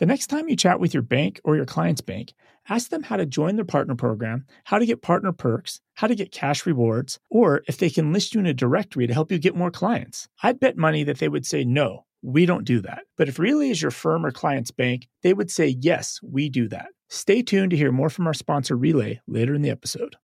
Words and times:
The 0.00 0.06
next 0.06 0.28
time 0.28 0.48
you 0.48 0.56
chat 0.56 0.80
with 0.80 0.94
your 0.94 1.02
bank 1.02 1.42
or 1.44 1.56
your 1.56 1.66
client's 1.66 2.00
bank, 2.00 2.32
ask 2.70 2.88
them 2.88 3.02
how 3.02 3.18
to 3.18 3.26
join 3.26 3.56
their 3.56 3.66
partner 3.66 3.94
program, 3.94 4.46
how 4.64 4.78
to 4.78 4.86
get 4.86 5.02
partner 5.02 5.30
perks, 5.30 5.82
how 5.92 6.06
to 6.06 6.14
get 6.14 6.32
cash 6.32 6.64
rewards, 6.64 7.20
or 7.28 7.60
if 7.68 7.76
they 7.76 7.90
can 7.90 8.10
list 8.10 8.32
you 8.32 8.40
in 8.40 8.46
a 8.46 8.54
directory 8.54 9.06
to 9.06 9.12
help 9.12 9.30
you 9.30 9.38
get 9.38 9.54
more 9.54 9.70
clients. 9.70 10.26
I'd 10.42 10.58
bet 10.58 10.78
money 10.78 11.04
that 11.04 11.18
they 11.18 11.28
would 11.28 11.44
say 11.44 11.64
no. 11.64 12.06
We 12.22 12.46
don't 12.46 12.64
do 12.64 12.80
that. 12.80 13.02
But 13.18 13.28
if 13.28 13.38
Relay 13.38 13.68
is 13.68 13.82
your 13.82 13.90
firm 13.90 14.24
or 14.24 14.30
client's 14.30 14.70
bank, 14.70 15.06
they 15.22 15.34
would 15.34 15.50
say, 15.50 15.76
yes, 15.78 16.18
we 16.22 16.48
do 16.48 16.66
that. 16.68 16.86
Stay 17.10 17.42
tuned 17.42 17.72
to 17.72 17.76
hear 17.76 17.92
more 17.92 18.08
from 18.08 18.26
our 18.26 18.32
sponsor, 18.32 18.78
Relay, 18.78 19.20
later 19.26 19.52
in 19.52 19.60
the 19.60 19.68
episode. 19.68 20.16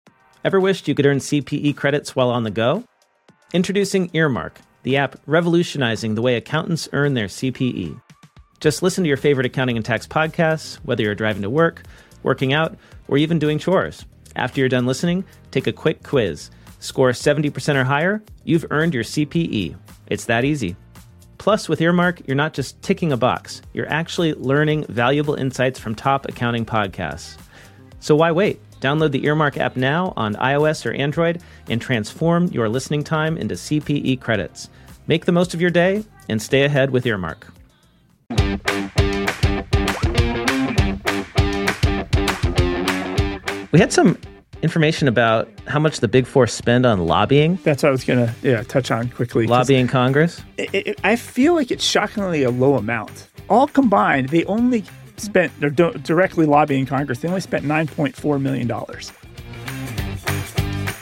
Ever 0.42 0.58
wished 0.58 0.88
you 0.88 0.94
could 0.94 1.04
earn 1.04 1.18
CPE 1.18 1.76
credits 1.76 2.16
while 2.16 2.30
on 2.30 2.44
the 2.44 2.50
go? 2.50 2.84
Introducing 3.52 4.08
Earmark, 4.14 4.58
the 4.84 4.96
app 4.96 5.20
revolutionizing 5.26 6.14
the 6.14 6.22
way 6.22 6.36
accountants 6.36 6.88
earn 6.94 7.12
their 7.12 7.26
CPE. 7.26 8.00
Just 8.60 8.82
listen 8.82 9.04
to 9.04 9.08
your 9.08 9.16
favorite 9.16 9.46
accounting 9.46 9.76
and 9.76 9.84
tax 9.84 10.06
podcasts, 10.06 10.76
whether 10.76 11.02
you're 11.02 11.14
driving 11.14 11.42
to 11.42 11.50
work, 11.50 11.82
working 12.22 12.52
out, 12.52 12.76
or 13.08 13.18
even 13.18 13.38
doing 13.38 13.58
chores. 13.58 14.04
After 14.34 14.60
you're 14.60 14.68
done 14.68 14.86
listening, 14.86 15.24
take 15.50 15.66
a 15.66 15.72
quick 15.72 16.02
quiz. 16.02 16.50
Score 16.78 17.10
70% 17.10 17.74
or 17.74 17.84
higher, 17.84 18.22
you've 18.44 18.66
earned 18.70 18.94
your 18.94 19.04
CPE. 19.04 19.76
It's 20.08 20.26
that 20.26 20.44
easy. 20.44 20.76
Plus, 21.38 21.68
with 21.68 21.80
Earmark, 21.80 22.26
you're 22.26 22.34
not 22.34 22.54
just 22.54 22.80
ticking 22.82 23.12
a 23.12 23.16
box, 23.16 23.62
you're 23.72 23.88
actually 23.88 24.34
learning 24.34 24.84
valuable 24.88 25.34
insights 25.34 25.78
from 25.78 25.94
top 25.94 26.26
accounting 26.26 26.66
podcasts. 26.66 27.36
So 28.00 28.16
why 28.16 28.32
wait? 28.32 28.60
Download 28.80 29.10
the 29.10 29.24
Earmark 29.24 29.56
app 29.56 29.76
now 29.76 30.12
on 30.16 30.34
iOS 30.34 30.84
or 30.84 30.92
Android 30.92 31.42
and 31.68 31.80
transform 31.80 32.48
your 32.48 32.68
listening 32.68 33.04
time 33.04 33.38
into 33.38 33.54
CPE 33.54 34.20
credits. 34.20 34.68
Make 35.06 35.24
the 35.24 35.32
most 35.32 35.54
of 35.54 35.60
your 35.60 35.70
day 35.70 36.04
and 36.28 36.40
stay 36.40 36.64
ahead 36.64 36.90
with 36.90 37.06
Earmark. 37.06 37.55
We 43.72 43.80
had 43.80 43.92
some 43.92 44.18
information 44.62 45.06
about 45.06 45.48
how 45.66 45.78
much 45.78 46.00
the 46.00 46.08
big 46.08 46.26
four 46.26 46.46
spend 46.46 46.86
on 46.86 47.06
lobbying. 47.06 47.58
That's 47.62 47.82
what 47.82 47.90
I 47.90 47.92
was 47.92 48.04
going 48.04 48.26
to 48.26 48.34
yeah, 48.42 48.62
touch 48.62 48.90
on 48.90 49.10
quickly. 49.10 49.46
Lobbying 49.46 49.86
Congress? 49.86 50.42
It, 50.56 50.74
it, 50.74 51.00
I 51.04 51.16
feel 51.16 51.54
like 51.54 51.70
it's 51.70 51.84
shockingly 51.84 52.42
a 52.42 52.50
low 52.50 52.76
amount. 52.76 53.28
All 53.50 53.66
combined, 53.66 54.30
they 54.30 54.44
only 54.46 54.82
spent, 55.18 55.52
they're 55.60 55.70
do- 55.70 55.92
directly 55.92 56.46
lobbying 56.46 56.86
Congress, 56.86 57.20
they 57.20 57.28
only 57.28 57.40
spent 57.40 57.64
$9.4 57.64 58.40
million. 58.40 58.66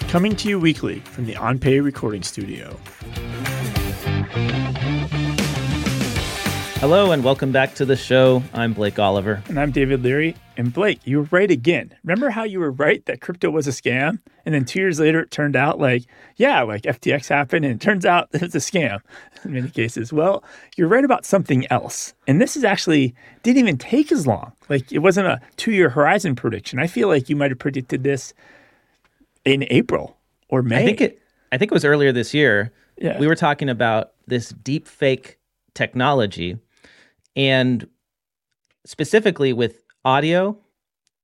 Coming 0.08 0.36
to 0.36 0.48
you 0.48 0.58
weekly 0.58 1.00
from 1.00 1.26
the 1.26 1.34
OnPay 1.34 1.82
recording 1.82 2.22
studio. 2.22 2.76
Hello 6.84 7.12
and 7.12 7.24
welcome 7.24 7.50
back 7.50 7.74
to 7.76 7.86
the 7.86 7.96
show. 7.96 8.42
I'm 8.52 8.74
Blake 8.74 8.98
Oliver. 8.98 9.42
And 9.48 9.58
I'm 9.58 9.70
David 9.70 10.02
Leary. 10.02 10.36
And 10.58 10.70
Blake, 10.70 11.00
you 11.06 11.16
were 11.16 11.28
right 11.30 11.50
again. 11.50 11.94
Remember 12.04 12.28
how 12.28 12.44
you 12.44 12.60
were 12.60 12.72
right 12.72 13.02
that 13.06 13.22
crypto 13.22 13.48
was 13.48 13.66
a 13.66 13.70
scam? 13.70 14.18
And 14.44 14.54
then 14.54 14.66
two 14.66 14.80
years 14.80 15.00
later, 15.00 15.20
it 15.20 15.30
turned 15.30 15.56
out 15.56 15.80
like, 15.80 16.02
yeah, 16.36 16.60
like 16.60 16.82
FTX 16.82 17.26
happened 17.28 17.64
and 17.64 17.74
it 17.74 17.80
turns 17.80 18.04
out 18.04 18.28
it 18.34 18.42
was 18.42 18.54
a 18.54 18.58
scam 18.58 19.00
in 19.46 19.54
many 19.54 19.70
cases. 19.70 20.12
Well, 20.12 20.44
you're 20.76 20.86
right 20.86 21.06
about 21.06 21.24
something 21.24 21.66
else. 21.70 22.12
And 22.26 22.38
this 22.38 22.54
is 22.54 22.64
actually 22.64 23.14
didn't 23.42 23.60
even 23.60 23.78
take 23.78 24.12
as 24.12 24.26
long. 24.26 24.52
Like 24.68 24.92
it 24.92 24.98
wasn't 24.98 25.28
a 25.28 25.40
two 25.56 25.72
year 25.72 25.88
horizon 25.88 26.36
prediction. 26.36 26.78
I 26.80 26.86
feel 26.86 27.08
like 27.08 27.30
you 27.30 27.34
might 27.34 27.50
have 27.50 27.58
predicted 27.58 28.04
this 28.04 28.34
in 29.46 29.64
April 29.70 30.18
or 30.50 30.62
May. 30.62 30.82
I 30.82 30.84
think 30.84 31.00
it 31.00 31.18
I 31.50 31.56
think 31.56 31.72
it 31.72 31.74
was 31.74 31.86
earlier 31.86 32.12
this 32.12 32.34
year. 32.34 32.72
Yeah. 32.98 33.18
We 33.18 33.26
were 33.26 33.36
talking 33.36 33.70
about 33.70 34.12
this 34.26 34.50
deep 34.50 34.86
fake 34.86 35.38
technology 35.72 36.58
and 37.36 37.86
specifically 38.86 39.52
with 39.52 39.82
audio, 40.04 40.58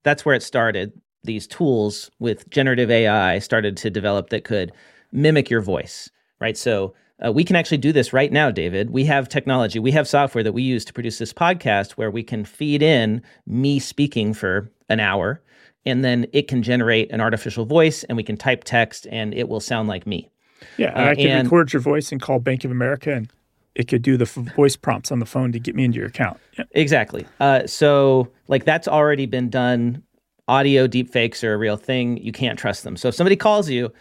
that's 0.02 0.24
where 0.24 0.34
it 0.34 0.42
started. 0.42 0.92
These 1.24 1.46
tools 1.46 2.10
with 2.18 2.48
generative 2.50 2.90
AI 2.90 3.38
started 3.38 3.76
to 3.78 3.90
develop 3.90 4.30
that 4.30 4.44
could 4.44 4.72
mimic 5.12 5.50
your 5.50 5.60
voice, 5.60 6.10
right? 6.40 6.56
So 6.56 6.94
uh, 7.24 7.32
we 7.32 7.44
can 7.44 7.56
actually 7.56 7.78
do 7.78 7.92
this 7.92 8.12
right 8.12 8.32
now, 8.32 8.50
David. 8.50 8.90
We 8.90 9.04
have 9.04 9.28
technology, 9.28 9.78
we 9.78 9.90
have 9.90 10.08
software 10.08 10.42
that 10.42 10.52
we 10.52 10.62
use 10.62 10.84
to 10.86 10.92
produce 10.92 11.18
this 11.18 11.32
podcast 11.32 11.92
where 11.92 12.10
we 12.10 12.22
can 12.22 12.44
feed 12.44 12.82
in 12.82 13.22
me 13.46 13.78
speaking 13.78 14.32
for 14.32 14.70
an 14.88 15.00
hour, 15.00 15.42
and 15.84 16.04
then 16.04 16.26
it 16.32 16.48
can 16.48 16.62
generate 16.62 17.10
an 17.10 17.20
artificial 17.20 17.66
voice, 17.66 18.04
and 18.04 18.16
we 18.16 18.22
can 18.22 18.36
type 18.36 18.64
text, 18.64 19.06
and 19.10 19.34
it 19.34 19.48
will 19.48 19.60
sound 19.60 19.88
like 19.88 20.06
me. 20.06 20.30
Yeah, 20.78 20.92
uh, 20.94 21.10
I 21.10 21.14
can 21.14 21.28
and, 21.28 21.46
record 21.46 21.72
your 21.72 21.80
voice 21.80 22.12
and 22.12 22.20
call 22.20 22.38
Bank 22.38 22.64
of 22.64 22.70
America 22.70 23.12
and 23.12 23.30
it 23.74 23.88
could 23.88 24.02
do 24.02 24.16
the 24.16 24.24
f- 24.24 24.54
voice 24.54 24.76
prompts 24.76 25.12
on 25.12 25.18
the 25.20 25.26
phone 25.26 25.52
to 25.52 25.58
get 25.60 25.74
me 25.74 25.84
into 25.84 25.98
your 25.98 26.08
account. 26.08 26.38
Yeah. 26.58 26.64
Exactly. 26.72 27.26
Uh, 27.38 27.66
so, 27.66 28.28
like, 28.48 28.64
that's 28.64 28.88
already 28.88 29.26
been 29.26 29.48
done. 29.50 30.02
Audio 30.48 30.88
deepfakes 30.88 31.44
are 31.44 31.54
a 31.54 31.56
real 31.56 31.76
thing. 31.76 32.16
You 32.18 32.32
can't 32.32 32.58
trust 32.58 32.82
them. 32.84 32.96
So, 32.96 33.08
if 33.08 33.14
somebody 33.14 33.36
calls 33.36 33.70
you, 33.70 33.92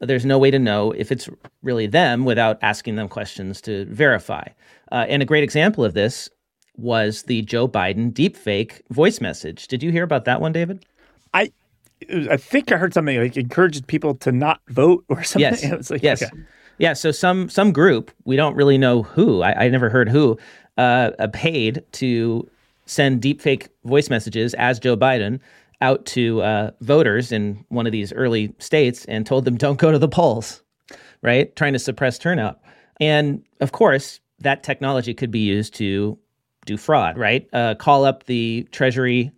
there's 0.00 0.24
no 0.24 0.38
way 0.38 0.50
to 0.50 0.58
know 0.58 0.92
if 0.92 1.12
it's 1.12 1.28
really 1.62 1.86
them 1.86 2.24
without 2.24 2.58
asking 2.62 2.96
them 2.96 3.08
questions 3.08 3.60
to 3.62 3.84
verify. 3.86 4.44
Uh, 4.92 5.04
and 5.08 5.22
a 5.22 5.26
great 5.26 5.44
example 5.44 5.84
of 5.84 5.94
this 5.94 6.28
was 6.76 7.24
the 7.24 7.42
Joe 7.42 7.68
Biden 7.68 8.12
deepfake 8.12 8.80
voice 8.90 9.20
message. 9.20 9.66
Did 9.66 9.82
you 9.82 9.90
hear 9.90 10.04
about 10.04 10.24
that 10.26 10.40
one, 10.40 10.52
David? 10.52 10.86
I 11.34 11.52
I 12.30 12.36
think 12.36 12.70
I 12.70 12.76
heard 12.76 12.94
something 12.94 13.18
like 13.18 13.36
encouraged 13.36 13.86
people 13.88 14.14
to 14.16 14.30
not 14.30 14.60
vote 14.68 15.04
or 15.08 15.24
something. 15.24 15.58
Yes. 15.70 15.90
Like, 15.90 16.02
yes. 16.02 16.22
Okay. 16.22 16.32
Yeah, 16.78 16.92
so 16.92 17.10
some 17.10 17.48
some 17.48 17.72
group 17.72 18.10
we 18.24 18.36
don't 18.36 18.54
really 18.54 18.78
know 18.78 19.02
who 19.02 19.42
I, 19.42 19.64
I 19.64 19.68
never 19.68 19.90
heard 19.90 20.08
who 20.08 20.38
uh, 20.76 21.10
uh, 21.18 21.26
paid 21.32 21.82
to 21.92 22.48
send 22.86 23.20
deepfake 23.20 23.68
voice 23.84 24.08
messages 24.08 24.54
as 24.54 24.78
Joe 24.78 24.96
Biden 24.96 25.40
out 25.80 26.06
to 26.06 26.40
uh, 26.42 26.70
voters 26.80 27.30
in 27.32 27.64
one 27.68 27.86
of 27.86 27.92
these 27.92 28.12
early 28.12 28.54
states 28.58 29.04
and 29.06 29.26
told 29.26 29.44
them 29.44 29.56
don't 29.56 29.78
go 29.78 29.92
to 29.92 29.98
the 29.98 30.08
polls, 30.08 30.62
right? 31.22 31.54
Trying 31.56 31.72
to 31.72 31.78
suppress 31.78 32.18
turnout, 32.18 32.60
and 33.00 33.42
of 33.60 33.72
course 33.72 34.20
that 34.40 34.62
technology 34.62 35.14
could 35.14 35.32
be 35.32 35.40
used 35.40 35.74
to 35.74 36.16
do 36.64 36.76
fraud, 36.76 37.18
right? 37.18 37.48
Uh, 37.52 37.74
call 37.74 38.04
up 38.04 38.24
the 38.24 38.68
Treasury 38.70 39.32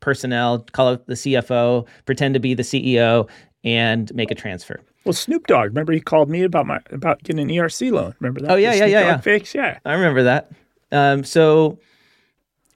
personnel, 0.00 0.60
call 0.72 0.88
up 0.88 1.06
the 1.06 1.14
CFO, 1.14 1.86
pretend 2.06 2.32
to 2.34 2.40
be 2.40 2.54
the 2.54 2.62
CEO, 2.62 3.28
and 3.64 4.14
make 4.14 4.30
a 4.30 4.34
transfer. 4.34 4.80
Well, 5.06 5.12
Snoop 5.12 5.46
Dogg, 5.46 5.68
remember 5.68 5.92
he 5.92 6.00
called 6.00 6.28
me 6.28 6.42
about 6.42 6.66
my 6.66 6.80
about 6.90 7.22
getting 7.22 7.40
an 7.40 7.48
ERC 7.48 7.92
loan. 7.92 8.16
Remember 8.18 8.40
that? 8.40 8.50
Oh 8.50 8.56
yeah, 8.56 8.72
the 8.72 8.76
yeah, 8.76 8.82
Snoop 8.82 8.90
yeah, 8.90 9.00
Dogg 9.02 9.08
yeah. 9.08 9.18
Fakes, 9.18 9.54
yeah. 9.54 9.78
I 9.84 9.92
remember 9.92 10.24
that. 10.24 10.50
Um, 10.90 11.22
so 11.22 11.78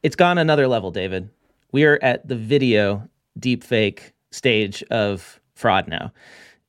it's 0.05 0.15
gone 0.15 0.39
another 0.39 0.69
level, 0.69 0.93
David. 0.93 1.29
We 1.73 1.85
are 1.87 1.99
at 2.03 2.29
the 2.29 2.37
video 2.37 3.09
deepfake 3.41 4.13
stage 4.31 4.85
of 4.93 5.41
fraud 5.57 5.89
now, 5.89 6.13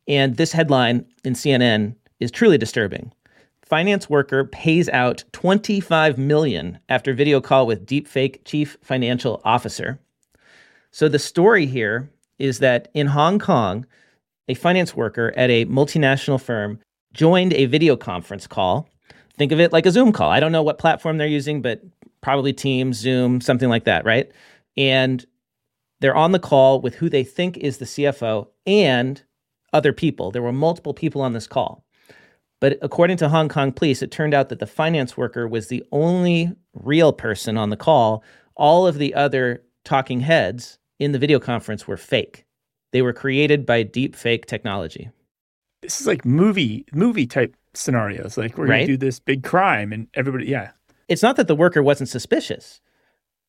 and 0.08 0.36
this 0.36 0.52
headline 0.52 1.06
in 1.24 1.34
CNN 1.36 1.94
is 2.20 2.32
truly 2.32 2.58
disturbing. 2.58 3.14
Finance 3.62 4.10
worker 4.10 4.46
pays 4.46 4.90
out 4.90 5.24
25 5.32 6.18
million 6.18 6.80
after 6.90 7.14
video 7.14 7.40
call 7.40 7.68
with 7.68 7.86
deepfake 7.86 8.44
chief 8.46 8.78
financial 8.82 9.40
officer. 9.46 10.00
So 10.90 11.08
the 11.08 11.20
story 11.20 11.68
here 11.68 12.10
is 12.40 12.58
that 12.60 12.88
in 12.96 13.06
Hong 13.06 13.38
Kong, 13.38 13.86
a 14.48 14.54
finance 14.54 14.96
worker 14.96 15.34
at 15.36 15.50
a 15.50 15.66
multinational 15.66 16.42
firm 16.42 16.80
joined 17.14 17.54
a 17.54 17.66
video 17.66 17.96
conference 17.96 18.48
call. 18.48 18.90
Think 19.38 19.52
of 19.52 19.60
it 19.60 19.72
like 19.72 19.86
a 19.86 19.92
Zoom 19.92 20.12
call. 20.12 20.30
I 20.30 20.40
don't 20.40 20.52
know 20.52 20.64
what 20.64 20.78
platform 20.78 21.18
they're 21.18 21.28
using, 21.28 21.62
but 21.62 21.82
probably 22.22 22.54
Teams, 22.54 22.98
Zoom, 22.98 23.42
something 23.42 23.70
like 23.70 23.86
that, 23.86 24.06
right? 24.06 24.32
And 24.78 25.26
they're 26.00 26.16
on 26.16 26.32
the 26.32 26.40
call 26.40 26.82
with 26.82 26.96
who 26.96 27.10
they 27.10 27.24
think 27.24 27.58
is 27.58 27.78
the 27.78 27.86
CFO 27.86 28.48
and 28.66 29.22
other 29.74 29.94
people. 29.94 30.32
There 30.32 30.42
were 30.42 30.52
multiple 30.52 30.94
people 30.94 31.22
on 31.22 31.34
this 31.34 31.48
call. 31.48 31.84
But 32.60 32.78
according 32.82 33.18
to 33.18 33.30
Hong 33.30 33.50
Kong 33.50 33.72
police, 33.72 34.02
it 34.02 34.12
turned 34.12 34.34
out 34.34 34.50
that 34.50 34.60
the 34.60 34.68
finance 34.68 35.18
worker 35.18 35.48
was 35.48 35.68
the 35.68 35.84
only 35.92 36.52
real 36.74 37.12
person 37.12 37.58
on 37.58 37.70
the 37.70 37.78
call. 37.78 38.24
All 38.56 38.86
of 38.86 38.98
the 38.98 39.16
other 39.16 39.64
talking 39.84 40.20
heads 40.22 40.78
in 41.00 41.12
the 41.12 41.20
video 41.20 41.40
conference 41.40 41.88
were 41.88 41.98
fake. 41.98 42.46
They 42.92 43.02
were 43.02 43.14
created 43.14 43.66
by 43.66 43.84
deep 43.84 44.16
fake 44.16 44.46
technology. 44.46 45.10
This 45.82 46.00
is 46.02 46.08
like 46.08 46.26
movie 46.26 46.86
movie 46.94 47.26
type 47.28 47.56
scenarios. 47.74 48.38
Like 48.38 48.58
we're 48.58 48.68
Right. 48.68 48.80
gonna 48.82 48.88
do 48.88 48.98
this 48.98 49.20
big 49.20 49.44
crime 49.44 49.92
and 49.94 50.08
everybody 50.14 50.46
yeah. 50.48 50.72
It's 51.08 51.24
not 51.24 51.36
that 51.38 51.48
the 51.48 51.56
worker 51.56 51.82
wasn't 51.82 52.10
suspicious. 52.10 52.82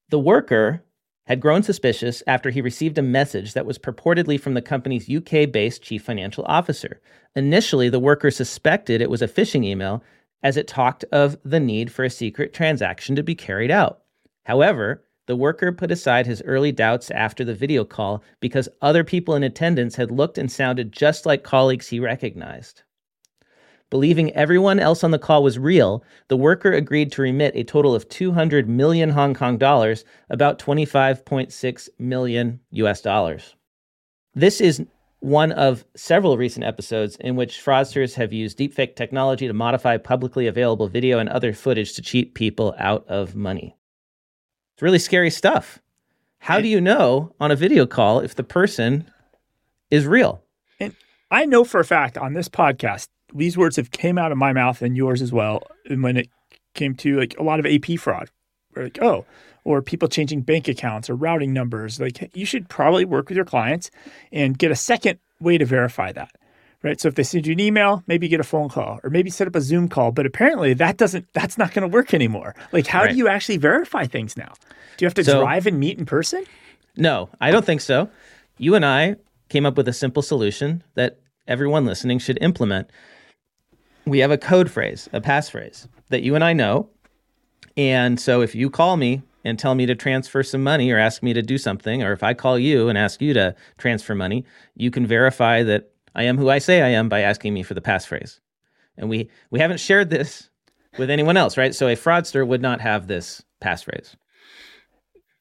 The 0.08 0.18
worker 0.18 0.82
had 1.26 1.40
grown 1.40 1.62
suspicious 1.62 2.22
after 2.26 2.50
he 2.50 2.60
received 2.60 2.98
a 2.98 3.02
message 3.02 3.54
that 3.54 3.66
was 3.66 3.78
purportedly 3.78 4.40
from 4.40 4.54
the 4.54 4.62
company's 4.62 5.08
UK 5.08 5.50
based 5.50 5.82
chief 5.82 6.02
financial 6.02 6.44
officer. 6.46 7.00
Initially, 7.36 7.88
the 7.88 8.00
worker 8.00 8.30
suspected 8.30 9.00
it 9.00 9.10
was 9.10 9.22
a 9.22 9.28
phishing 9.28 9.64
email 9.64 10.02
as 10.42 10.56
it 10.56 10.66
talked 10.66 11.04
of 11.12 11.36
the 11.44 11.60
need 11.60 11.92
for 11.92 12.04
a 12.04 12.10
secret 12.10 12.52
transaction 12.52 13.14
to 13.14 13.22
be 13.22 13.34
carried 13.34 13.70
out. 13.70 14.02
However, 14.44 15.04
the 15.32 15.36
worker 15.36 15.72
put 15.72 15.90
aside 15.90 16.26
his 16.26 16.42
early 16.42 16.72
doubts 16.72 17.10
after 17.10 17.42
the 17.42 17.54
video 17.54 17.86
call 17.86 18.22
because 18.38 18.68
other 18.82 19.02
people 19.02 19.34
in 19.34 19.42
attendance 19.42 19.96
had 19.96 20.10
looked 20.10 20.36
and 20.36 20.52
sounded 20.52 20.92
just 20.92 21.24
like 21.24 21.42
colleagues 21.42 21.88
he 21.88 21.98
recognized. 21.98 22.82
Believing 23.88 24.30
everyone 24.34 24.78
else 24.78 25.02
on 25.02 25.10
the 25.10 25.18
call 25.18 25.42
was 25.42 25.58
real, 25.58 26.04
the 26.28 26.36
worker 26.36 26.70
agreed 26.70 27.10
to 27.12 27.22
remit 27.22 27.56
a 27.56 27.64
total 27.64 27.94
of 27.94 28.10
200 28.10 28.68
million 28.68 29.08
Hong 29.08 29.32
Kong 29.32 29.56
dollars, 29.56 30.04
about 30.28 30.58
25.6 30.58 31.88
million 31.98 32.60
US 32.72 33.00
dollars. 33.00 33.56
This 34.34 34.60
is 34.60 34.84
one 35.20 35.52
of 35.52 35.86
several 35.96 36.36
recent 36.36 36.66
episodes 36.66 37.16
in 37.20 37.36
which 37.36 37.64
fraudsters 37.64 38.16
have 38.16 38.34
used 38.34 38.58
deepfake 38.58 38.96
technology 38.96 39.46
to 39.46 39.54
modify 39.54 39.96
publicly 39.96 40.46
available 40.46 40.88
video 40.88 41.18
and 41.18 41.30
other 41.30 41.54
footage 41.54 41.94
to 41.94 42.02
cheat 42.02 42.34
people 42.34 42.74
out 42.76 43.06
of 43.08 43.34
money. 43.34 43.78
It's 44.82 44.84
really 44.84 44.98
scary 44.98 45.30
stuff. 45.30 45.78
How 46.40 46.60
do 46.60 46.66
you 46.66 46.80
know 46.80 47.36
on 47.38 47.52
a 47.52 47.54
video 47.54 47.86
call 47.86 48.18
if 48.18 48.34
the 48.34 48.42
person 48.42 49.08
is 49.92 50.08
real? 50.08 50.42
And 50.80 50.96
I 51.30 51.46
know 51.46 51.62
for 51.62 51.78
a 51.78 51.84
fact 51.84 52.18
on 52.18 52.32
this 52.32 52.48
podcast, 52.48 53.06
these 53.32 53.56
words 53.56 53.76
have 53.76 53.92
came 53.92 54.18
out 54.18 54.32
of 54.32 54.38
my 54.38 54.52
mouth 54.52 54.82
and 54.82 54.96
yours 54.96 55.22
as 55.22 55.30
well. 55.32 55.62
And 55.88 56.02
when 56.02 56.16
it 56.16 56.26
came 56.74 56.96
to 56.96 57.16
like 57.16 57.38
a 57.38 57.44
lot 57.44 57.60
of 57.60 57.66
AP 57.66 57.96
fraud, 58.00 58.28
we're 58.74 58.82
like, 58.82 59.00
oh, 59.00 59.24
or 59.62 59.82
people 59.82 60.08
changing 60.08 60.40
bank 60.40 60.66
accounts 60.66 61.08
or 61.08 61.14
routing 61.14 61.52
numbers, 61.52 62.00
like 62.00 62.34
you 62.34 62.44
should 62.44 62.68
probably 62.68 63.04
work 63.04 63.28
with 63.28 63.36
your 63.36 63.44
clients 63.44 63.88
and 64.32 64.58
get 64.58 64.72
a 64.72 64.74
second 64.74 65.20
way 65.38 65.58
to 65.58 65.64
verify 65.64 66.10
that. 66.10 66.32
Right. 66.82 67.00
So 67.00 67.06
if 67.08 67.14
they 67.14 67.22
send 67.22 67.46
you 67.46 67.52
an 67.52 67.60
email, 67.60 68.02
maybe 68.08 68.26
get 68.26 68.40
a 68.40 68.44
phone 68.44 68.68
call 68.68 68.98
or 69.04 69.10
maybe 69.10 69.30
set 69.30 69.46
up 69.46 69.54
a 69.54 69.60
Zoom 69.60 69.88
call. 69.88 70.10
But 70.10 70.26
apparently 70.26 70.74
that 70.74 70.96
doesn't 70.96 71.26
that's 71.32 71.56
not 71.56 71.72
going 71.72 71.82
to 71.88 71.94
work 71.94 72.12
anymore. 72.12 72.54
Like 72.72 72.86
how 72.88 73.02
Right. 73.02 73.12
do 73.12 73.16
you 73.16 73.28
actually 73.28 73.58
verify 73.58 74.06
things 74.06 74.36
now? 74.36 74.52
Do 74.96 75.04
you 75.04 75.06
have 75.06 75.14
to 75.14 75.24
So- 75.24 75.40
drive 75.40 75.66
and 75.68 75.78
meet 75.78 75.98
in 75.98 76.06
person? 76.06 76.44
No, 76.96 77.28
I 77.40 77.50
don't 77.52 77.64
think 77.64 77.80
so. 77.80 78.10
You 78.58 78.74
and 78.74 78.84
I 78.84 79.16
came 79.48 79.64
up 79.64 79.76
with 79.76 79.86
a 79.88 79.92
simple 79.92 80.22
solution 80.22 80.82
that 80.94 81.18
everyone 81.46 81.86
listening 81.86 82.18
should 82.18 82.38
implement. 82.42 82.90
We 84.04 84.18
have 84.18 84.30
a 84.32 84.38
code 84.38 84.70
phrase, 84.70 85.08
a 85.12 85.20
passphrase 85.20 85.86
that 86.08 86.22
you 86.22 86.34
and 86.34 86.42
I 86.42 86.52
know. 86.52 86.88
And 87.76 88.18
so 88.20 88.42
if 88.42 88.54
you 88.54 88.68
call 88.68 88.96
me 88.96 89.22
and 89.44 89.58
tell 89.58 89.74
me 89.74 89.86
to 89.86 89.94
transfer 89.94 90.42
some 90.42 90.62
money 90.62 90.90
or 90.90 90.98
ask 90.98 91.22
me 91.22 91.32
to 91.32 91.42
do 91.42 91.56
something, 91.58 92.02
or 92.02 92.12
if 92.12 92.22
I 92.22 92.34
call 92.34 92.58
you 92.58 92.88
and 92.88 92.98
ask 92.98 93.22
you 93.22 93.32
to 93.34 93.54
transfer 93.78 94.14
money, 94.14 94.44
you 94.76 94.90
can 94.90 95.06
verify 95.06 95.62
that 95.62 95.90
I 96.14 96.24
am 96.24 96.38
who 96.38 96.50
I 96.50 96.58
say 96.58 96.82
I 96.82 96.88
am 96.88 97.08
by 97.08 97.20
asking 97.20 97.54
me 97.54 97.62
for 97.62 97.74
the 97.74 97.80
passphrase. 97.80 98.40
And 98.96 99.08
we 99.08 99.30
we 99.50 99.58
haven't 99.58 99.80
shared 99.80 100.10
this 100.10 100.50
with 100.98 101.10
anyone 101.10 101.36
else, 101.36 101.56
right? 101.56 101.74
So 101.74 101.88
a 101.88 101.96
fraudster 101.96 102.46
would 102.46 102.62
not 102.62 102.80
have 102.80 103.06
this 103.06 103.42
passphrase. 103.62 104.14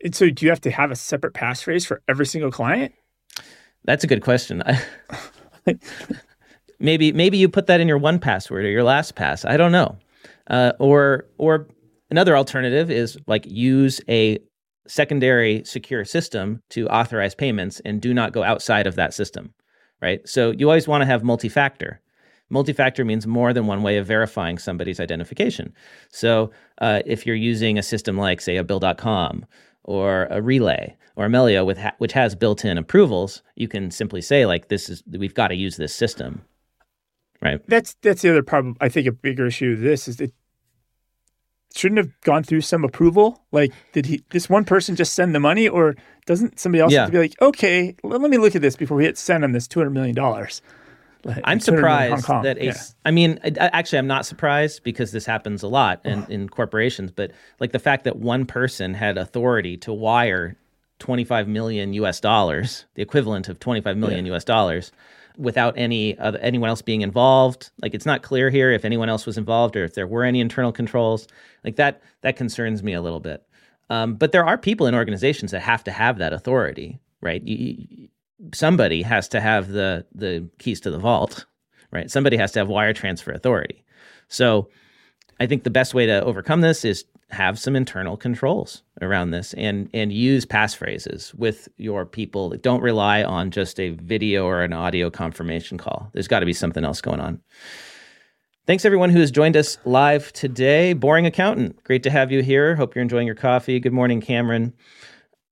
And 0.03 0.15
so 0.15 0.29
do 0.29 0.45
you 0.45 0.51
have 0.51 0.61
to 0.61 0.71
have 0.71 0.91
a 0.91 0.95
separate 0.95 1.33
passphrase 1.33 1.85
for 1.85 2.01
every 2.07 2.25
single 2.25 2.51
client? 2.51 2.93
That's 3.85 4.03
a 4.03 4.07
good 4.07 4.21
question. 4.21 4.63
maybe 6.79 7.11
maybe 7.11 7.37
you 7.37 7.49
put 7.49 7.67
that 7.67 7.79
in 7.79 7.87
your 7.87 7.97
one 7.97 8.19
password 8.19 8.65
or 8.65 8.69
your 8.69 8.83
last 8.83 9.15
pass. 9.15 9.45
I 9.45 9.57
don't 9.57 9.71
know. 9.71 9.97
Uh, 10.47 10.73
or 10.79 11.25
or 11.37 11.67
another 12.09 12.35
alternative 12.37 12.89
is 12.89 13.17
like 13.27 13.45
use 13.45 14.01
a 14.09 14.39
secondary 14.87 15.63
secure 15.63 16.03
system 16.03 16.61
to 16.69 16.87
authorize 16.89 17.35
payments 17.35 17.79
and 17.85 18.01
do 18.01 18.13
not 18.13 18.33
go 18.33 18.43
outside 18.43 18.87
of 18.87 18.95
that 18.95 19.13
system. 19.13 19.53
Right. 20.01 20.27
So 20.27 20.51
you 20.51 20.67
always 20.67 20.87
want 20.87 21.01
to 21.01 21.05
have 21.05 21.23
multi-factor. 21.23 22.01
Multi-factor 22.49 23.05
means 23.05 23.27
more 23.27 23.53
than 23.53 23.67
one 23.67 23.83
way 23.83 23.97
of 23.97 24.07
verifying 24.07 24.57
somebody's 24.57 24.99
identification. 24.99 25.73
So 26.09 26.51
uh, 26.79 27.01
if 27.05 27.25
you're 27.25 27.35
using 27.35 27.77
a 27.77 27.83
system 27.83 28.17
like, 28.17 28.41
say, 28.41 28.57
a 28.57 28.63
Bill.com 28.63 29.45
or 29.83 30.27
a 30.29 30.41
Relay 30.41 30.97
or 31.15 31.25
a 31.25 31.29
Melio, 31.29 31.65
with 31.65 31.77
ha- 31.77 31.95
which 31.99 32.13
has 32.13 32.35
built-in 32.35 32.77
approvals, 32.77 33.41
you 33.55 33.67
can 33.67 33.91
simply 33.91 34.21
say 34.21 34.45
like, 34.45 34.67
"This 34.67 34.89
is 34.89 35.03
we've 35.09 35.33
got 35.33 35.49
to 35.49 35.55
use 35.55 35.77
this 35.77 35.95
system." 35.95 36.41
Right. 37.41 37.61
That's 37.67 37.95
that's 38.01 38.21
the 38.21 38.29
other 38.31 38.43
problem. 38.43 38.75
I 38.81 38.89
think 38.89 39.07
a 39.07 39.11
bigger 39.11 39.47
issue 39.47 39.73
of 39.73 39.79
this 39.79 40.07
is 40.07 40.19
it 40.19 40.33
shouldn't 41.75 41.97
have 41.99 42.21
gone 42.21 42.43
through 42.43 42.61
some 42.61 42.83
approval. 42.83 43.41
Like, 43.51 43.71
did 43.93 44.05
he 44.05 44.23
this 44.29 44.49
one 44.49 44.65
person 44.65 44.95
just 44.95 45.13
send 45.13 45.33
the 45.35 45.39
money, 45.39 45.67
or 45.67 45.95
doesn't 46.25 46.59
somebody 46.59 46.81
else 46.81 46.91
Yeah. 46.93 47.01
have 47.01 47.09
to 47.09 47.13
be 47.13 47.17
like, 47.19 47.41
okay, 47.41 47.95
let, 48.03 48.21
let 48.21 48.29
me 48.31 48.37
look 48.37 48.55
at 48.55 48.61
this 48.61 48.75
before 48.75 48.97
we 48.97 49.05
hit 49.05 49.17
send 49.17 49.43
on 49.43 49.51
this 49.51 49.67
two 49.67 49.79
hundred 49.79 49.91
million 49.91 50.15
dollars? 50.15 50.61
I'm 51.43 51.59
surprised 51.59 52.27
that 52.27 52.57
a. 52.57 52.65
yeah. 52.65 52.73
I 53.05 53.11
mean, 53.11 53.39
actually, 53.57 53.99
I'm 53.99 54.07
not 54.07 54.25
surprised 54.25 54.83
because 54.83 55.11
this 55.11 55.25
happens 55.25 55.61
a 55.61 55.67
lot 55.67 56.01
in, 56.03 56.25
in 56.29 56.49
corporations. 56.49 57.11
But 57.11 57.31
like 57.59 57.73
the 57.73 57.79
fact 57.79 58.05
that 58.05 58.15
one 58.17 58.45
person 58.47 58.95
had 58.95 59.19
authority 59.19 59.77
to 59.77 59.93
wire 59.93 60.55
25 60.97 61.47
million 61.47 61.93
U.S. 61.93 62.19
dollars, 62.19 62.85
the 62.95 63.03
equivalent 63.03 63.49
of 63.49 63.59
25 63.59 63.97
million 63.97 64.25
U.S. 64.27 64.43
dollars, 64.43 64.91
without 65.37 65.73
any 65.77 66.17
other, 66.19 66.37
anyone 66.39 66.69
else 66.69 66.81
being 66.81 67.01
involved. 67.01 67.71
Like 67.81 67.93
it's 67.93 68.05
not 68.05 68.21
clear 68.23 68.49
here 68.49 68.71
if 68.71 68.85
anyone 68.85 69.09
else 69.09 69.25
was 69.25 69.37
involved 69.37 69.75
or 69.75 69.83
if 69.83 69.93
there 69.95 70.07
were 70.07 70.23
any 70.23 70.39
internal 70.39 70.71
controls. 70.71 71.27
Like 71.63 71.75
that 71.77 72.01
that 72.21 72.35
concerns 72.35 72.83
me 72.83 72.93
a 72.93 73.01
little 73.01 73.19
bit. 73.19 73.45
Um, 73.89 74.15
but 74.15 74.31
there 74.31 74.45
are 74.45 74.57
people 74.57 74.87
in 74.87 74.95
organizations 74.95 75.51
that 75.51 75.61
have 75.61 75.83
to 75.85 75.91
have 75.91 76.17
that 76.19 76.33
authority, 76.33 76.99
right? 77.21 77.41
You- 77.43 78.07
somebody 78.53 79.03
has 79.03 79.27
to 79.29 79.39
have 79.39 79.67
the 79.67 80.05
the 80.15 80.47
keys 80.57 80.79
to 80.81 80.89
the 80.91 80.97
vault, 80.97 81.45
right? 81.91 82.09
Somebody 82.09 82.37
has 82.37 82.51
to 82.53 82.59
have 82.59 82.69
wire 82.69 82.93
transfer 82.93 83.31
authority. 83.31 83.83
So 84.29 84.69
I 85.39 85.45
think 85.47 85.63
the 85.63 85.69
best 85.69 85.93
way 85.93 86.05
to 86.07 86.23
overcome 86.23 86.61
this 86.61 86.83
is 86.85 87.05
have 87.31 87.57
some 87.57 87.75
internal 87.75 88.17
controls 88.17 88.83
around 89.01 89.31
this 89.31 89.53
and 89.53 89.89
and 89.93 90.11
use 90.11 90.45
passphrases 90.45 91.33
with 91.33 91.69
your 91.77 92.05
people. 92.05 92.49
Don't 92.57 92.81
rely 92.81 93.23
on 93.23 93.51
just 93.51 93.79
a 93.79 93.89
video 93.89 94.45
or 94.45 94.61
an 94.61 94.73
audio 94.73 95.09
confirmation 95.09 95.77
call. 95.77 96.09
There's 96.13 96.27
got 96.27 96.41
to 96.41 96.45
be 96.45 96.53
something 96.53 96.83
else 96.83 97.01
going 97.01 97.19
on. 97.19 97.41
Thanks 98.67 98.85
everyone 98.85 99.09
who 99.09 99.19
has 99.19 99.31
joined 99.31 99.57
us 99.57 99.77
live 99.85 100.31
today. 100.33 100.93
Boring 100.93 101.25
Accountant, 101.25 101.83
great 101.83 102.03
to 102.03 102.11
have 102.11 102.31
you 102.31 102.43
here. 102.43 102.75
Hope 102.75 102.95
you're 102.95 103.01
enjoying 103.01 103.25
your 103.25 103.35
coffee. 103.35 103.79
Good 103.79 103.91
morning, 103.91 104.21
Cameron. 104.21 104.73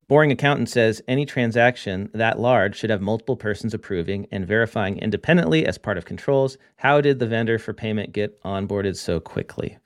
Boring 0.07 0.31
Accountant 0.31 0.69
says 0.69 1.03
any 1.07 1.25
transaction 1.25 2.09
that 2.13 2.39
large 2.39 2.75
should 2.75 2.89
have 2.89 3.01
multiple 3.01 3.35
persons 3.35 3.75
approving 3.75 4.27
and 4.31 4.45
verifying 4.45 4.97
independently 4.97 5.67
as 5.67 5.77
part 5.77 5.97
of 5.99 6.05
controls. 6.05 6.57
How 6.77 6.99
did 6.99 7.19
the 7.19 7.27
vendor 7.27 7.59
for 7.59 7.73
payment 7.73 8.11
get 8.11 8.41
onboarded 8.43 8.95
so 8.95 9.19
quickly? 9.19 9.77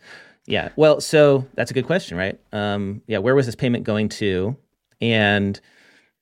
Yeah, 0.45 0.69
well, 0.75 0.99
so 0.99 1.47
that's 1.53 1.71
a 1.71 1.73
good 1.73 1.85
question, 1.85 2.17
right? 2.17 2.37
Um, 2.51 3.01
yeah, 3.07 3.19
where 3.19 3.33
was 3.35 3.45
this 3.45 3.55
payment 3.55 3.85
going 3.85 4.09
to? 4.09 4.57
And 4.99 5.59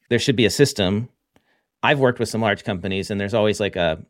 there 0.09 0.19
should 0.19 0.35
be 0.35 0.45
a 0.45 0.49
system. 0.51 1.09
I've 1.81 1.99
worked 1.99 2.19
with 2.19 2.29
some 2.29 2.41
large 2.41 2.63
companies, 2.63 3.09
and 3.09 3.19
there's 3.19 3.33
always 3.33 3.59
like 3.59 3.75
a, 3.75 4.03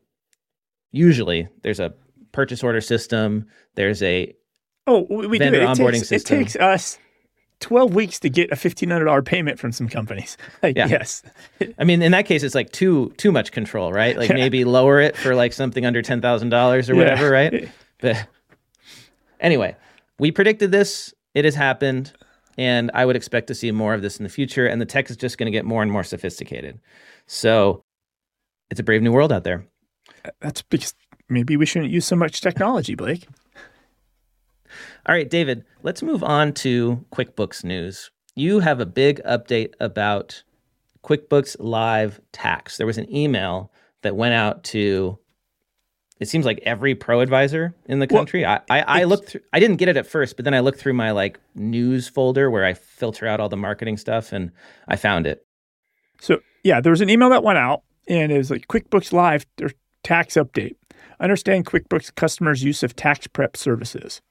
usually 0.92 1.48
there's 1.62 1.80
a 1.80 1.94
purchase 2.34 2.64
order 2.64 2.82
system. 2.82 3.48
There's 3.76 4.02
a 4.04 4.36
Oh, 4.88 5.06
we, 5.10 5.28
we 5.28 5.38
do 5.40 5.46
vendor 5.46 5.60
it. 5.62 5.64
It 5.64 5.68
onboarding 5.68 5.94
takes, 6.00 6.08
system. 6.10 6.38
It 6.40 6.44
takes 6.44 6.56
us 6.58 6.98
twelve 7.60 7.94
weeks 7.94 8.20
to 8.22 8.30
get 8.30 8.52
a 8.52 8.56
fifteen 8.56 8.90
hundred 8.90 9.06
dollar 9.06 9.22
payment 9.22 9.60
from 9.60 9.72
some 9.72 9.88
companies. 9.88 10.36
Like, 10.64 10.76
Yeah. 10.76 10.88
Yes, 10.88 11.24
I 11.78 11.84
mean, 11.86 12.02
in 12.02 12.12
that 12.12 12.26
case, 12.26 12.44
it's 12.44 12.56
like 12.56 12.72
too 12.72 13.14
too 13.18 13.32
much 13.32 13.52
control, 13.52 13.94
right? 13.94 14.18
Like 14.18 14.30
Yeah. 14.30 14.36
maybe 14.36 14.66
lower 14.66 15.00
it 15.00 15.16
for 15.16 15.36
like 15.36 15.54
something 15.54 15.86
under 15.86 16.02
ten 16.02 16.20
thousand 16.20 16.50
dollars 16.50 16.90
or 16.90 16.94
Yeah. 16.96 17.00
whatever, 17.00 17.30
right? 17.32 17.70
But 18.00 18.28
anyway, 19.40 19.76
we 20.22 20.32
predicted 20.32 20.72
this. 20.72 21.16
It 21.34 21.46
has 21.46 21.56
happened, 21.56 22.14
and 22.56 22.92
I 22.94 23.06
would 23.06 23.16
expect 23.16 23.48
to 23.48 23.56
see 23.56 23.72
more 23.72 23.96
of 23.96 24.04
this 24.04 24.18
in 24.18 24.24
the 24.24 24.30
future. 24.30 24.68
And 24.68 24.80
the 24.80 24.86
tech 24.86 25.10
is 25.10 25.18
just 25.18 25.40
going 25.40 25.48
to 25.48 25.52
get 25.52 25.66
more 25.66 25.82
and 25.82 25.92
more 25.92 26.04
sophisticated. 26.04 26.80
So 27.26 27.84
it's 28.70 28.80
a 28.80 28.84
brave 28.84 29.02
new 29.02 29.12
world 29.12 29.34
out 29.34 29.44
there. 29.44 29.66
that's 30.40 30.62
because 30.62 30.94
maybe 31.28 31.58
we 31.58 31.66
shouldn't 31.66 31.92
use 31.92 32.06
so 32.06 32.16
much 32.16 32.40
technology, 32.40 32.94
Blake. 32.94 33.28
All 35.08 35.16
right, 35.16 35.28
David, 35.28 35.66
let's 35.82 36.04
move 36.04 36.24
on 36.24 36.54
to 36.54 37.04
QuickBooks 37.12 37.64
news. 37.64 38.12
You 38.36 38.60
have 38.60 38.80
a 38.80 38.86
big 38.86 39.22
update 39.24 39.74
about 39.80 40.44
QuickBooks 41.04 41.56
Live 41.58 42.22
Tax. 42.32 42.78
There 42.78 42.86
was 42.86 43.00
an 43.00 43.12
email 43.14 43.72
that 44.04 44.16
went 44.16 44.36
out 44.36 44.64
to 44.66 45.18
it 46.22 46.30
seems 46.30 46.46
like 46.46 46.60
every 46.64 46.94
pro 46.94 47.20
advisor 47.20 47.74
in 47.88 47.98
the 47.98 48.06
country. 48.06 48.46
I, 48.46 48.62
I, 48.70 48.82
I 49.02 49.04
looked 49.06 49.30
through 49.30 49.42
I 49.54 49.60
didn't 49.60 49.78
get 49.78 49.90
it 49.90 49.98
at 49.98 50.06
first, 50.06 50.36
but 50.36 50.46
then 50.46 50.54
I 50.54 50.60
looked 50.60 50.80
through 50.80 50.94
my 50.94 51.10
like 51.10 51.40
news 51.56 52.08
folder 52.08 52.52
where 52.52 52.64
I 52.64 52.76
filter 52.76 53.26
out 53.26 53.40
all 53.40 53.50
the 53.50 53.58
marketing 53.58 53.98
stuff 53.98 54.32
and 54.32 54.52
I 54.88 54.98
found 54.98 55.26
it. 55.26 55.44
So 56.22 56.40
yeah, 56.64 56.80
there 56.80 56.92
was 56.92 57.02
an 57.02 57.10
email 57.10 57.32
that 57.32 57.44
went 57.44 57.58
out, 57.58 57.82
and 58.08 58.32
it 58.32 58.38
was 58.38 58.52
like 58.52 58.68
QuickBooks 58.68 59.12
Live 59.12 59.48
their 59.58 59.72
tax 60.04 60.36
update. 60.36 60.76
Understand 61.20 61.66
QuickBooks 61.66 62.14
customers' 62.14 62.64
use 62.64 62.84
of 62.84 62.96
tax 62.96 63.26
prep 63.26 63.58
services. 63.58 64.22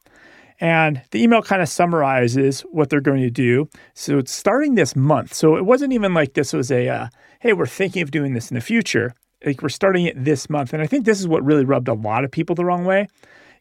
And 0.61 1.03
the 1.11 1.21
email 1.21 1.43
kind 1.43 1.61
of 1.61 1.69
summarizes 1.69 2.61
what 2.71 2.89
they're 2.89 3.01
going 3.01 3.23
to 3.23 3.31
do. 3.31 3.69
So 3.95 4.19
it's 4.19 4.33
starting 4.33 4.77
this 4.77 4.95
month. 4.95 5.35
So 5.35 5.57
it 5.57 5.65
wasn't 5.65 5.93
even 5.93 6.15
like 6.15 6.35
this 6.35 6.53
was 6.53 6.71
a, 6.71 6.89
uh, 6.89 7.09
hey, 7.41 7.53
we're 7.53 7.67
thinking 7.67 8.03
of 8.03 8.13
doing 8.13 8.35
this 8.35 8.51
in 8.51 8.55
the 8.55 8.61
future. 8.61 9.15
Like 9.45 9.63
we're 9.63 9.69
starting 9.69 10.07
it 10.07 10.23
this 10.23 10.51
month. 10.51 10.73
And 10.73 10.83
I 10.83 10.87
think 10.87 11.05
this 11.05 11.21
is 11.21 11.29
what 11.29 11.45
really 11.45 11.65
rubbed 11.65 11.89
a 11.89 11.95
lot 11.95 12.25
of 12.25 12.31
people 12.31 12.55
the 12.55 12.65
wrong 12.65 12.85
way. 12.85 13.09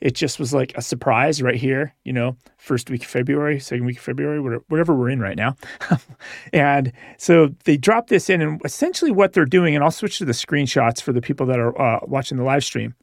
It 0.01 0.15
just 0.15 0.39
was 0.39 0.53
like 0.53 0.71
a 0.77 0.81
surprise 0.81 1.41
right 1.41 1.55
here, 1.55 1.93
you 2.05 2.13
know, 2.13 2.37
first 2.57 2.89
week 2.89 3.03
of 3.03 3.09
February, 3.09 3.59
second 3.59 3.85
week 3.85 3.97
of 3.97 4.03
February, 4.03 4.39
whatever- 4.39 4.95
we're 4.95 5.09
in 5.09 5.19
right 5.19 5.35
now. 5.35 5.57
and 6.53 6.93
so 7.17 7.49
they 7.65 7.75
dropped 7.75 8.09
this 8.09 8.29
in, 8.29 8.41
and 8.41 8.61
essentially 8.63 9.11
what 9.11 9.33
they're 9.33 9.43
doing, 9.43 9.75
and 9.75 9.83
I'll 9.83 9.91
switch 9.91 10.17
to 10.19 10.25
the 10.25 10.31
screenshots 10.31 11.01
for 11.01 11.11
the 11.11 11.19
people 11.19 11.45
that 11.47 11.59
are 11.59 11.79
uh, 11.79 11.99
watching 12.03 12.37
the 12.37 12.45
live 12.45 12.63
stream 12.63 12.95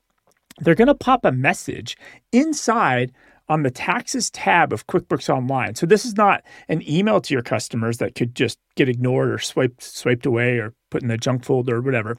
they're 0.61 0.75
going 0.75 0.89
to 0.89 0.95
pop 0.95 1.25
a 1.25 1.33
message 1.33 1.97
inside 2.33 3.13
on 3.49 3.63
the 3.63 3.71
taxes 3.71 4.31
tab 4.31 4.73
of 4.73 4.87
QuickBooks 4.89 5.29
Online. 5.29 5.75
So 5.75 5.87
this 5.87 6.05
is 6.05 6.17
not 6.17 6.43
an 6.69 6.83
email 6.89 7.21
to 7.21 7.35
your 7.35 7.43
customers 7.43 7.99
that 7.99 8.15
could 8.15 8.35
just 8.35 8.59
get 8.75 8.89
ignored 8.89 9.31
or 9.31 9.39
swiped 9.39 9.83
swiped 9.83 10.27
away 10.27 10.59
or 10.59 10.75
put 10.91 11.03
in 11.03 11.09
the 11.09 11.17
junk 11.17 11.45
folder 11.45 11.77
or 11.77 11.81
whatever. 11.83 12.19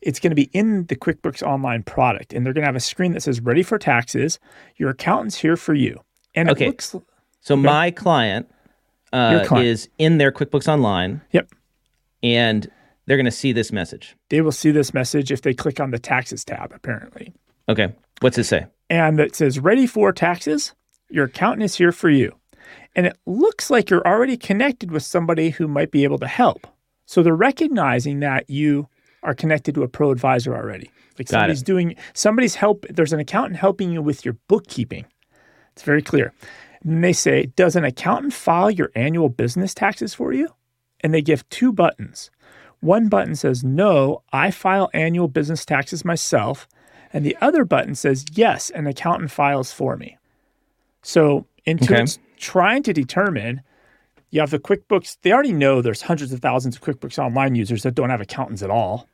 It's 0.00 0.20
going 0.20 0.30
to 0.30 0.36
be 0.36 0.50
in 0.52 0.86
the 0.86 0.96
QuickBooks 0.96 1.42
Online 1.42 1.82
product, 1.82 2.32
and 2.32 2.44
they're 2.44 2.52
going 2.52 2.62
to 2.62 2.68
have 2.68 2.76
a 2.76 2.80
screen 2.80 3.12
that 3.12 3.22
says 3.22 3.40
"Ready 3.40 3.62
for 3.62 3.78
taxes." 3.78 4.38
Your 4.76 4.90
accountant's 4.90 5.36
here 5.36 5.56
for 5.56 5.74
you, 5.74 6.00
and 6.34 6.50
okay. 6.50 6.64
it 6.64 6.68
looks. 6.68 6.94
So 7.40 7.54
okay. 7.54 7.62
my 7.62 7.90
client, 7.90 8.50
uh, 9.12 9.44
client 9.44 9.66
is 9.66 9.88
in 9.98 10.18
their 10.18 10.32
QuickBooks 10.32 10.68
Online. 10.68 11.20
Yep. 11.32 11.50
And 12.22 12.70
they're 13.06 13.16
going 13.16 13.26
to 13.26 13.30
see 13.30 13.52
this 13.52 13.70
message. 13.70 14.16
They 14.30 14.40
will 14.40 14.52
see 14.52 14.70
this 14.70 14.92
message 14.92 15.30
if 15.30 15.42
they 15.42 15.54
click 15.54 15.78
on 15.80 15.90
the 15.90 15.98
taxes 15.98 16.44
tab. 16.44 16.72
Apparently. 16.74 17.32
Okay. 17.68 17.92
What's 18.20 18.38
it 18.38 18.44
say? 18.44 18.66
and 18.88 19.18
it 19.20 19.34
says 19.34 19.58
ready 19.58 19.86
for 19.86 20.12
taxes. 20.12 20.74
Your 21.08 21.26
accountant 21.26 21.64
is 21.64 21.76
here 21.76 21.92
for 21.92 22.10
you. 22.10 22.34
And 22.94 23.06
it 23.06 23.18
looks 23.26 23.70
like 23.70 23.90
you're 23.90 24.06
already 24.06 24.36
connected 24.36 24.90
with 24.90 25.02
somebody 25.02 25.50
who 25.50 25.68
might 25.68 25.90
be 25.90 26.04
able 26.04 26.18
to 26.18 26.26
help. 26.26 26.66
So 27.04 27.22
they're 27.22 27.36
recognizing 27.36 28.20
that 28.20 28.48
you 28.48 28.88
are 29.26 29.34
connected 29.34 29.74
to 29.74 29.82
a 29.82 29.88
pro 29.88 30.10
advisor 30.10 30.56
already. 30.56 30.90
Like 31.18 31.28
Got 31.28 31.40
somebody's 31.40 31.62
it. 31.62 31.66
doing 31.66 31.96
somebody's 32.14 32.54
help 32.54 32.86
there's 32.88 33.12
an 33.12 33.20
accountant 33.20 33.56
helping 33.56 33.90
you 33.92 34.00
with 34.00 34.24
your 34.24 34.36
bookkeeping. 34.48 35.04
It's 35.72 35.82
very 35.82 36.02
clear. 36.02 36.32
And 36.82 37.04
they 37.04 37.12
say, 37.12 37.46
"Does 37.56 37.76
an 37.76 37.84
accountant 37.84 38.32
file 38.32 38.70
your 38.70 38.90
annual 38.94 39.28
business 39.28 39.74
taxes 39.74 40.14
for 40.14 40.32
you?" 40.32 40.48
And 41.00 41.12
they 41.12 41.22
give 41.22 41.48
two 41.48 41.72
buttons. 41.72 42.30
One 42.80 43.08
button 43.08 43.34
says, 43.34 43.64
"No, 43.64 44.22
I 44.32 44.50
file 44.50 44.88
annual 44.94 45.28
business 45.28 45.64
taxes 45.64 46.04
myself." 46.04 46.68
And 47.12 47.24
the 47.24 47.36
other 47.40 47.64
button 47.64 47.94
says, 47.94 48.26
yes, 48.32 48.70
an 48.70 48.86
accountant 48.86 49.30
files 49.30 49.72
for 49.72 49.96
me. 49.96 50.18
So 51.02 51.46
Intuit's 51.66 52.18
okay. 52.18 52.26
trying 52.36 52.82
to 52.82 52.92
determine 52.92 53.62
you 54.30 54.40
have 54.40 54.50
the 54.50 54.58
QuickBooks, 54.58 55.16
they 55.22 55.32
already 55.32 55.52
know 55.52 55.80
there's 55.80 56.02
hundreds 56.02 56.32
of 56.32 56.40
thousands 56.40 56.76
of 56.76 56.82
QuickBooks 56.82 57.18
Online 57.18 57.54
users 57.54 57.84
that 57.84 57.94
don't 57.94 58.10
have 58.10 58.20
accountants 58.20 58.62
at 58.62 58.70
all. 58.70 59.08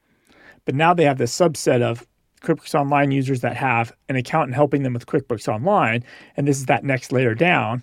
But 0.64 0.74
now 0.74 0.94
they 0.94 1.04
have 1.04 1.18
this 1.18 1.36
subset 1.36 1.82
of 1.82 2.06
QuickBooks 2.42 2.74
Online 2.74 3.10
users 3.10 3.40
that 3.40 3.56
have 3.56 3.92
an 4.08 4.16
accountant 4.16 4.54
helping 4.54 4.82
them 4.82 4.94
with 4.94 5.06
QuickBooks 5.06 5.48
Online. 5.48 6.04
And 6.36 6.46
this 6.46 6.58
is 6.58 6.66
that 6.66 6.84
next 6.84 7.12
layer 7.12 7.34
down. 7.34 7.82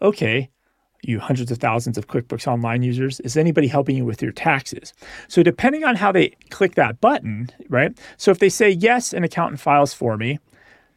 Okay, 0.00 0.50
you 1.02 1.18
hundreds 1.18 1.50
of 1.50 1.58
thousands 1.58 1.98
of 1.98 2.06
QuickBooks 2.06 2.46
Online 2.46 2.82
users? 2.82 3.20
Is 3.20 3.36
anybody 3.36 3.66
helping 3.66 3.96
you 3.96 4.04
with 4.04 4.22
your 4.22 4.32
taxes? 4.32 4.92
So, 5.28 5.42
depending 5.42 5.84
on 5.84 5.96
how 5.96 6.12
they 6.12 6.30
click 6.50 6.74
that 6.76 7.00
button, 7.00 7.48
right? 7.68 7.96
So, 8.16 8.30
if 8.30 8.38
they 8.38 8.48
say, 8.48 8.70
yes, 8.70 9.12
an 9.12 9.24
accountant 9.24 9.60
files 9.60 9.92
for 9.92 10.16
me, 10.16 10.38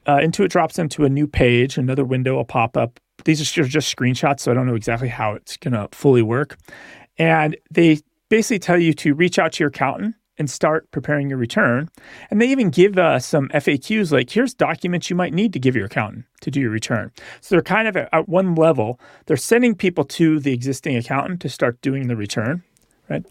uh, 0.06 0.18
Intuit 0.18 0.50
drops 0.50 0.76
them 0.76 0.90
to 0.90 1.06
a 1.06 1.10
new 1.10 1.28
page, 1.28 1.78
another 1.78 2.06
window 2.06 2.36
will 2.36 2.46
pop 2.46 2.78
up. 2.78 3.00
These 3.24 3.42
are 3.58 3.64
just 3.64 3.96
screenshots, 3.96 4.42
so 4.42 4.52
I 4.52 4.54
don't 4.54 4.68
know 4.68 4.76
exactly 4.76 5.08
how 5.08 5.34
it's 5.34 5.58
going 5.58 5.74
to 5.74 5.88
fully 5.92 6.22
work. 6.22 6.58
And 7.18 7.58
they 7.72 8.00
basically 8.30 8.60
tell 8.60 8.78
you 8.78 8.94
to 8.94 9.16
reach 9.16 9.40
out 9.40 9.54
to 9.54 9.64
your 9.64 9.70
accountant 9.70 10.16
and 10.38 10.50
start 10.50 10.90
preparing 10.92 11.30
your 11.30 11.38
return. 11.38 11.90
And 12.30 12.42
they 12.42 12.50
even 12.50 12.70
give 12.70 12.98
uh, 12.98 13.20
some 13.20 13.50
FAQs 13.50 14.12
like, 14.12 14.30
here's 14.30 14.54
documents 14.54 15.10
you 15.10 15.16
might 15.16 15.34
need 15.34 15.54
to 15.54 15.60
give 15.60 15.76
your 15.76 15.86
accountant 15.86 16.26
to 16.42 16.52
do 16.52 16.60
your 16.60 16.72
return. 16.72 17.12
So 17.42 17.56
they're 17.56 17.62
kind 17.62 17.88
of 17.88 17.96
at, 17.96 18.10
at 18.12 18.28
one 18.28 18.56
level, 18.56 19.00
they're 19.26 19.38
sending 19.38 19.76
people 19.76 20.04
to 20.06 20.40
the 20.40 20.54
existing 20.54 20.96
accountant 20.96 21.42
to 21.42 21.50
start 21.50 21.82
doing 21.82 22.08
the 22.08 22.16
return, 22.16 22.64
right? 23.10 23.26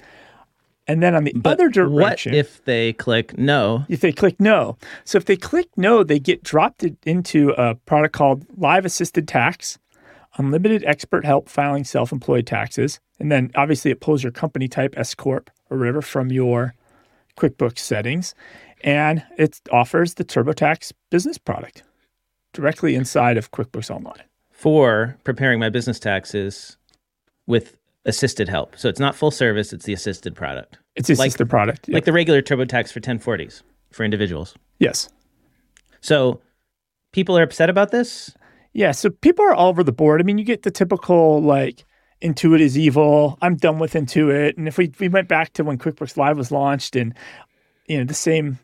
And 0.87 1.03
then 1.03 1.15
on 1.15 1.25
the 1.25 1.33
but 1.35 1.55
other 1.55 1.69
direction, 1.69 2.33
what 2.33 2.39
if 2.39 2.63
they 2.65 2.93
click 2.93 3.39
no? 3.39 3.87
If 3.89 4.01
they 4.01 4.13
click 4.13 4.39
no, 4.39 4.77
so 5.05 5.17
if 5.17 5.25
they 5.25 5.37
click 5.37 5.69
no, 5.79 6.05
they 6.05 6.19
get 6.19 6.43
dropped 6.43 6.85
into 7.07 7.51
a 7.57 7.75
product 7.75 8.15
called 8.15 8.45
Live 8.59 8.85
Assisted 8.85 9.27
Tax, 9.27 9.79
Unlimited 10.37 10.85
Expert 10.85 11.25
Help 11.25 11.49
Filing 11.49 11.85
Self-Employed 11.85 12.47
Taxes, 12.47 13.01
and 13.19 13.33
then 13.33 13.51
obviously 13.55 13.91
it 13.91 14.01
pulls 14.01 14.23
your 14.23 14.33
company 14.33 14.69
type 14.69 14.95
S 14.99 15.15
corp 15.15 15.49
or 15.71 15.79
whatever 15.79 16.03
from 16.03 16.31
your 16.31 16.75
QuickBooks 17.37 17.79
settings, 17.79 18.35
and 18.83 19.25
it 19.39 19.61
offers 19.73 20.15
the 20.15 20.25
TurboTax 20.25 20.93
business 21.11 21.39
product 21.39 21.83
directly 22.53 22.95
inside 22.95 23.37
of 23.37 23.51
QuickBooks 23.51 23.91
Online. 23.91 24.23
For 24.51 25.19
preparing 25.25 25.59
my 25.59 25.69
business 25.69 25.99
taxes 25.99 26.77
with 27.47 27.77
assisted 28.07 28.49
help. 28.49 28.79
So 28.79 28.89
it's 28.89 29.01
not 29.01 29.15
full 29.15 29.31
service, 29.31 29.73
it's 29.73 29.85
the 29.85 29.93
assisted 29.93 30.35
product. 30.35 30.79
It's 30.95 31.09
the 31.09 31.15
assisted 31.15 31.45
like, 31.45 31.51
product. 31.51 31.89
Like 31.89 32.05
the 32.05 32.13
regular 32.13 32.41
TurboTax 32.43 32.93
for 32.93 33.01
1040s 33.01 33.63
for 33.91 34.05
individuals. 34.05 34.55
Yes. 34.79 35.09
So 36.01 36.41
people 37.13 37.37
are 37.37 37.43
upset 37.43 37.71
about 37.71 37.91
this? 37.91 38.35
Yeah. 38.73 38.93
So 38.93 39.11
people 39.11 39.45
are 39.45 39.55
all 39.55 39.69
over 39.69 39.83
the 39.83 39.93
board. 39.93 40.21
I 40.21 40.25
mean, 40.25 40.39
you 40.39 40.45
get 40.45 40.63
the 40.63 40.71
typical 40.71 41.43
like, 41.43 41.85
Intuit 42.23 42.61
is 42.61 42.79
evil. 42.79 43.39
I'm 43.43 43.57
done 43.57 43.79
with 43.79 43.95
Intuit. 43.95 44.57
And 44.57 44.67
if 44.69 44.79
we, 44.79 44.93
we 44.99 45.09
went 45.09 45.29
back 45.29 45.53
to 45.55 45.65
when 45.65 45.79
QuickBooks 45.79 46.17
Live 46.17 46.37
was 46.37 46.51
launched 46.51 46.97
and, 46.97 47.15
you 47.87 47.99
know, 47.99 48.05
the 48.05 48.15
same 48.15 48.59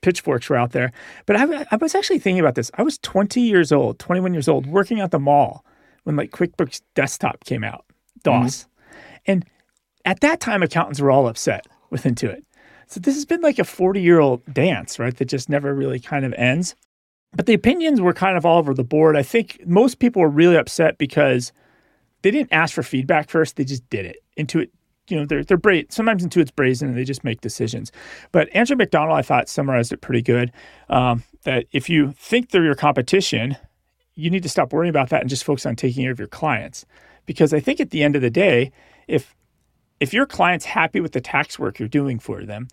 pitchforks 0.00 0.48
were 0.48 0.56
out 0.56 0.72
there. 0.72 0.92
But 1.26 1.36
I, 1.36 1.66
I 1.70 1.76
was 1.76 1.94
actually 1.94 2.18
thinking 2.18 2.40
about 2.40 2.54
this. 2.54 2.70
I 2.74 2.82
was 2.82 2.98
20 2.98 3.40
years 3.40 3.72
old, 3.72 3.98
21 3.98 4.32
years 4.32 4.48
old, 4.48 4.66
working 4.66 5.00
at 5.00 5.10
the 5.10 5.18
mall 5.18 5.64
when 6.04 6.16
like 6.16 6.30
QuickBooks 6.30 6.82
Desktop 6.94 7.44
came 7.44 7.64
out, 7.64 7.84
DOS. 8.22 8.64
Mm-hmm. 8.64 8.68
And 9.26 9.46
at 10.04 10.20
that 10.20 10.40
time, 10.40 10.62
accountants 10.62 11.00
were 11.00 11.10
all 11.10 11.28
upset 11.28 11.66
with 11.90 12.04
Intuit. 12.04 12.42
So 12.86 13.00
this 13.00 13.14
has 13.14 13.24
been 13.24 13.40
like 13.40 13.58
a 13.58 13.64
40 13.64 14.00
year 14.00 14.20
old 14.20 14.42
dance, 14.52 14.98
right? 14.98 15.16
That 15.16 15.26
just 15.26 15.48
never 15.48 15.74
really 15.74 15.98
kind 15.98 16.24
of 16.24 16.34
ends. 16.34 16.74
But 17.34 17.46
the 17.46 17.54
opinions 17.54 18.00
were 18.00 18.12
kind 18.12 18.36
of 18.36 18.44
all 18.44 18.58
over 18.58 18.74
the 18.74 18.84
board. 18.84 19.16
I 19.16 19.22
think 19.22 19.60
most 19.66 19.98
people 19.98 20.20
were 20.20 20.28
really 20.28 20.56
upset 20.56 20.98
because 20.98 21.52
they 22.22 22.30
didn't 22.30 22.52
ask 22.52 22.74
for 22.74 22.82
feedback 22.82 23.28
first. 23.28 23.56
They 23.56 23.64
just 23.64 23.88
did 23.90 24.06
it. 24.06 24.16
Intuit, 24.38 24.70
you 25.08 25.16
know, 25.18 25.26
they're 25.26 25.44
they're 25.44 25.56
bra- 25.56 25.82
sometimes 25.90 26.24
Intuit's 26.24 26.50
brazen 26.50 26.88
and 26.88 26.96
they 26.96 27.04
just 27.04 27.24
make 27.24 27.40
decisions. 27.40 27.92
But 28.30 28.48
Andrew 28.54 28.76
McDonald, 28.76 29.18
I 29.18 29.22
thought, 29.22 29.48
summarized 29.48 29.92
it 29.92 30.00
pretty 30.00 30.22
good. 30.22 30.52
Um, 30.88 31.24
that 31.44 31.66
if 31.72 31.90
you 31.90 32.12
think 32.12 32.50
they're 32.50 32.64
your 32.64 32.74
competition, 32.74 33.56
you 34.14 34.30
need 34.30 34.42
to 34.44 34.48
stop 34.48 34.72
worrying 34.72 34.90
about 34.90 35.10
that 35.10 35.20
and 35.20 35.30
just 35.30 35.44
focus 35.44 35.66
on 35.66 35.76
taking 35.76 36.04
care 36.04 36.12
of 36.12 36.18
your 36.18 36.28
clients. 36.28 36.86
Because 37.26 37.52
I 37.52 37.60
think 37.60 37.80
at 37.80 37.90
the 37.90 38.02
end 38.02 38.16
of 38.16 38.22
the 38.22 38.30
day, 38.30 38.72
if 39.08 39.34
if 40.00 40.12
your 40.12 40.26
client's 40.26 40.64
happy 40.64 41.00
with 41.00 41.12
the 41.12 41.20
tax 41.20 41.58
work 41.58 41.78
you're 41.78 41.88
doing 41.88 42.18
for 42.18 42.44
them, 42.44 42.68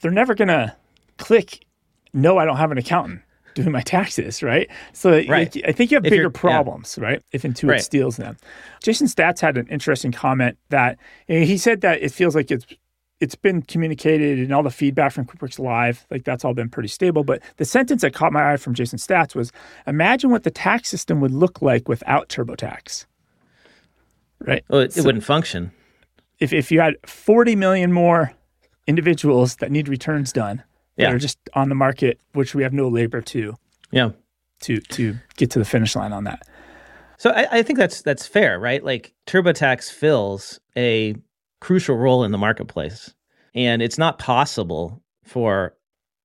they're 0.00 0.10
never 0.10 0.34
gonna 0.34 0.76
click, 1.18 1.64
no, 2.12 2.38
I 2.38 2.44
don't 2.44 2.56
have 2.56 2.72
an 2.72 2.78
accountant 2.78 3.22
doing 3.56 3.72
my 3.72 3.80
taxes, 3.80 4.42
right? 4.42 4.70
So 4.92 5.10
right. 5.28 5.56
I 5.66 5.72
think 5.72 5.90
you 5.90 5.96
have 5.96 6.04
if 6.04 6.10
bigger 6.10 6.30
problems, 6.30 6.96
yeah. 6.96 7.04
right? 7.04 7.22
If 7.32 7.42
Intuit 7.42 7.70
right. 7.70 7.80
steals 7.80 8.16
them. 8.16 8.36
Jason 8.82 9.08
Staats 9.08 9.40
had 9.40 9.56
an 9.56 9.66
interesting 9.68 10.12
comment 10.12 10.58
that 10.68 10.98
eh, 11.28 11.44
he 11.44 11.58
said 11.58 11.80
that 11.80 12.00
it 12.02 12.12
feels 12.12 12.36
like 12.36 12.50
it's 12.50 12.66
it's 13.18 13.34
been 13.34 13.62
communicated 13.62 14.38
and 14.38 14.52
all 14.52 14.62
the 14.62 14.70
feedback 14.70 15.10
from 15.10 15.24
QuickBooks 15.24 15.58
Live, 15.58 16.06
like 16.10 16.24
that's 16.24 16.44
all 16.44 16.52
been 16.52 16.68
pretty 16.68 16.88
stable. 16.88 17.24
But 17.24 17.40
the 17.56 17.64
sentence 17.64 18.02
that 18.02 18.12
caught 18.12 18.30
my 18.30 18.52
eye 18.52 18.58
from 18.58 18.74
Jason 18.74 18.98
Staats 18.98 19.34
was 19.34 19.52
imagine 19.86 20.30
what 20.30 20.42
the 20.42 20.50
tax 20.50 20.90
system 20.90 21.20
would 21.22 21.30
look 21.30 21.62
like 21.62 21.88
without 21.88 22.28
TurboTax. 22.28 23.06
Right? 24.40 24.62
Well, 24.68 24.82
it, 24.82 24.92
so 24.92 25.00
it 25.00 25.06
wouldn't 25.06 25.24
function. 25.24 25.72
If, 26.40 26.52
if 26.52 26.70
you 26.70 26.80
had 26.80 26.96
40 27.06 27.56
million 27.56 27.90
more 27.90 28.34
individuals 28.86 29.56
that 29.56 29.70
need 29.70 29.88
returns 29.88 30.30
done, 30.30 30.62
yeah. 30.96 31.06
that 31.06 31.14
are 31.14 31.18
just 31.18 31.38
on 31.54 31.68
the 31.68 31.74
market, 31.74 32.20
which 32.32 32.54
we 32.54 32.62
have 32.62 32.72
no 32.72 32.88
labor 32.88 33.20
to. 33.20 33.54
Yeah. 33.90 34.10
To 34.60 34.80
to 34.80 35.16
get 35.36 35.50
to 35.50 35.58
the 35.58 35.64
finish 35.64 35.94
line 35.94 36.12
on 36.12 36.24
that. 36.24 36.46
So 37.18 37.30
I, 37.30 37.58
I 37.58 37.62
think 37.62 37.78
that's 37.78 38.02
that's 38.02 38.26
fair, 38.26 38.58
right? 38.58 38.82
Like 38.82 39.14
TurboTax 39.26 39.92
fills 39.92 40.60
a 40.76 41.14
crucial 41.60 41.96
role 41.96 42.24
in 42.24 42.32
the 42.32 42.38
marketplace, 42.38 43.12
and 43.54 43.82
it's 43.82 43.98
not 43.98 44.18
possible 44.18 45.02
for 45.24 45.74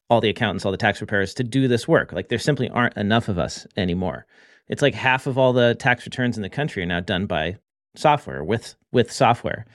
all 0.10 0.22
the 0.22 0.30
accountants, 0.30 0.66
all 0.66 0.72
the 0.72 0.78
tax 0.78 0.98
preparers 0.98 1.34
to 1.36 1.44
do 1.44 1.68
this 1.68 1.88
work. 1.88 2.12
Like 2.12 2.30
there 2.30 2.40
simply 2.40 2.70
aren't 2.70 2.98
enough 2.98 3.30
of 3.30 3.38
us 3.38 3.66
anymore. 3.78 4.25
It's 4.68 4.82
like 4.82 4.94
half 4.94 5.28
of 5.28 5.38
all 5.38 5.54
the 5.54 5.75
tax 5.75 6.06
returns 6.06 6.38
in 6.38 6.44
the 6.44 6.50
country 6.50 6.84
are 6.84 6.86
now 6.88 7.00
done 7.00 7.25
by 7.25 7.58
software 7.96 8.44
with 8.44 8.75
with 8.92 9.12
software, 9.12 9.66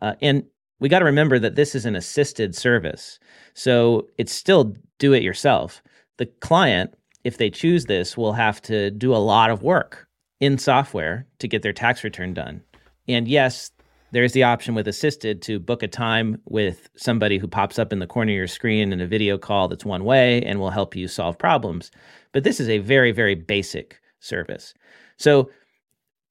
uh, 0.00 0.14
and 0.22 0.44
we 0.80 0.88
got 0.88 0.98
to 1.00 1.04
remember 1.04 1.38
that 1.38 1.56
this 1.56 1.74
is 1.74 1.86
an 1.86 1.94
assisted 1.94 2.56
service. 2.56 3.18
So 3.54 4.08
it's 4.18 4.32
still 4.32 4.74
do 4.98 5.12
it 5.12 5.22
yourself. 5.22 5.82
The 6.16 6.26
client, 6.26 6.94
if 7.24 7.36
they 7.36 7.50
choose 7.50 7.84
this, 7.84 8.16
will 8.16 8.32
have 8.32 8.60
to 8.62 8.90
do 8.90 9.14
a 9.14 9.18
lot 9.18 9.50
of 9.50 9.62
work 9.62 10.08
in 10.40 10.58
software 10.58 11.26
to 11.38 11.48
get 11.48 11.62
their 11.62 11.72
tax 11.72 12.02
return 12.02 12.34
done. 12.34 12.62
And 13.06 13.28
yes, 13.28 13.70
there's 14.12 14.32
the 14.32 14.42
option 14.42 14.74
with 14.74 14.88
assisted 14.88 15.42
to 15.42 15.60
book 15.60 15.82
a 15.82 15.88
time 15.88 16.40
with 16.46 16.88
somebody 16.96 17.38
who 17.38 17.46
pops 17.46 17.78
up 17.78 17.92
in 17.92 18.00
the 18.00 18.06
corner 18.06 18.32
of 18.32 18.36
your 18.36 18.48
screen 18.48 18.92
in 18.92 19.00
a 19.00 19.06
video 19.06 19.38
call 19.38 19.68
that's 19.68 19.84
one 19.84 20.04
way 20.04 20.42
and 20.42 20.58
will 20.58 20.70
help 20.70 20.96
you 20.96 21.06
solve 21.06 21.38
problems. 21.38 21.90
But 22.32 22.42
this 22.42 22.58
is 22.58 22.68
a 22.68 22.78
very, 22.78 23.12
very 23.12 23.34
basic 23.34 24.00
service. 24.18 24.74
So 25.16 25.50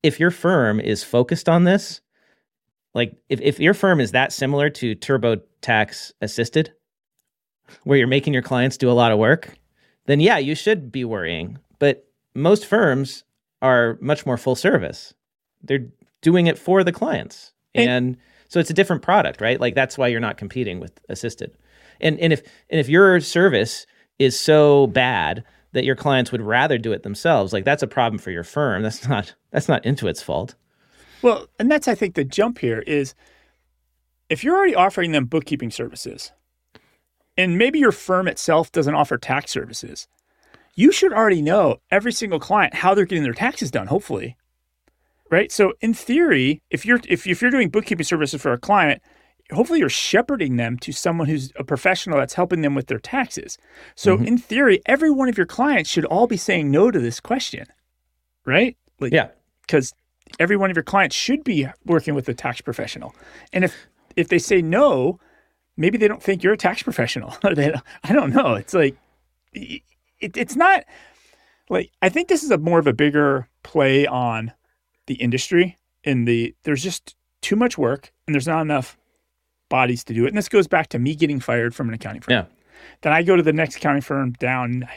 if 0.03 0.19
your 0.19 0.31
firm 0.31 0.79
is 0.79 1.03
focused 1.03 1.47
on 1.47 1.63
this, 1.63 2.01
like 2.93 3.17
if, 3.29 3.39
if 3.41 3.59
your 3.59 3.73
firm 3.73 3.99
is 3.99 4.11
that 4.11 4.33
similar 4.33 4.69
to 4.71 4.95
TurboTax 4.95 6.13
Assisted, 6.21 6.73
where 7.83 7.97
you're 7.97 8.07
making 8.07 8.33
your 8.33 8.41
clients 8.41 8.77
do 8.77 8.89
a 8.89 8.93
lot 8.93 9.11
of 9.11 9.19
work, 9.19 9.57
then 10.05 10.19
yeah, 10.19 10.37
you 10.37 10.55
should 10.55 10.91
be 10.91 11.05
worrying. 11.05 11.59
But 11.77 12.07
most 12.33 12.65
firms 12.65 13.23
are 13.61 13.97
much 14.01 14.25
more 14.25 14.37
full 14.37 14.55
service. 14.55 15.13
They're 15.61 15.87
doing 16.21 16.47
it 16.47 16.57
for 16.57 16.83
the 16.83 16.91
clients. 16.91 17.53
And, 17.75 17.89
and 17.89 18.17
so 18.47 18.59
it's 18.59 18.69
a 18.69 18.73
different 18.73 19.01
product, 19.01 19.41
right? 19.41 19.59
Like 19.59 19.75
that's 19.75 19.97
why 19.97 20.07
you're 20.07 20.19
not 20.19 20.37
competing 20.37 20.79
with 20.79 20.99
assisted. 21.09 21.55
And 22.01 22.19
and 22.19 22.33
if 22.33 22.41
and 22.69 22.79
if 22.79 22.89
your 22.89 23.19
service 23.19 23.85
is 24.17 24.39
so 24.39 24.87
bad 24.87 25.43
that 25.73 25.85
your 25.85 25.95
clients 25.95 26.31
would 26.31 26.41
rather 26.41 26.77
do 26.77 26.91
it 26.91 27.03
themselves, 27.03 27.53
like 27.53 27.65
that's 27.65 27.83
a 27.83 27.87
problem 27.87 28.19
for 28.19 28.31
your 28.31 28.43
firm. 28.43 28.81
That's 28.83 29.07
not 29.07 29.35
that's 29.51 29.67
not 29.67 29.83
Intuit's 29.83 30.23
fault. 30.23 30.55
Well, 31.21 31.47
and 31.59 31.69
that's 31.69 31.87
I 31.87 31.95
think 31.95 32.15
the 32.15 32.23
jump 32.23 32.59
here 32.59 32.79
is 32.79 33.13
if 34.29 34.43
you're 34.43 34.55
already 34.55 34.75
offering 34.75 35.11
them 35.11 35.25
bookkeeping 35.25 35.71
services, 35.71 36.31
and 37.37 37.57
maybe 37.57 37.79
your 37.79 37.91
firm 37.91 38.27
itself 38.27 38.71
doesn't 38.71 38.95
offer 38.95 39.17
tax 39.17 39.51
services, 39.51 40.07
you 40.75 40.91
should 40.91 41.13
already 41.13 41.41
know 41.41 41.77
every 41.91 42.11
single 42.11 42.39
client 42.39 42.73
how 42.73 42.93
they're 42.93 43.05
getting 43.05 43.23
their 43.23 43.33
taxes 43.33 43.71
done, 43.71 43.87
hopefully. 43.87 44.37
Right? 45.31 45.51
So 45.51 45.73
in 45.81 45.93
theory, 45.93 46.61
if 46.69 46.85
you're 46.85 46.99
if, 47.07 47.27
if 47.27 47.41
you're 47.41 47.51
doing 47.51 47.69
bookkeeping 47.69 48.03
services 48.03 48.41
for 48.41 48.51
a 48.51 48.57
client, 48.57 49.01
hopefully 49.51 49.79
you're 49.79 49.89
shepherding 49.89 50.57
them 50.57 50.77
to 50.79 50.91
someone 50.91 51.27
who's 51.27 51.51
a 51.55 51.63
professional 51.63 52.17
that's 52.17 52.33
helping 52.33 52.61
them 52.61 52.75
with 52.75 52.87
their 52.87 52.99
taxes. 52.99 53.57
So 53.95 54.15
mm-hmm. 54.15 54.25
in 54.25 54.37
theory, 54.37 54.81
every 54.85 55.11
one 55.11 55.29
of 55.29 55.37
your 55.37 55.45
clients 55.45 55.89
should 55.89 56.05
all 56.05 56.27
be 56.27 56.37
saying 56.37 56.71
no 56.71 56.91
to 56.91 56.99
this 56.99 57.19
question. 57.19 57.65
Right? 58.45 58.77
Like, 58.99 59.13
yeah. 59.13 59.29
Because 59.61 59.93
every 60.39 60.57
one 60.57 60.69
of 60.69 60.75
your 60.75 60.83
clients 60.83 61.15
should 61.15 61.43
be 61.43 61.67
working 61.85 62.15
with 62.15 62.27
a 62.29 62.33
tax 62.33 62.61
professional. 62.61 63.15
And 63.53 63.63
if 63.63 63.87
if 64.15 64.27
they 64.27 64.39
say 64.39 64.61
no, 64.61 65.19
maybe 65.77 65.97
they 65.97 66.07
don't 66.07 66.21
think 66.21 66.43
you're 66.43 66.53
a 66.53 66.57
tax 66.57 66.83
professional. 66.83 67.35
they, 67.55 67.73
I 68.03 68.13
don't 68.13 68.33
know. 68.33 68.55
It's 68.55 68.73
like 68.73 68.97
it, 69.53 69.81
it's 70.19 70.55
not 70.55 70.83
like 71.69 71.91
I 72.01 72.09
think 72.09 72.27
this 72.27 72.43
is 72.43 72.51
a 72.51 72.57
more 72.57 72.79
of 72.79 72.87
a 72.87 72.93
bigger 72.93 73.47
play 73.63 74.05
on 74.05 74.53
the 75.07 75.15
industry 75.15 75.77
in 76.03 76.25
the 76.25 76.55
there's 76.63 76.83
just 76.83 77.15
too 77.41 77.55
much 77.55 77.77
work 77.77 78.11
and 78.27 78.33
there's 78.33 78.47
not 78.47 78.61
enough 78.61 78.97
bodies 79.69 80.03
to 80.05 80.13
do 80.13 80.25
it. 80.25 80.29
And 80.29 80.37
this 80.37 80.49
goes 80.49 80.67
back 80.67 80.87
to 80.89 80.99
me 80.99 81.15
getting 81.15 81.39
fired 81.39 81.73
from 81.73 81.87
an 81.87 81.93
accounting 81.93 82.21
firm. 82.21 82.33
Yeah. 82.33 82.45
Then 83.01 83.13
I 83.13 83.23
go 83.23 83.35
to 83.35 83.43
the 83.43 83.53
next 83.53 83.77
accounting 83.77 84.01
firm 84.01 84.33
down. 84.33 84.87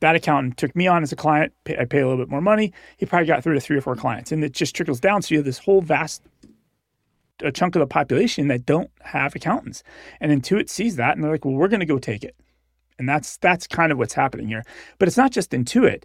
That 0.00 0.16
accountant 0.16 0.56
took 0.56 0.74
me 0.74 0.86
on 0.86 1.02
as 1.02 1.12
a 1.12 1.16
client. 1.16 1.52
I 1.68 1.84
pay 1.84 2.00
a 2.00 2.08
little 2.08 2.16
bit 2.16 2.30
more 2.30 2.40
money. 2.40 2.72
He 2.96 3.06
probably 3.06 3.26
got 3.26 3.42
through 3.42 3.54
to 3.54 3.60
three 3.60 3.76
or 3.76 3.82
four 3.82 3.96
clients, 3.96 4.32
and 4.32 4.42
it 4.42 4.52
just 4.52 4.74
trickles 4.74 4.98
down. 4.98 5.22
So 5.22 5.34
you 5.34 5.38
have 5.38 5.44
this 5.44 5.58
whole 5.58 5.82
vast 5.82 6.22
a 7.42 7.52
chunk 7.52 7.74
of 7.74 7.80
the 7.80 7.86
population 7.86 8.48
that 8.48 8.66
don't 8.66 8.90
have 9.00 9.34
accountants. 9.34 9.82
And 10.20 10.30
Intuit 10.30 10.68
sees 10.68 10.96
that 10.96 11.14
and 11.14 11.24
they're 11.24 11.30
like, 11.30 11.44
well, 11.44 11.54
we're 11.54 11.68
going 11.68 11.80
to 11.80 11.86
go 11.86 11.98
take 11.98 12.22
it. 12.22 12.36
And 12.98 13.08
that's 13.08 13.38
that's 13.38 13.66
kind 13.66 13.92
of 13.92 13.98
what's 13.98 14.12
happening 14.12 14.46
here. 14.46 14.62
But 14.98 15.08
it's 15.08 15.16
not 15.16 15.32
just 15.32 15.50
Intuit. 15.52 16.02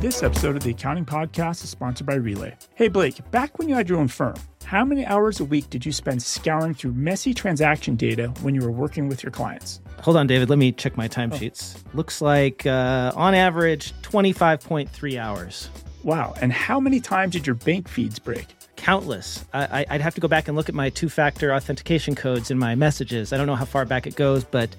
This 0.00 0.22
episode 0.22 0.56
of 0.56 0.62
the 0.62 0.70
Accounting 0.70 1.04
Podcast 1.04 1.64
is 1.64 1.70
sponsored 1.70 2.06
by 2.06 2.14
Relay. 2.14 2.56
Hey 2.74 2.88
Blake, 2.88 3.28
back 3.30 3.58
when 3.58 3.68
you 3.68 3.74
had 3.74 3.88
your 3.88 3.98
own 3.98 4.08
firm, 4.08 4.36
how 4.64 4.84
many 4.84 5.04
hours 5.04 5.40
a 5.40 5.44
week 5.44 5.70
did 5.70 5.84
you 5.84 5.92
spend 5.92 6.22
scouring 6.22 6.74
through 6.74 6.92
messy 6.92 7.34
transaction 7.34 7.96
data 7.96 8.28
when 8.42 8.54
you 8.54 8.60
were 8.60 8.70
working 8.70 9.08
with 9.08 9.22
your 9.22 9.32
clients? 9.32 9.80
Hold 10.02 10.16
on, 10.16 10.26
David. 10.26 10.48
Let 10.48 10.58
me 10.58 10.72
check 10.72 10.96
my 10.96 11.08
timesheets. 11.08 11.76
Oh. 11.76 11.90
Looks 11.94 12.20
like 12.20 12.66
uh, 12.66 13.12
on 13.16 13.34
average 13.34 13.92
25.3 14.02 15.18
hours. 15.18 15.70
Wow. 16.02 16.34
And 16.40 16.52
how 16.52 16.80
many 16.80 17.00
times 17.00 17.32
did 17.32 17.46
your 17.46 17.56
bank 17.56 17.88
feeds 17.88 18.18
break? 18.18 18.46
Countless. 18.76 19.44
I, 19.52 19.84
would 19.90 20.00
have 20.00 20.14
to 20.14 20.20
go 20.20 20.28
back 20.28 20.48
and 20.48 20.56
look 20.56 20.68
at 20.68 20.74
my 20.74 20.88
two 20.90 21.08
factor 21.08 21.52
authentication 21.52 22.14
codes 22.14 22.50
in 22.50 22.58
my 22.58 22.74
messages. 22.74 23.32
I 23.32 23.36
don't 23.36 23.46
know 23.46 23.56
how 23.56 23.64
far 23.64 23.84
back 23.84 24.06
it 24.06 24.14
goes, 24.14 24.44
but 24.44 24.74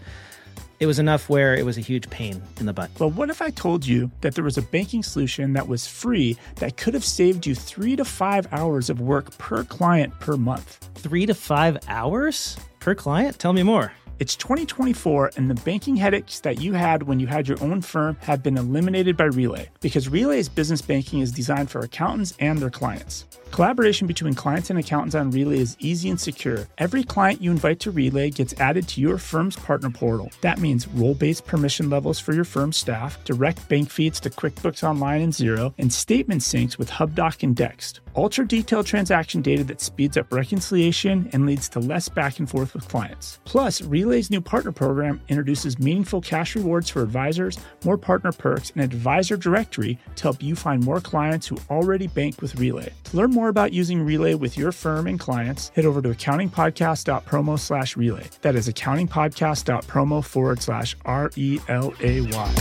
it 0.79 0.85
was 0.85 0.97
enough 0.97 1.27
where 1.27 1.55
it 1.55 1.65
was 1.65 1.77
a 1.77 1.81
huge 1.81 2.09
pain 2.09 2.41
in 2.59 2.65
the 2.65 2.71
butt. 2.71 2.89
Well, 2.99 3.11
what 3.11 3.29
if 3.29 3.41
I 3.41 3.49
told 3.49 3.85
you 3.85 4.09
that 4.21 4.35
there 4.35 4.45
was 4.45 4.57
a 4.57 4.61
banking 4.61 5.03
solution 5.03 5.51
that 5.53 5.67
was 5.67 5.85
free 5.85 6.37
that 6.55 6.77
could 6.77 6.93
have 6.93 7.03
saved 7.03 7.45
you 7.45 7.53
three 7.53 7.97
to 7.97 8.05
five 8.05 8.47
hours 8.53 8.89
of 8.89 9.01
work 9.01 9.37
per 9.37 9.65
client 9.65 10.17
per 10.21 10.37
month? 10.37 10.89
Three 10.95 11.25
to 11.25 11.33
five 11.33 11.77
hours 11.89 12.55
per 12.79 12.95
client? 12.95 13.37
Tell 13.37 13.51
me 13.51 13.63
more. 13.63 13.91
It's 14.19 14.35
2024, 14.35 15.31
and 15.37 15.49
the 15.49 15.55
banking 15.55 15.95
headaches 15.95 16.41
that 16.41 16.59
you 16.59 16.73
had 16.73 17.03
when 17.03 17.21
you 17.21 17.27
had 17.27 17.47
your 17.47 17.61
own 17.63 17.81
firm 17.81 18.17
have 18.19 18.43
been 18.43 18.57
eliminated 18.57 19.15
by 19.15 19.25
Relay 19.25 19.69
because 19.79 20.09
Relay's 20.09 20.49
business 20.49 20.81
banking 20.81 21.21
is 21.21 21.31
designed 21.31 21.71
for 21.71 21.79
accountants 21.79 22.33
and 22.37 22.59
their 22.59 22.69
clients. 22.69 23.23
Collaboration 23.51 24.07
between 24.07 24.35
clients 24.35 24.69
and 24.69 24.79
accountants 24.79 25.15
on 25.15 25.31
Relay 25.31 25.59
is 25.59 25.75
easy 25.79 26.09
and 26.09 26.19
secure. 26.19 26.67
Every 26.77 27.03
client 27.03 27.41
you 27.41 27.51
invite 27.51 27.79
to 27.81 27.91
Relay 27.91 28.29
gets 28.29 28.53
added 28.59 28.87
to 28.89 29.01
your 29.01 29.17
firm's 29.17 29.55
partner 29.55 29.89
portal. 29.89 30.31
That 30.41 30.59
means 30.59 30.87
role 30.87 31.15
based 31.15 31.45
permission 31.45 31.89
levels 31.89 32.19
for 32.19 32.33
your 32.33 32.45
firm's 32.45 32.77
staff, 32.77 33.21
direct 33.25 33.67
bank 33.67 33.89
feeds 33.89 34.19
to 34.21 34.29
QuickBooks 34.29 34.83
Online 34.83 35.21
and 35.21 35.33
Xero, 35.33 35.73
and 35.77 35.91
statement 35.91 36.41
syncs 36.41 36.77
with 36.77 36.89
HubDoc 36.89 37.43
and 37.43 37.55
Dext. 37.55 37.99
Ultra 38.15 38.47
detailed 38.47 38.85
transaction 38.85 39.41
data 39.41 39.63
that 39.65 39.81
speeds 39.81 40.17
up 40.17 40.33
reconciliation 40.33 41.29
and 41.31 41.45
leads 41.45 41.69
to 41.69 41.79
less 41.79 42.09
back 42.09 42.39
and 42.39 42.49
forth 42.49 42.73
with 42.73 42.87
clients. 42.87 43.39
Plus, 43.45 43.81
Relay's 43.81 44.31
new 44.31 44.41
partner 44.41 44.71
program 44.71 45.21
introduces 45.29 45.79
meaningful 45.79 46.19
cash 46.19 46.55
rewards 46.55 46.89
for 46.89 47.01
advisors, 47.01 47.57
more 47.85 47.97
partner 47.97 48.31
perks, 48.31 48.71
and 48.71 48.81
advisor 48.81 49.37
directory 49.37 49.97
to 50.15 50.23
help 50.23 50.41
you 50.41 50.55
find 50.55 50.83
more 50.83 50.99
clients 50.99 51.47
who 51.47 51.57
already 51.69 52.07
bank 52.07 52.41
with 52.41 52.55
Relay. 52.55 52.91
To 53.05 53.17
learn 53.17 53.31
more 53.31 53.38
more 53.39 53.47
about 53.47 53.71
using 53.71 54.01
Relay 54.01 54.33
with 54.33 54.57
your 54.57 54.73
firm 54.73 55.07
and 55.07 55.17
clients, 55.17 55.69
head 55.69 55.85
over 55.85 56.01
to 56.01 56.09
accountingpodcast.promo 56.09 57.57
slash 57.57 57.95
relay. 57.95 58.27
That 58.41 58.53
is 58.55 58.67
accountingpodcast.promo 58.67 60.25
forward 60.25 60.61
slash 60.61 60.97
R 61.05 61.31
E 61.37 61.57
L 61.69 61.93
A 62.01 62.19
Y. 62.19 62.55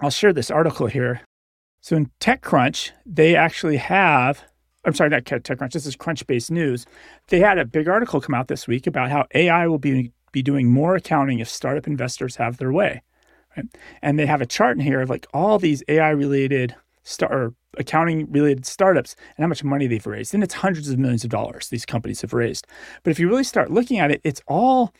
I'll 0.00 0.10
share 0.10 0.32
this 0.32 0.48
article 0.48 0.86
here. 0.86 1.22
So 1.80 1.96
in 1.96 2.08
TechCrunch, 2.20 2.92
they 3.04 3.34
actually 3.34 3.78
have, 3.78 4.44
I'm 4.84 4.94
sorry, 4.94 5.10
not 5.10 5.24
TechCrunch, 5.24 5.72
this 5.72 5.86
is 5.86 5.96
Crunchbase 5.96 6.52
News. 6.52 6.86
They 7.28 7.40
had 7.40 7.58
a 7.58 7.64
big 7.64 7.88
article 7.88 8.20
come 8.20 8.36
out 8.36 8.46
this 8.46 8.68
week 8.68 8.86
about 8.86 9.10
how 9.10 9.26
AI 9.34 9.66
will 9.66 9.78
be, 9.78 10.12
be 10.30 10.42
doing 10.42 10.70
more 10.70 10.94
accounting 10.94 11.40
if 11.40 11.48
startup 11.48 11.88
investors 11.88 12.36
have 12.36 12.58
their 12.58 12.72
way. 12.72 13.02
Right? 13.56 13.66
And 14.02 14.20
they 14.20 14.26
have 14.26 14.40
a 14.40 14.46
chart 14.46 14.76
in 14.76 14.84
here 14.84 15.00
of 15.00 15.10
like 15.10 15.26
all 15.34 15.58
these 15.58 15.82
AI 15.88 16.10
related 16.10 16.76
star 17.02 17.54
accounting 17.78 18.30
related 18.30 18.66
startups 18.66 19.16
and 19.36 19.44
how 19.44 19.48
much 19.48 19.64
money 19.64 19.86
they've 19.86 20.06
raised. 20.06 20.34
And 20.34 20.42
it's 20.42 20.54
hundreds 20.54 20.88
of 20.88 20.98
millions 20.98 21.24
of 21.24 21.30
dollars 21.30 21.68
these 21.68 21.86
companies 21.86 22.20
have 22.20 22.32
raised. 22.32 22.66
But 23.02 23.10
if 23.10 23.18
you 23.18 23.28
really 23.28 23.44
start 23.44 23.70
looking 23.70 23.98
at 23.98 24.10
it, 24.10 24.20
it's 24.24 24.42
all 24.46 24.92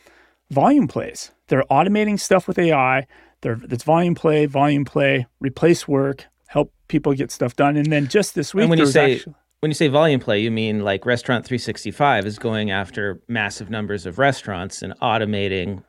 volume 0.49 0.87
plays. 0.87 1.31
They're 1.47 1.63
automating 1.69 2.19
stuff 2.19 2.47
with 2.47 2.57
AI. 2.57 3.07
They're, 3.41 3.59
it's 3.69 3.83
volume 3.83 4.15
play, 4.15 4.45
volume 4.45 4.85
play, 4.85 5.27
replace 5.39 5.87
work, 5.87 6.25
help 6.47 6.73
people 6.87 7.13
get 7.13 7.31
stuff 7.31 7.55
done. 7.55 7.77
And 7.77 7.91
then 7.91 8.07
just 8.07 8.35
this 8.35 8.53
week, 8.53 8.63
and 8.63 8.69
when 8.69 8.79
you 8.79 8.85
say 8.85 9.15
actually, 9.15 9.35
when 9.59 9.69
you 9.69 9.75
say 9.75 9.87
volume 9.87 10.19
play, 10.19 10.39
you 10.39 10.51
mean 10.51 10.81
like 10.81 11.05
Restaurant 11.05 11.45
365 11.45 12.25
is 12.25 12.37
going 12.37 12.71
after 12.71 13.21
massive 13.29 13.69
numbers 13.69 14.05
of 14.05 14.19
restaurants 14.19 14.81
and 14.81 14.93
automating 15.01 15.83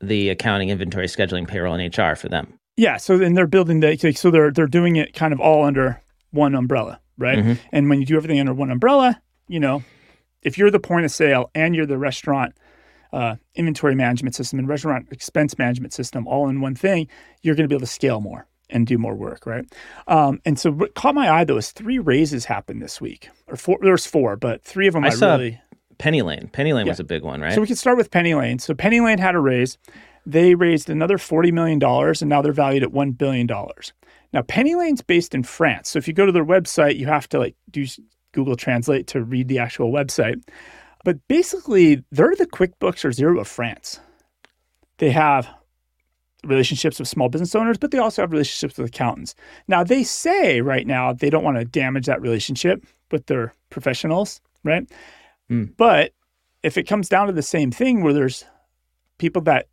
the 0.00 0.28
accounting, 0.28 0.68
inventory, 0.68 1.06
scheduling, 1.06 1.48
payroll, 1.48 1.74
and 1.74 1.96
HR 1.96 2.14
for 2.14 2.28
them. 2.28 2.58
Yeah. 2.76 2.96
So 2.98 3.18
then 3.18 3.34
they're 3.34 3.46
building 3.46 3.80
the 3.80 3.96
so 4.14 4.30
they're 4.30 4.50
they're 4.50 4.66
doing 4.66 4.96
it 4.96 5.14
kind 5.14 5.32
of 5.32 5.40
all 5.40 5.64
under 5.64 6.00
one 6.30 6.54
umbrella, 6.54 7.00
right? 7.18 7.38
Mm-hmm. 7.38 7.52
And 7.72 7.88
when 7.88 8.00
you 8.00 8.06
do 8.06 8.16
everything 8.16 8.40
under 8.40 8.54
one 8.54 8.70
umbrella, 8.70 9.20
you 9.48 9.60
know, 9.60 9.82
if 10.42 10.58
you're 10.58 10.70
the 10.70 10.80
point 10.80 11.04
of 11.04 11.10
sale 11.10 11.50
and 11.54 11.74
you're 11.74 11.86
the 11.86 11.98
restaurant 11.98 12.54
uh, 13.12 13.36
inventory 13.54 13.94
management 13.94 14.34
system 14.34 14.58
and 14.58 14.68
restaurant 14.68 15.08
expense 15.10 15.58
management 15.58 15.92
system 15.92 16.26
all 16.26 16.48
in 16.48 16.60
one 16.60 16.74
thing, 16.74 17.08
you're 17.42 17.54
going 17.54 17.64
to 17.64 17.68
be 17.68 17.74
able 17.74 17.86
to 17.86 17.92
scale 17.92 18.20
more 18.20 18.46
and 18.68 18.86
do 18.86 18.98
more 18.98 19.14
work, 19.14 19.46
right? 19.46 19.64
Um, 20.08 20.40
and 20.44 20.58
so 20.58 20.72
what 20.72 20.94
caught 20.94 21.14
my 21.14 21.30
eye 21.30 21.44
though 21.44 21.56
is 21.56 21.70
three 21.72 21.98
raises 21.98 22.44
happened 22.44 22.82
this 22.82 23.00
week, 23.00 23.28
or 23.46 23.56
four. 23.56 23.78
There's 23.80 24.06
four, 24.06 24.36
but 24.36 24.62
three 24.62 24.86
of 24.86 24.94
them 24.94 25.04
I, 25.04 25.08
I 25.08 25.10
saw 25.10 25.36
really. 25.36 25.60
Penny 25.98 26.22
Lane. 26.22 26.48
Penny 26.52 26.72
Lane 26.72 26.86
yeah. 26.86 26.92
was 26.92 27.00
a 27.00 27.04
big 27.04 27.22
one, 27.22 27.40
right? 27.40 27.54
So 27.54 27.60
we 27.60 27.66
can 27.66 27.76
start 27.76 27.96
with 27.96 28.10
Penny 28.10 28.34
Lane. 28.34 28.58
So 28.58 28.74
Penny 28.74 29.00
Lane 29.00 29.18
had 29.18 29.34
a 29.34 29.40
raise. 29.40 29.78
They 30.26 30.56
raised 30.56 30.90
another 30.90 31.18
$40 31.18 31.52
million 31.52 31.82
and 31.82 32.28
now 32.28 32.42
they're 32.42 32.52
valued 32.52 32.82
at 32.82 32.90
$1 32.90 33.16
billion. 33.16 33.46
Now, 34.32 34.42
Penny 34.42 34.74
Lane's 34.74 35.00
based 35.00 35.34
in 35.34 35.44
France. 35.44 35.88
So 35.88 35.98
if 35.98 36.08
you 36.08 36.12
go 36.12 36.26
to 36.26 36.32
their 36.32 36.44
website, 36.44 36.98
you 36.98 37.06
have 37.06 37.28
to 37.28 37.38
like 37.38 37.54
do 37.70 37.86
Google 38.32 38.56
Translate 38.56 39.06
to 39.08 39.22
read 39.22 39.48
the 39.48 39.60
actual 39.60 39.92
website. 39.92 40.42
But 41.04 41.26
basically, 41.28 42.02
they're 42.10 42.34
the 42.34 42.46
QuickBooks 42.46 43.04
or 43.04 43.10
Xero 43.10 43.40
of 43.40 43.46
France. 43.46 44.00
They 44.98 45.10
have 45.10 45.48
relationships 46.44 46.98
with 46.98 47.08
small 47.08 47.28
business 47.28 47.54
owners, 47.54 47.78
but 47.78 47.92
they 47.92 47.98
also 47.98 48.22
have 48.22 48.32
relationships 48.32 48.76
with 48.76 48.88
accountants. 48.88 49.34
Now, 49.68 49.84
they 49.84 50.02
say 50.02 50.60
right 50.60 50.86
now 50.86 51.12
they 51.12 51.30
don't 51.30 51.44
want 51.44 51.58
to 51.58 51.64
damage 51.64 52.06
that 52.06 52.20
relationship 52.20 52.84
with 53.10 53.26
their 53.26 53.54
professionals, 53.70 54.40
right? 54.64 54.90
Mm. 55.50 55.76
But 55.76 56.12
if 56.62 56.76
it 56.76 56.84
comes 56.84 57.08
down 57.08 57.28
to 57.28 57.32
the 57.32 57.42
same 57.42 57.70
thing 57.70 58.02
where 58.02 58.12
there's 58.12 58.44
people 59.18 59.42
that 59.42 59.68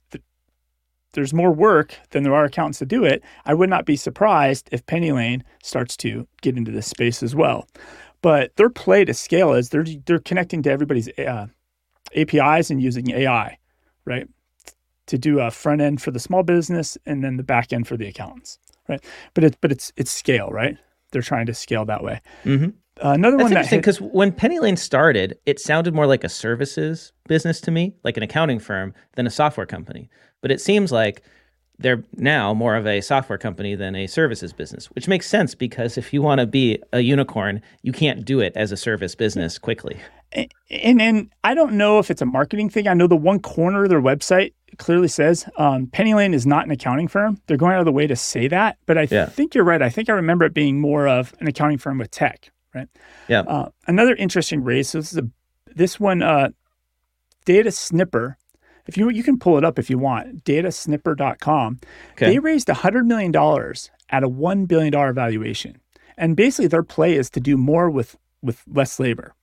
there's 1.14 1.34
more 1.34 1.52
work 1.52 1.98
than 2.12 2.24
there 2.24 2.36
are 2.36 2.46
accountants 2.46 2.80
to 2.80 2.86
do 2.86 3.04
it, 3.04 3.24
I 3.46 3.54
would 3.54 3.70
not 3.70 3.86
be 3.86 3.96
surprised 3.96 4.70
if 4.72 4.86
Penny 4.86 5.12
Lane 5.12 5.44
starts 5.64 5.96
to 5.98 6.28
get 6.42 6.58
into 6.58 6.72
this 6.72 6.88
space 6.88 7.24
as 7.24 7.36
well. 7.36 7.68
But 8.22 8.56
their 8.56 8.70
play 8.70 9.06
to 9.06 9.14
scale 9.14 9.54
is 9.54 9.70
they're 9.70 9.86
they're 10.06 10.20
connecting 10.20 10.64
to 10.64 10.72
everybody's 10.72 11.10
uh, 11.20 11.48
APIs 12.16 12.70
and 12.70 12.82
using 12.82 13.12
AI, 13.12 13.58
right? 14.06 14.28
To 15.08 15.18
do 15.18 15.40
a 15.40 15.52
front 15.52 15.82
end 15.82 16.02
for 16.02 16.12
the 16.12 16.20
small 16.20 16.44
business 16.44 16.98
and 17.06 17.24
then 17.24 17.38
the 17.38 17.44
back 17.44 17.74
end 17.74 17.88
for 17.88 17.98
the 17.98 18.08
accountants, 18.08 18.60
right? 18.88 19.04
But 19.34 19.44
it's 19.44 19.58
but 19.60 19.72
it's 19.72 19.92
it's 19.98 20.12
scale, 20.12 20.50
right? 20.50 20.78
They're 21.12 21.22
trying 21.22 21.46
to 21.48 21.54
scale 21.54 21.86
that 21.86 22.04
way. 22.04 22.22
Mm-hmm. 22.46 22.70
Uh, 23.04 23.12
another 23.14 23.38
That's 23.38 23.44
one 23.44 23.54
that 23.54 23.60
interesting 23.60 23.78
hit, 23.78 23.82
because 23.82 24.02
when 24.02 24.32
Penny 24.32 24.60
Lane 24.60 24.78
started, 24.78 25.38
it 25.46 25.60
sounded 25.60 25.94
more 25.94 26.06
like 26.06 26.24
a 26.24 26.30
services 26.30 27.12
business 27.28 27.60
to 27.62 27.72
me, 27.72 27.96
like 28.04 28.18
an 28.18 28.24
accounting 28.24 28.60
firm, 28.60 28.94
than 29.16 29.26
a 29.26 29.32
software 29.32 29.66
company. 29.66 30.10
But 30.44 30.52
it 30.52 30.62
seems 30.62 30.92
like 30.92 31.24
they're 31.80 32.04
now 32.18 32.54
more 32.54 32.76
of 32.76 32.86
a 32.86 33.02
software 33.02 33.40
company 33.40 33.74
than 33.74 33.96
a 33.96 34.06
services 34.06 34.54
business, 34.54 34.86
which 34.92 35.08
makes 35.08 35.26
sense 35.28 35.56
because 35.56 35.98
if 35.98 36.14
you 36.14 36.22
want 36.22 36.40
to 36.40 36.46
be 36.46 36.80
a 36.94 37.00
unicorn, 37.00 37.62
you 37.82 37.92
can't 37.92 38.24
do 38.24 38.40
it 38.42 38.54
as 38.56 38.72
a 38.72 38.78
service 38.78 39.16
business 39.16 39.58
quickly. 39.58 39.98
and 40.34 41.02
and 41.02 41.30
I 41.44 41.56
don't 41.56 41.74
know 41.74 41.98
if 41.98 42.12
it's 42.12 42.22
a 42.22 42.26
marketing 42.28 42.70
thing. 42.70 42.88
I 42.88 42.94
know 42.94 43.08
the 43.08 43.16
one 43.16 43.40
corner 43.40 43.84
of 43.84 43.90
their 43.90 44.02
website 44.02 44.54
clearly 44.78 45.08
says 45.08 45.48
um, 45.58 45.88
Penny 45.88 46.14
Lane 46.14 46.34
is 46.34 46.46
not 46.46 46.66
an 46.66 46.72
accounting 46.72 47.08
firm. 47.08 47.40
They're 47.48 47.58
going 47.58 47.74
out 47.74 47.80
of 47.80 47.86
the 47.86 47.92
way 47.92 48.06
to 48.08 48.16
say 48.16 48.48
that, 48.50 48.78
but 48.86 48.98
I 48.98 49.08
Yeah. 49.10 49.26
think 49.28 49.56
you're 49.56 49.64
right. 49.64 49.82
I 49.82 49.90
think 49.90 50.10
I 50.10 50.14
remember 50.14 50.46
it 50.46 50.54
being 50.54 50.80
more 50.80 51.08
of 51.08 51.34
an 51.40 51.48
accounting 51.48 51.78
firm 51.80 51.98
with 52.00 52.12
tech, 52.12 52.52
right? 52.76 52.88
Yeah. 53.28 53.42
Uh, 53.42 53.70
another 53.88 54.16
interesting 54.16 54.64
raise. 54.64 54.90
So 54.90 55.00
this 55.00 55.12
is 55.14 55.18
a 55.20 55.28
this 55.76 56.00
one 56.00 56.22
uh, 56.22 56.50
Data 57.46 57.72
Snipper. 57.72 58.38
If 58.86 58.98
you 58.98 59.10
you 59.10 59.24
can 59.24 59.40
pull 59.40 59.58
it 59.58 59.64
up 59.64 59.80
if 59.80 59.90
you 59.90 59.98
want, 59.98 60.44
datasnipper.com. 60.44 61.80
Okay. 62.14 62.26
They 62.28 62.40
raised 62.40 62.68
$100 62.68 63.06
million 63.06 63.34
at 64.10 64.24
a 64.24 64.30
$1 64.30 64.68
billion 64.68 65.14
valuation. 65.14 65.80
And 66.18 66.36
basically 66.36 66.68
their 66.68 66.84
play 66.84 67.16
is 67.16 67.30
to 67.32 67.40
do 67.40 67.58
more 67.58 67.90
with 67.90 68.16
with 68.42 68.62
less 68.68 69.00
labor. 69.00 69.34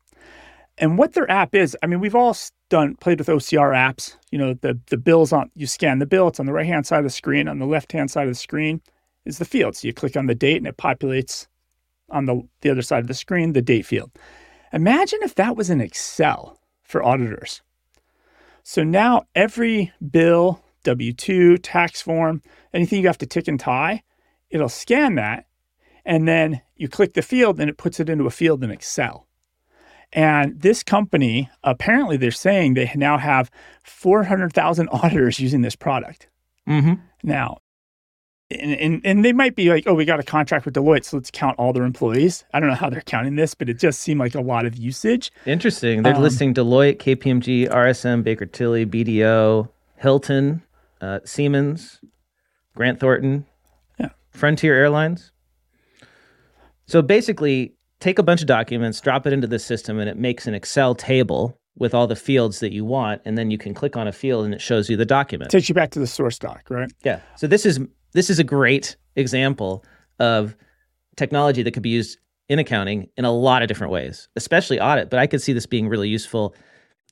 And 0.78 0.96
what 0.96 1.12
their 1.14 1.30
app 1.30 1.54
is, 1.54 1.76
I 1.82 1.86
mean, 1.86 2.00
we've 2.00 2.14
all 2.14 2.36
done 2.68 2.96
played 2.96 3.18
with 3.18 3.28
OCR 3.28 3.74
apps. 3.74 4.16
You 4.30 4.38
know, 4.38 4.54
the 4.54 4.78
the 4.86 4.96
bills 4.96 5.32
on 5.32 5.50
you 5.54 5.66
scan 5.66 5.98
the 5.98 6.06
bill, 6.06 6.28
it's 6.28 6.40
on 6.40 6.46
the 6.46 6.52
right 6.52 6.66
hand 6.66 6.86
side 6.86 6.98
of 6.98 7.04
the 7.04 7.10
screen. 7.10 7.48
On 7.48 7.58
the 7.58 7.66
left 7.66 7.92
hand 7.92 8.10
side 8.10 8.26
of 8.26 8.30
the 8.30 8.34
screen 8.34 8.80
is 9.24 9.38
the 9.38 9.44
field. 9.44 9.76
So 9.76 9.88
you 9.88 9.94
click 9.94 10.16
on 10.16 10.26
the 10.26 10.34
date 10.34 10.58
and 10.58 10.66
it 10.66 10.76
populates 10.76 11.46
on 12.10 12.26
the 12.26 12.42
the 12.60 12.70
other 12.70 12.82
side 12.82 13.00
of 13.00 13.08
the 13.08 13.14
screen 13.14 13.52
the 13.52 13.62
date 13.62 13.86
field. 13.86 14.10
Imagine 14.72 15.18
if 15.22 15.34
that 15.34 15.56
was 15.56 15.70
in 15.70 15.80
Excel 15.80 16.58
for 16.82 17.02
auditors. 17.02 17.62
So 18.62 18.84
now 18.84 19.24
every 19.34 19.92
bill, 20.10 20.62
W 20.84 21.12
2, 21.12 21.58
tax 21.58 22.00
form, 22.02 22.42
anything 22.72 23.00
you 23.00 23.06
have 23.06 23.18
to 23.18 23.26
tick 23.26 23.48
and 23.48 23.58
tie, 23.58 24.02
it'll 24.50 24.68
scan 24.68 25.14
that. 25.16 25.46
And 26.04 26.26
then 26.26 26.62
you 26.76 26.88
click 26.88 27.14
the 27.14 27.22
field 27.22 27.60
and 27.60 27.68
it 27.68 27.76
puts 27.76 28.00
it 28.00 28.08
into 28.08 28.26
a 28.26 28.30
field 28.30 28.64
in 28.64 28.70
Excel. 28.70 29.26
And 30.12 30.60
this 30.60 30.82
company, 30.82 31.48
apparently, 31.62 32.16
they're 32.16 32.32
saying 32.32 32.74
they 32.74 32.90
now 32.96 33.18
have 33.18 33.50
400,000 33.84 34.88
auditors 34.92 35.38
using 35.38 35.62
this 35.62 35.76
product. 35.76 36.28
Mm-hmm. 36.68 36.94
Now, 37.22 37.58
and, 38.50 38.72
and, 38.72 39.00
and 39.04 39.24
they 39.24 39.32
might 39.32 39.54
be 39.54 39.68
like, 39.68 39.84
oh, 39.86 39.94
we 39.94 40.04
got 40.04 40.18
a 40.20 40.24
contract 40.24 40.64
with 40.64 40.74
Deloitte, 40.74 41.04
so 41.04 41.16
let's 41.18 41.30
count 41.30 41.58
all 41.58 41.72
their 41.72 41.84
employees. 41.84 42.44
I 42.52 42.60
don't 42.60 42.68
know 42.68 42.74
how 42.74 42.90
they're 42.90 43.00
counting 43.02 43.36
this, 43.36 43.54
but 43.54 43.68
it 43.68 43.78
just 43.78 44.00
seemed 44.00 44.18
like 44.20 44.34
a 44.34 44.40
lot 44.40 44.66
of 44.66 44.76
usage. 44.76 45.30
Interesting. 45.46 46.02
They're 46.02 46.14
Um, 46.16 46.22
listing 46.22 46.52
Deloitte, 46.54 46.98
KPMG, 46.98 47.68
RSM, 47.68 48.22
Baker 48.24 48.46
Tilly, 48.46 48.84
BDO, 48.86 49.68
Hilton, 49.96 50.62
uh, 51.00 51.20
Siemens, 51.24 52.00
Grant 52.74 52.98
Thornton, 53.00 53.46
Yeah. 53.98 54.08
Frontier 54.30 54.74
Airlines. 54.74 55.32
So 56.86 57.02
basically, 57.02 57.74
take 58.00 58.18
a 58.18 58.22
bunch 58.22 58.40
of 58.40 58.46
documents, 58.46 59.00
drop 59.00 59.26
it 59.26 59.32
into 59.32 59.46
the 59.46 59.58
system, 59.58 59.98
and 59.98 60.08
it 60.08 60.16
makes 60.16 60.46
an 60.46 60.54
Excel 60.54 60.94
table 60.94 61.56
with 61.78 61.94
all 61.94 62.06
the 62.06 62.16
fields 62.16 62.58
that 62.60 62.72
you 62.72 62.84
want, 62.84 63.22
and 63.24 63.38
then 63.38 63.50
you 63.50 63.56
can 63.56 63.72
click 63.74 63.96
on 63.96 64.08
a 64.08 64.12
field 64.12 64.44
and 64.44 64.52
it 64.52 64.60
shows 64.60 64.90
you 64.90 64.96
the 64.96 65.06
document. 65.06 65.50
Takes 65.50 65.68
you 65.68 65.74
back 65.74 65.90
to 65.92 65.98
the 66.00 66.06
source 66.06 66.38
doc, 66.38 66.64
right? 66.68 66.90
Yeah. 67.04 67.20
So 67.36 67.46
this 67.46 67.64
is 67.64 67.78
this 68.12 68.30
is 68.30 68.38
a 68.38 68.44
great 68.44 68.96
example 69.16 69.84
of 70.18 70.56
technology 71.16 71.62
that 71.62 71.72
could 71.72 71.82
be 71.82 71.90
used 71.90 72.18
in 72.48 72.58
accounting 72.58 73.08
in 73.16 73.24
a 73.24 73.30
lot 73.30 73.62
of 73.62 73.68
different 73.68 73.92
ways, 73.92 74.28
especially 74.36 74.80
audit. 74.80 75.10
But 75.10 75.20
I 75.20 75.26
could 75.26 75.40
see 75.40 75.52
this 75.52 75.66
being 75.66 75.88
really 75.88 76.08
useful 76.08 76.54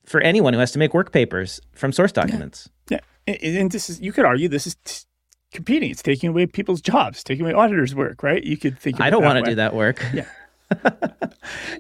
for 0.05 0.21
anyone 0.21 0.53
who 0.53 0.61
has 0.61 0.73
to 0.73 0.79
make 0.79 0.95
work 0.95 1.13
papers 1.13 1.61
from 1.75 1.93
source 1.93 2.13
documents. 2.13 2.69
Yeah, 2.89 3.01
and, 3.27 3.37
and 3.43 3.71
this 3.71 3.89
is 3.89 4.01
you 4.01 4.13
could 4.13 4.25
argue 4.25 4.49
this 4.49 4.67
is 4.67 4.77
t- 4.85 5.05
competing. 5.53 5.91
It's 5.91 6.03
taking 6.03 6.31
away 6.31 6.47
people's 6.47 6.81
jobs, 6.81 7.23
taking 7.23 7.45
away 7.45 7.55
auditors' 7.55 7.95
work, 7.95 8.23
right? 8.23 8.43
You 8.43 8.57
could 8.57 8.79
think. 8.79 9.01
I 9.01 9.11
don't 9.11 9.23
want 9.23 9.45
to 9.45 9.51
do 9.51 9.55
that 9.57 9.75
work. 9.75 10.05
Yeah. 10.13 10.27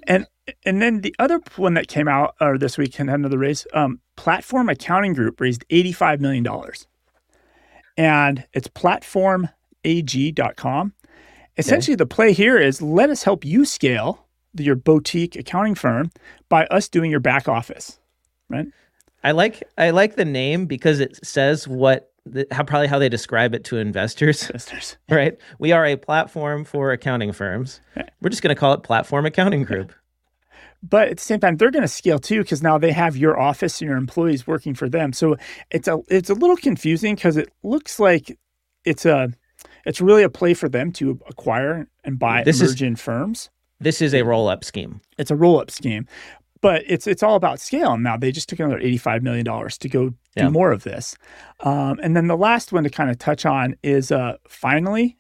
And 0.07 0.27
and 0.65 0.81
then 0.81 1.03
the 1.03 1.15
other 1.19 1.41
one 1.57 1.75
that 1.75 1.89
came 1.89 2.09
out 2.09 2.35
or 2.41 2.59
this 2.59 2.79
week 2.79 2.99
and 2.99 3.11
had 3.11 3.19
another 3.19 3.39
raise, 3.39 3.67
um, 3.75 4.01
Platform 4.17 4.69
Accounting 4.69 5.13
Group 5.13 5.41
raised 5.41 5.65
eighty 5.71 5.93
five 5.93 6.21
million 6.21 6.43
dollars, 6.43 6.87
and 7.99 8.47
it's 8.55 8.69
platformag.com. 8.69 10.95
Essentially, 11.59 11.97
the 11.97 12.07
play 12.07 12.33
here 12.33 12.57
is 12.57 12.81
let 12.81 13.11
us 13.11 13.25
help 13.25 13.45
you 13.45 13.65
scale 13.65 14.25
your 14.55 14.77
boutique 14.77 15.35
accounting 15.37 15.75
firm 15.75 16.13
by 16.49 16.65
us 16.67 16.89
doing 16.89 17.11
your 17.11 17.21
back 17.21 17.49
office, 17.49 17.99
right? 18.49 18.69
I 19.25 19.33
like 19.33 19.65
I 19.77 19.91
like 19.91 20.15
the 20.15 20.25
name 20.25 20.67
because 20.67 21.01
it 21.01 21.27
says 21.27 21.67
what 21.67 22.13
the, 22.25 22.47
how 22.53 22.63
probably 22.63 22.87
how 22.87 23.01
they 23.01 23.09
describe 23.09 23.55
it 23.55 23.65
to 23.65 23.79
investors. 23.79 24.49
Listeners. 24.53 24.97
Right? 25.11 25.37
We 25.59 25.73
are 25.73 25.85
a 25.85 25.97
platform 25.97 26.65
for 26.65 26.93
accounting 26.93 27.33
firms. 27.33 27.81
We're 28.21 28.31
just 28.31 28.43
going 28.43 28.55
to 28.55 28.61
call 28.61 28.75
it 28.75 28.85
Platform 28.85 29.27
Accounting 29.27 29.65
Group. 29.65 29.93
But 30.83 31.09
at 31.09 31.17
the 31.17 31.23
same 31.23 31.41
time, 31.41 31.57
they're 31.57 31.71
going 31.73 31.83
to 31.83 31.89
scale 31.89 32.19
too 32.21 32.43
because 32.43 32.63
now 32.63 32.79
they 32.79 32.93
have 32.93 33.17
your 33.17 33.39
office 33.39 33.81
and 33.81 33.89
your 33.89 33.97
employees 33.99 34.47
working 34.47 34.75
for 34.75 34.89
them. 34.89 35.13
So 35.13 35.37
it's 35.71 35.89
a 35.89 35.99
it's 36.09 36.31
a 36.31 36.35
little 36.35 36.57
confusing 36.57 37.17
because 37.17 37.37
it 37.37 37.51
looks 37.65 37.99
like 37.99 38.39
it's 38.85 39.05
a 39.05 39.31
it's 39.85 40.01
really 40.01 40.23
a 40.23 40.29
play 40.31 40.55
for 40.55 40.69
them 40.69 40.93
to 40.93 41.19
acquire 41.29 41.89
and 42.05 42.19
buy 42.19 42.45
This 42.45 42.61
is- 42.61 43.01
firms. 43.01 43.51
This 43.81 44.01
is 44.01 44.15
a 44.15 44.23
roll 44.23 44.49
up 44.49 44.65
scheme. 44.65 45.01
It's 45.19 45.31
a 45.31 45.37
roll 45.37 45.61
up 45.61 45.71
scheme, 45.71 46.07
but 46.61 46.83
it's 46.87 47.07
it's 47.09 47.23
all 47.25 47.35
about 47.35 47.59
scale. 47.61 47.93
And 47.93 48.03
now 48.05 48.17
they 48.17 48.31
just 48.33 48.49
took 48.49 48.61
another 48.61 48.79
eighty 48.79 48.99
five 48.99 49.23
million 49.23 49.45
dollars 49.45 49.77
to 49.79 49.89
go 49.89 50.11
do 50.11 50.17
Yeah. 50.37 50.49
more 50.49 50.71
of 50.73 50.85
this. 50.85 51.17
Um, 51.61 51.99
and 52.03 52.17
then 52.17 52.29
the 52.29 52.37
last 52.37 52.73
one 52.73 52.85
to 52.85 52.91
kind 52.91 53.11
of 53.11 53.19
touch 53.19 53.45
on 53.45 53.75
is 53.83 54.11
uh, 54.13 54.37
finally. 54.49 55.18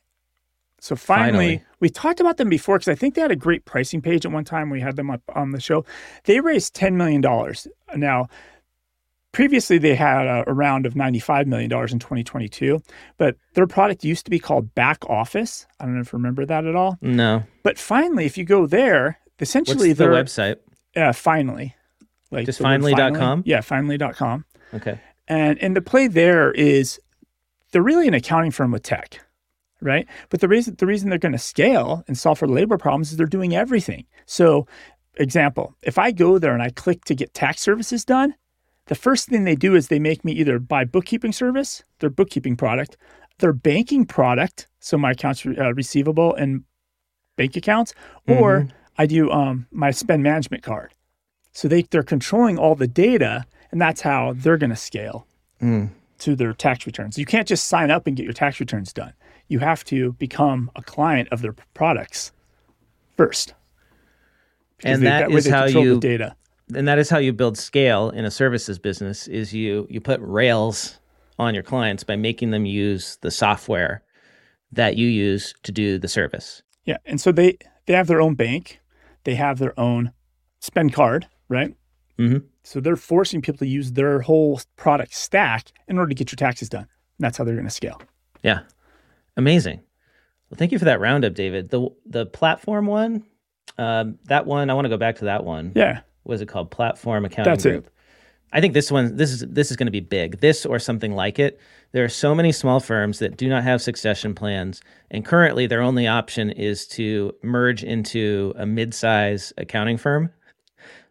So 0.80 0.94
finally, 0.94 1.30
Finally. 1.56 1.62
we 1.80 1.88
talked 1.90 2.20
about 2.20 2.36
them 2.36 2.48
before 2.48 2.78
because 2.78 2.88
I 2.88 2.94
think 2.94 3.14
they 3.14 3.20
had 3.20 3.32
a 3.32 3.36
great 3.36 3.64
pricing 3.64 4.00
page 4.00 4.24
at 4.24 4.30
one 4.32 4.44
time. 4.44 4.70
We 4.70 4.80
had 4.80 4.94
them 4.96 5.10
up 5.10 5.22
on 5.34 5.50
the 5.50 5.60
show. 5.60 5.84
They 6.24 6.38
raised 6.40 6.74
ten 6.74 6.96
million 6.96 7.20
dollars. 7.20 7.66
Now, 7.96 8.28
previously 9.32 9.78
they 9.78 9.94
had 9.94 10.26
a, 10.26 10.44
a 10.48 10.52
round 10.52 10.86
of 10.86 10.94
ninety-five 10.96 11.46
million 11.46 11.68
dollars 11.68 11.92
in 11.92 11.98
2022, 11.98 12.80
but 13.16 13.36
their 13.54 13.66
product 13.66 14.04
used 14.04 14.24
to 14.26 14.30
be 14.30 14.38
called 14.38 14.74
Back 14.74 14.98
Office. 15.10 15.66
I 15.80 15.84
don't 15.84 15.94
know 15.96 16.00
if 16.00 16.12
you 16.12 16.16
remember 16.16 16.46
that 16.46 16.64
at 16.64 16.76
all. 16.76 16.96
No. 17.00 17.42
But 17.62 17.78
finally, 17.78 18.24
if 18.26 18.38
you 18.38 18.44
go 18.44 18.66
there, 18.66 19.18
What's 19.38 19.50
essentially 19.50 19.92
the 19.92 20.04
they're 20.04 20.12
website? 20.12 20.56
uh, 20.96 21.12
finally, 21.12 21.74
like 22.30 22.46
Just 22.46 22.58
the 22.58 22.62
finally.com? 22.64 23.14
finally. 23.14 23.42
Yeah, 23.46 23.60
finally.com. 23.62 24.44
Okay. 24.74 25.00
And 25.26 25.58
and 25.60 25.74
the 25.76 25.82
play 25.82 26.06
there 26.06 26.52
is 26.52 27.00
they're 27.72 27.82
really 27.82 28.08
an 28.08 28.14
accounting 28.14 28.50
firm 28.52 28.70
with 28.70 28.82
tech, 28.82 29.20
right? 29.80 30.06
But 30.28 30.40
the 30.40 30.48
reason 30.48 30.76
the 30.78 30.86
reason 30.86 31.08
they're 31.10 31.18
going 31.18 31.32
to 31.32 31.38
scale 31.38 32.04
and 32.08 32.16
solve 32.16 32.38
for 32.38 32.48
labor 32.48 32.78
problems 32.78 33.10
is 33.10 33.16
they're 33.16 33.26
doing 33.26 33.54
everything. 33.54 34.04
So, 34.26 34.66
example, 35.16 35.74
if 35.82 35.98
I 35.98 36.10
go 36.10 36.38
there 36.38 36.52
and 36.52 36.62
I 36.62 36.70
click 36.70 37.04
to 37.06 37.14
get 37.14 37.34
tax 37.34 37.60
services 37.60 38.04
done, 38.04 38.34
the 38.86 38.94
first 38.94 39.28
thing 39.28 39.44
they 39.44 39.56
do 39.56 39.74
is 39.74 39.88
they 39.88 39.98
make 39.98 40.24
me 40.24 40.32
either 40.32 40.58
buy 40.58 40.84
bookkeeping 40.84 41.32
service, 41.32 41.82
their 42.00 42.10
bookkeeping 42.10 42.56
product, 42.56 42.96
their 43.38 43.52
banking 43.52 44.04
product, 44.04 44.66
so 44.80 44.96
my 44.98 45.12
accounts 45.12 45.44
uh, 45.46 45.72
receivable 45.74 46.34
and 46.34 46.64
bank 47.36 47.56
accounts, 47.56 47.94
or 48.26 48.68
I 48.96 49.06
do 49.06 49.30
um, 49.30 49.66
my 49.70 49.90
spend 49.92 50.22
management 50.22 50.62
card. 50.62 50.92
So 51.52 51.68
they 51.68 51.82
they're 51.82 52.02
controlling 52.02 52.58
all 52.58 52.74
the 52.74 52.88
data, 52.88 53.44
and 53.70 53.80
that's 53.80 54.00
how 54.00 54.32
they're 54.36 54.58
going 54.58 54.70
to 54.70 54.76
scale 54.76 55.26
Mm. 55.60 55.90
to 56.20 56.36
their 56.36 56.52
tax 56.52 56.86
returns. 56.86 57.18
You 57.18 57.26
can't 57.26 57.46
just 57.48 57.66
sign 57.66 57.90
up 57.90 58.06
and 58.06 58.16
get 58.16 58.22
your 58.24 58.32
tax 58.32 58.60
returns 58.60 58.92
done. 58.92 59.12
You 59.48 59.58
have 59.61 59.84
to 59.84 60.12
become 60.14 60.70
a 60.76 60.82
client 60.82 61.28
of 61.32 61.40
their 61.42 61.54
products 61.74 62.32
first. 63.16 63.54
And 64.84 65.02
that 65.02 65.30
way 65.30 65.37
is 65.38 65.48
how 65.48 65.64
you 65.64 65.94
the 65.94 66.00
data. 66.00 66.37
and 66.74 66.87
that 66.87 66.98
is 66.98 67.11
how 67.11 67.18
you 67.18 67.32
build 67.32 67.58
scale 67.58 68.11
in 68.11 68.24
a 68.24 68.30
services 68.30 68.78
business 68.78 69.26
is 69.26 69.52
you 69.52 69.87
you 69.90 70.00
put 70.00 70.20
rails 70.22 70.98
on 71.38 71.54
your 71.54 71.62
clients 71.62 72.04
by 72.04 72.16
making 72.16 72.50
them 72.50 72.66
use 72.66 73.16
the 73.22 73.30
software 73.30 74.02
that 74.72 74.96
you 74.96 75.06
use 75.08 75.54
to 75.62 75.72
do 75.72 75.98
the 75.98 76.08
service. 76.08 76.62
Yeah, 76.84 76.98
and 77.06 77.20
so 77.20 77.32
they 77.32 77.56
they 77.87 77.94
have 77.94 78.06
their 78.06 78.20
own 78.20 78.34
bank, 78.34 78.80
they 79.24 79.34
have 79.34 79.58
their 79.58 79.78
own 79.80 80.12
spend 80.61 80.92
card, 80.92 81.26
right? 81.48 81.74
Mhm. 82.18 82.44
So 82.64 82.80
they're 82.80 82.96
forcing 82.96 83.40
people 83.40 83.58
to 83.58 83.66
use 83.66 83.92
their 83.92 84.20
whole 84.20 84.61
product 84.76 85.14
stack 85.14 85.72
in 85.88 85.96
order 85.98 86.11
to 86.11 86.14
get 86.14 86.30
your 86.30 86.37
taxes 86.37 86.68
done. 86.68 86.82
And 86.82 87.20
that's 87.24 87.38
how 87.38 87.44
they're 87.44 87.54
going 87.54 87.64
to 87.64 87.70
scale. 87.70 88.00
Yeah. 88.42 88.61
Amazing. 89.38 89.81
Well, 90.51 90.59
thank 90.59 90.72
you 90.72 90.79
for 90.79 90.85
that 90.87 91.01
roundup, 91.01 91.35
David. 91.35 91.70
The 91.70 91.88
the 92.05 92.27
platform 92.27 92.87
one, 92.87 93.24
um, 93.79 94.18
that 94.24 94.44
one, 94.46 94.68
I 94.68 94.74
want 94.74 94.85
to 94.87 94.90
go 94.90 94.96
back 94.98 95.16
to 95.16 95.27
that 95.27 95.44
one. 95.44 95.72
Yeah, 95.74 96.01
What 96.24 96.35
is 96.35 96.40
it 96.40 96.48
called? 96.48 96.70
Platform 96.70 97.24
Accounting 97.24 97.53
That's 97.53 97.64
it. 97.64 97.70
Group. 97.70 97.90
I 98.53 98.61
think 98.61 98.72
this 98.74 98.90
one 98.90 99.16
this 99.16 99.31
is 99.31 99.40
this 99.48 99.70
is 99.70 99.77
going 99.77 99.87
to 99.87 99.92
be 99.92 100.01
big. 100.01 100.40
This 100.40 100.66
or 100.66 100.79
something 100.79 101.12
like 101.12 101.38
it. 101.38 101.61
There 101.92 102.05
are 102.05 102.09
so 102.09 102.35
many 102.35 102.51
small 102.51 102.81
firms 102.81 103.18
that 103.20 103.37
do 103.37 103.48
not 103.48 103.62
have 103.62 103.81
succession 103.81 104.35
plans, 104.35 104.83
and 105.11 105.24
currently 105.24 105.66
their 105.66 105.83
only 105.83 106.07
option 106.07 106.51
is 106.51 106.87
to 106.88 107.33
merge 107.42 107.85
into 107.85 108.53
a 108.57 108.66
mid-size 108.66 109.53
accounting 109.57 109.96
firm, 109.98 110.31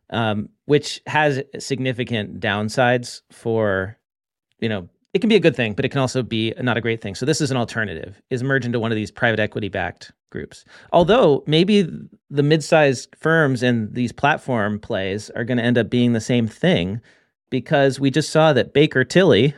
um, 0.10 0.50
which 0.66 1.02
has 1.08 1.42
significant 1.60 2.40
downsides 2.40 3.22
for, 3.32 3.98
you 4.60 4.70
know, 4.70 4.90
it 5.18 5.20
can 5.20 5.30
be 5.30 5.36
a 5.36 5.40
good 5.40 5.56
thing, 5.56 5.74
but 5.74 5.84
it 5.84 5.90
can 5.90 6.00
also 6.00 6.22
be 6.22 6.54
not 6.62 6.78
a 6.78 6.82
great 6.82 7.02
thing. 7.02 7.16
So 7.16 7.26
this 7.26 7.42
is 7.42 7.50
an 7.50 7.58
alternative: 7.58 8.22
is 8.30 8.44
merge 8.44 8.68
into 8.68 8.80
one 8.80 8.92
of 8.92 8.96
these 8.96 9.10
private 9.10 9.40
equity-backed 9.40 10.12
groups. 10.30 10.64
Although 10.94 11.44
maybe 11.48 11.90
the 12.30 12.44
mid-sized 12.44 13.16
firms 13.16 13.64
and 13.64 13.92
these 13.96 14.12
platform 14.12 14.80
plays 14.80 15.32
are 15.32 15.44
going 15.44 15.58
to 15.58 15.64
end 15.64 15.80
up 15.80 15.90
being 15.90 16.14
the 16.14 16.22
same 16.22 16.48
thing 16.48 17.02
because 17.50 18.00
we 18.00 18.12
just 18.12 18.30
saw 18.30 18.54
that 18.54 18.74
Baker 18.74 19.04
Tilly 19.04 19.56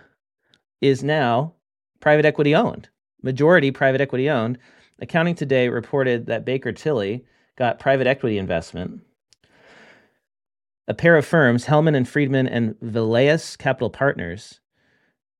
is 0.79 1.03
now 1.03 1.53
private 1.99 2.23
equity 2.23 2.55
owned, 2.55 2.87
majority 3.21 3.69
private 3.69 3.99
equity 3.99 4.29
owned. 4.29 4.57
Accounting 5.01 5.35
Today 5.35 5.67
reported 5.67 6.27
that 6.27 6.45
Baker 6.45 6.71
Tilly 6.71 7.25
got 7.57 7.79
private 7.79 8.07
equity 8.07 8.37
investment. 8.37 9.01
A 10.87 10.93
pair 10.93 11.17
of 11.17 11.25
firms, 11.25 11.65
Hellman 11.65 11.97
and 11.97 12.07
Friedman 12.07 12.47
and 12.47 12.75
Valeas 12.81 13.57
Capital 13.57 13.89
Partners, 13.89 14.61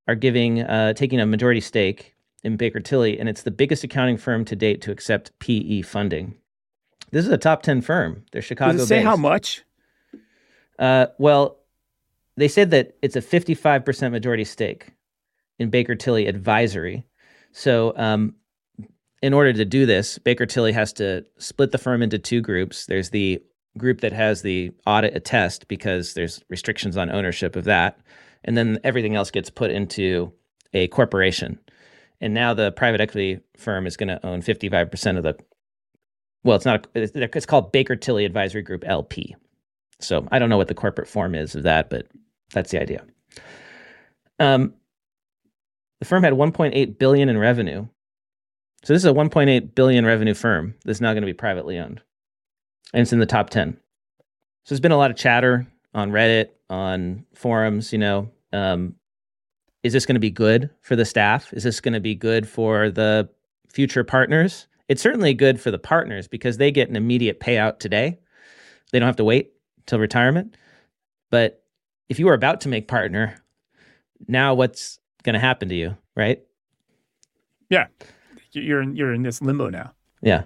are 0.10 0.16
giving 0.16 0.62
uh, 0.62 0.94
taking 0.94 1.20
a 1.20 1.26
majority 1.26 1.62
stake 1.62 2.16
in 2.44 2.58
Baker 2.58 2.80
Tilly, 2.80 3.20
and 3.20 3.30
it's 3.30 3.44
the 3.44 3.52
biggest 3.52 3.84
accounting 3.84 4.18
firm 4.18 4.44
to 4.46 4.56
date 4.56 4.82
to 4.82 4.92
accept 4.92 5.38
PE 5.40 5.84
funding. 5.84 6.36
This 7.12 7.26
is 7.26 7.32
a 7.32 7.38
top 7.38 7.62
ten 7.62 7.82
firm. 7.82 8.24
They're 8.32 8.42
Chicago. 8.42 8.74
Does 8.74 8.82
it 8.82 8.88
say 8.88 8.98
based. 8.98 9.08
how 9.08 9.16
much? 9.16 9.64
Uh, 10.80 11.08
well, 11.20 11.60
they 12.38 12.48
said 12.48 12.72
that 12.72 12.96
it's 13.02 13.18
a 13.18 13.22
55% 13.22 14.12
majority 14.12 14.46
stake 14.46 14.94
in 15.60 15.70
Baker 15.70 15.94
Tilly 15.94 16.26
Advisory. 16.26 17.06
So, 17.52 17.94
um, 17.98 18.36
in 19.22 19.34
order 19.34 19.52
to 19.52 19.66
do 19.66 19.86
this, 19.86 20.18
Baker 20.18 20.46
Tilly 20.46 20.72
has 20.72 20.94
to 20.94 21.26
split 21.38 21.72
the 21.72 21.78
firm 21.78 22.02
into 22.02 22.18
two 22.18 22.40
groups. 22.40 22.86
There's 22.86 23.10
the 23.10 23.44
group 23.78 24.00
that 24.00 24.14
has 24.14 24.42
the 24.42 24.72
audit 24.88 25.16
attest 25.16 25.68
because 25.68 26.14
there's 26.14 26.42
restrictions 26.50 26.96
on 26.96 27.12
ownership 27.12 27.58
of 27.58 27.66
that. 27.66 28.00
And 28.44 28.58
then 28.58 28.80
everything 28.84 29.16
else 29.16 29.32
gets 29.32 29.50
put 29.50 29.72
into 29.72 30.32
a 30.74 30.88
corporation. 30.88 31.60
And 32.22 32.34
now 32.34 32.54
the 32.54 32.72
private 32.72 33.02
equity 33.02 33.40
firm 33.58 33.88
is 33.88 33.98
going 33.98 34.10
to 34.10 34.26
own 34.26 34.42
55% 34.42 35.18
of 35.18 35.24
the, 35.24 35.38
well, 36.44 36.56
it's 36.56 36.66
not, 36.66 36.88
a, 36.96 37.10
it's 37.36 37.46
called 37.46 37.72
Baker 37.72 37.96
Tilly 37.96 38.26
Advisory 38.26 38.62
Group 38.62 38.84
LP. 38.86 39.36
So 40.00 40.28
I 40.32 40.40
don't 40.40 40.50
know 40.50 40.58
what 40.58 40.68
the 40.68 40.76
corporate 40.76 41.08
form 41.08 41.36
is 41.36 41.56
of 41.56 41.64
that, 41.64 41.90
but 41.90 42.08
that's 42.52 42.72
the 42.72 42.82
idea. 42.82 43.06
Um, 44.40 44.74
the 46.00 46.06
firm 46.06 46.24
had 46.24 46.34
1.8 46.34 46.98
billion 46.98 47.30
in 47.30 47.38
revenue. 47.38 47.88
So 48.84 48.94
this 48.94 49.04
is 49.04 49.10
a 49.10 49.14
1.8 49.14 49.76
billion 49.76 50.06
revenue 50.06 50.34
firm 50.34 50.76
that's 50.86 51.02
now 51.02 51.12
going 51.12 51.22
to 51.22 51.28
be 51.28 51.34
privately 51.34 51.78
owned, 51.78 52.02
and 52.94 53.02
it's 53.02 53.12
in 53.12 53.20
the 53.20 53.26
top 53.26 53.50
10. 53.50 53.74
So 53.74 53.80
there's 54.70 54.80
been 54.80 54.94
a 54.94 54.98
lot 54.98 55.12
of 55.12 55.18
chatter 55.18 55.68
on 55.94 56.12
Reddit, 56.12 56.52
on 56.70 57.26
forums. 57.34 57.92
You 57.92 58.00
know, 58.00 58.30
um, 58.54 58.96
is 59.84 59.94
this 59.94 60.06
going 60.06 60.16
to 60.16 60.20
be 60.20 60.32
good 60.32 60.70
for 60.82 60.96
the 60.96 61.06
staff? 61.06 61.54
Is 61.54 61.64
this 61.64 61.80
going 61.80 61.94
to 61.94 62.00
be 62.00 62.16
good 62.16 62.48
for 62.48 62.90
the 62.90 63.30
future 63.70 64.04
partners? 64.04 64.68
It's 64.88 65.02
certainly 65.02 65.34
good 65.34 65.62
for 65.62 65.72
the 65.72 65.80
partners 65.80 66.28
because 66.28 66.58
they 66.58 66.72
get 66.72 66.90
an 66.90 66.96
immediate 66.96 67.40
payout 67.40 67.80
today. 67.80 68.20
They 68.92 69.00
don't 69.00 69.08
have 69.08 69.16
to 69.18 69.24
wait 69.24 69.52
till 69.86 70.00
retirement. 70.00 70.56
But 71.30 71.64
if 72.10 72.20
you 72.20 72.26
were 72.26 72.34
about 72.34 72.62
to 72.62 72.70
make 72.70 72.88
partner, 72.88 73.36
now 74.28 74.54
what's 74.56 75.00
going 75.24 75.36
to 75.36 75.40
happen 75.40 75.70
to 75.70 75.76
you, 75.76 75.96
right? 76.16 76.42
Yeah, 77.70 77.88
you're 78.52 78.82
in, 78.82 78.96
you're 78.96 79.14
in 79.14 79.22
this 79.22 79.42
limbo 79.42 79.70
now. 79.70 79.94
Yeah. 80.22 80.44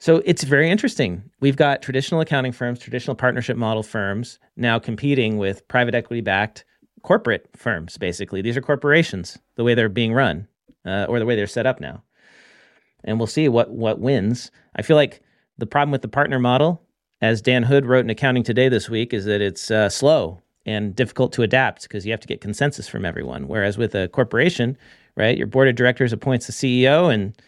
So 0.00 0.22
it's 0.24 0.44
very 0.44 0.70
interesting. 0.70 1.22
We've 1.40 1.56
got 1.56 1.82
traditional 1.82 2.22
accounting 2.22 2.52
firms, 2.52 2.78
traditional 2.78 3.14
partnership 3.14 3.58
model 3.58 3.82
firms 3.82 4.38
now 4.56 4.78
competing 4.78 5.36
with 5.36 5.68
private 5.68 5.94
equity 5.94 6.22
backed 6.22 6.64
corporate 7.02 7.50
firms, 7.54 7.98
basically. 7.98 8.40
These 8.40 8.56
are 8.56 8.62
corporations, 8.62 9.38
the 9.56 9.62
way 9.62 9.74
they're 9.74 9.90
being 9.90 10.14
run 10.14 10.48
uh, 10.86 11.04
or 11.06 11.18
the 11.18 11.26
way 11.26 11.36
they're 11.36 11.46
set 11.46 11.66
up 11.66 11.80
now. 11.80 12.02
And 13.04 13.18
we'll 13.18 13.26
see 13.26 13.46
what, 13.46 13.72
what 13.72 14.00
wins. 14.00 14.50
I 14.74 14.80
feel 14.80 14.96
like 14.96 15.20
the 15.58 15.66
problem 15.66 15.92
with 15.92 16.00
the 16.00 16.08
partner 16.08 16.38
model, 16.38 16.82
as 17.20 17.42
Dan 17.42 17.62
Hood 17.62 17.84
wrote 17.84 18.04
in 18.06 18.10
Accounting 18.10 18.42
Today 18.42 18.70
this 18.70 18.88
week, 18.88 19.12
is 19.12 19.26
that 19.26 19.42
it's 19.42 19.70
uh, 19.70 19.90
slow 19.90 20.40
and 20.64 20.96
difficult 20.96 21.34
to 21.34 21.42
adapt 21.42 21.82
because 21.82 22.06
you 22.06 22.12
have 22.12 22.20
to 22.20 22.28
get 22.28 22.40
consensus 22.40 22.88
from 22.88 23.04
everyone. 23.04 23.48
Whereas 23.48 23.76
with 23.76 23.94
a 23.94 24.08
corporation, 24.08 24.78
right, 25.14 25.36
your 25.36 25.46
board 25.46 25.68
of 25.68 25.74
directors 25.74 26.14
appoints 26.14 26.46
the 26.46 26.54
CEO 26.54 27.12
and 27.12 27.38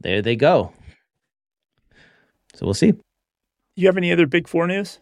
there 0.00 0.22
they 0.22 0.36
go. 0.36 0.72
So 2.54 2.66
we'll 2.66 2.74
see. 2.74 2.94
You 3.74 3.86
have 3.86 3.96
any 3.96 4.12
other 4.12 4.26
big 4.26 4.48
four 4.48 4.66
news? 4.66 5.00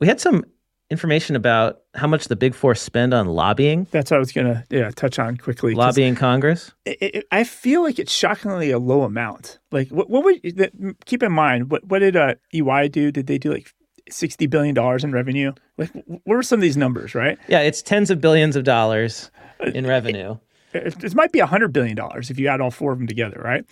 We 0.00 0.08
had 0.08 0.20
some 0.20 0.44
information 0.90 1.34
about 1.34 1.82
how 1.94 2.06
much 2.06 2.28
the 2.28 2.36
big 2.36 2.54
four 2.54 2.74
spend 2.74 3.14
on 3.14 3.26
lobbying. 3.26 3.86
That's 3.90 4.10
what 4.10 4.16
I 4.16 4.20
was 4.20 4.32
gonna 4.32 4.64
yeah 4.70 4.90
touch 4.90 5.18
on 5.18 5.36
quickly. 5.36 5.74
Lobbying 5.74 6.14
Congress. 6.14 6.72
It, 6.84 6.98
it, 7.00 7.26
I 7.30 7.44
feel 7.44 7.82
like 7.82 7.98
it's 7.98 8.12
shockingly 8.12 8.70
a 8.70 8.78
low 8.78 9.02
amount. 9.02 9.58
Like 9.70 9.88
what? 9.88 10.10
What 10.10 10.24
would 10.24 10.40
that, 10.56 10.72
keep 11.04 11.22
in 11.22 11.32
mind? 11.32 11.70
What 11.70 11.84
what 11.86 12.00
did 12.00 12.16
uh, 12.16 12.34
EY 12.52 12.88
do? 12.88 13.10
Did 13.10 13.26
they 13.26 13.38
do 13.38 13.52
like 13.52 13.72
sixty 14.10 14.46
billion 14.46 14.74
dollars 14.74 15.04
in 15.04 15.12
revenue? 15.12 15.52
Like 15.78 15.90
what 16.06 16.20
were 16.26 16.42
some 16.42 16.58
of 16.58 16.62
these 16.62 16.76
numbers? 16.76 17.14
Right? 17.14 17.38
Yeah, 17.48 17.60
it's 17.60 17.82
tens 17.82 18.10
of 18.10 18.20
billions 18.20 18.56
of 18.56 18.64
dollars 18.64 19.30
in 19.60 19.86
revenue. 19.86 20.38
It, 20.72 21.04
it 21.04 21.14
might 21.14 21.32
be 21.32 21.38
hundred 21.38 21.72
billion 21.72 21.96
dollars 21.96 22.30
if 22.30 22.38
you 22.38 22.48
add 22.48 22.60
all 22.60 22.70
four 22.70 22.92
of 22.92 22.98
them 22.98 23.06
together. 23.06 23.40
Right? 23.42 23.64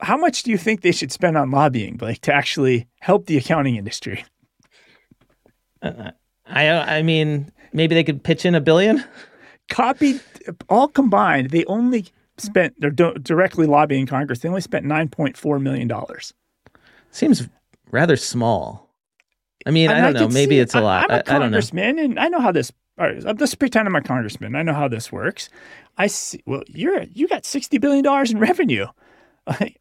How 0.00 0.16
much 0.16 0.42
do 0.42 0.50
you 0.50 0.58
think 0.58 0.82
they 0.82 0.92
should 0.92 1.10
spend 1.10 1.36
on 1.36 1.50
lobbying, 1.50 1.98
like 2.00 2.20
to 2.22 2.32
actually 2.32 2.86
help 3.00 3.26
the 3.26 3.36
accounting 3.36 3.76
industry? 3.76 4.24
Uh, 5.82 6.10
I 6.46 6.68
I 6.68 7.02
mean, 7.02 7.50
maybe 7.72 7.94
they 7.94 8.04
could 8.04 8.22
pitch 8.22 8.44
in 8.44 8.54
a 8.54 8.60
billion. 8.60 9.04
Copied 9.68 10.20
all 10.68 10.88
combined, 10.88 11.50
they 11.50 11.64
only 11.64 12.06
spent 12.38 12.74
they're 12.78 12.90
directly 12.90 13.66
lobbying 13.66 14.06
Congress. 14.06 14.40
They 14.40 14.48
only 14.48 14.60
spent 14.60 14.84
nine 14.84 15.08
point 15.08 15.36
four 15.36 15.58
million 15.58 15.88
dollars. 15.88 16.32
Seems 17.10 17.48
rather 17.90 18.16
small. 18.16 18.86
I 19.64 19.70
mean, 19.70 19.90
I, 19.90 20.12
don't 20.12 20.14
know. 20.14 20.28
Maybe 20.28 20.58
it. 20.58 20.62
it's 20.62 20.74
a 20.74 20.80
lot. 20.80 21.10
I, 21.10 21.14
I, 21.14 21.18
am 21.18 21.20
a 21.20 21.20
I 21.20 21.22
don't 21.22 21.26
know. 21.26 21.40
congressman, 21.40 21.98
and 21.98 22.20
I 22.20 22.28
know 22.28 22.40
how 22.40 22.52
this. 22.52 22.70
All 22.98 23.06
right, 23.06 23.22
let's 23.38 23.54
pretend 23.54 23.88
I'm 23.88 23.96
a 23.96 24.02
congressman. 24.02 24.54
I 24.54 24.62
know 24.62 24.72
how 24.72 24.88
this 24.88 25.10
works. 25.10 25.48
I 25.98 26.06
see. 26.06 26.42
Well, 26.46 26.62
you're 26.68 27.02
you 27.02 27.26
got 27.26 27.44
sixty 27.44 27.78
billion 27.78 28.04
dollars 28.04 28.30
in 28.30 28.38
revenue. 28.38 28.86
I, 29.46 29.74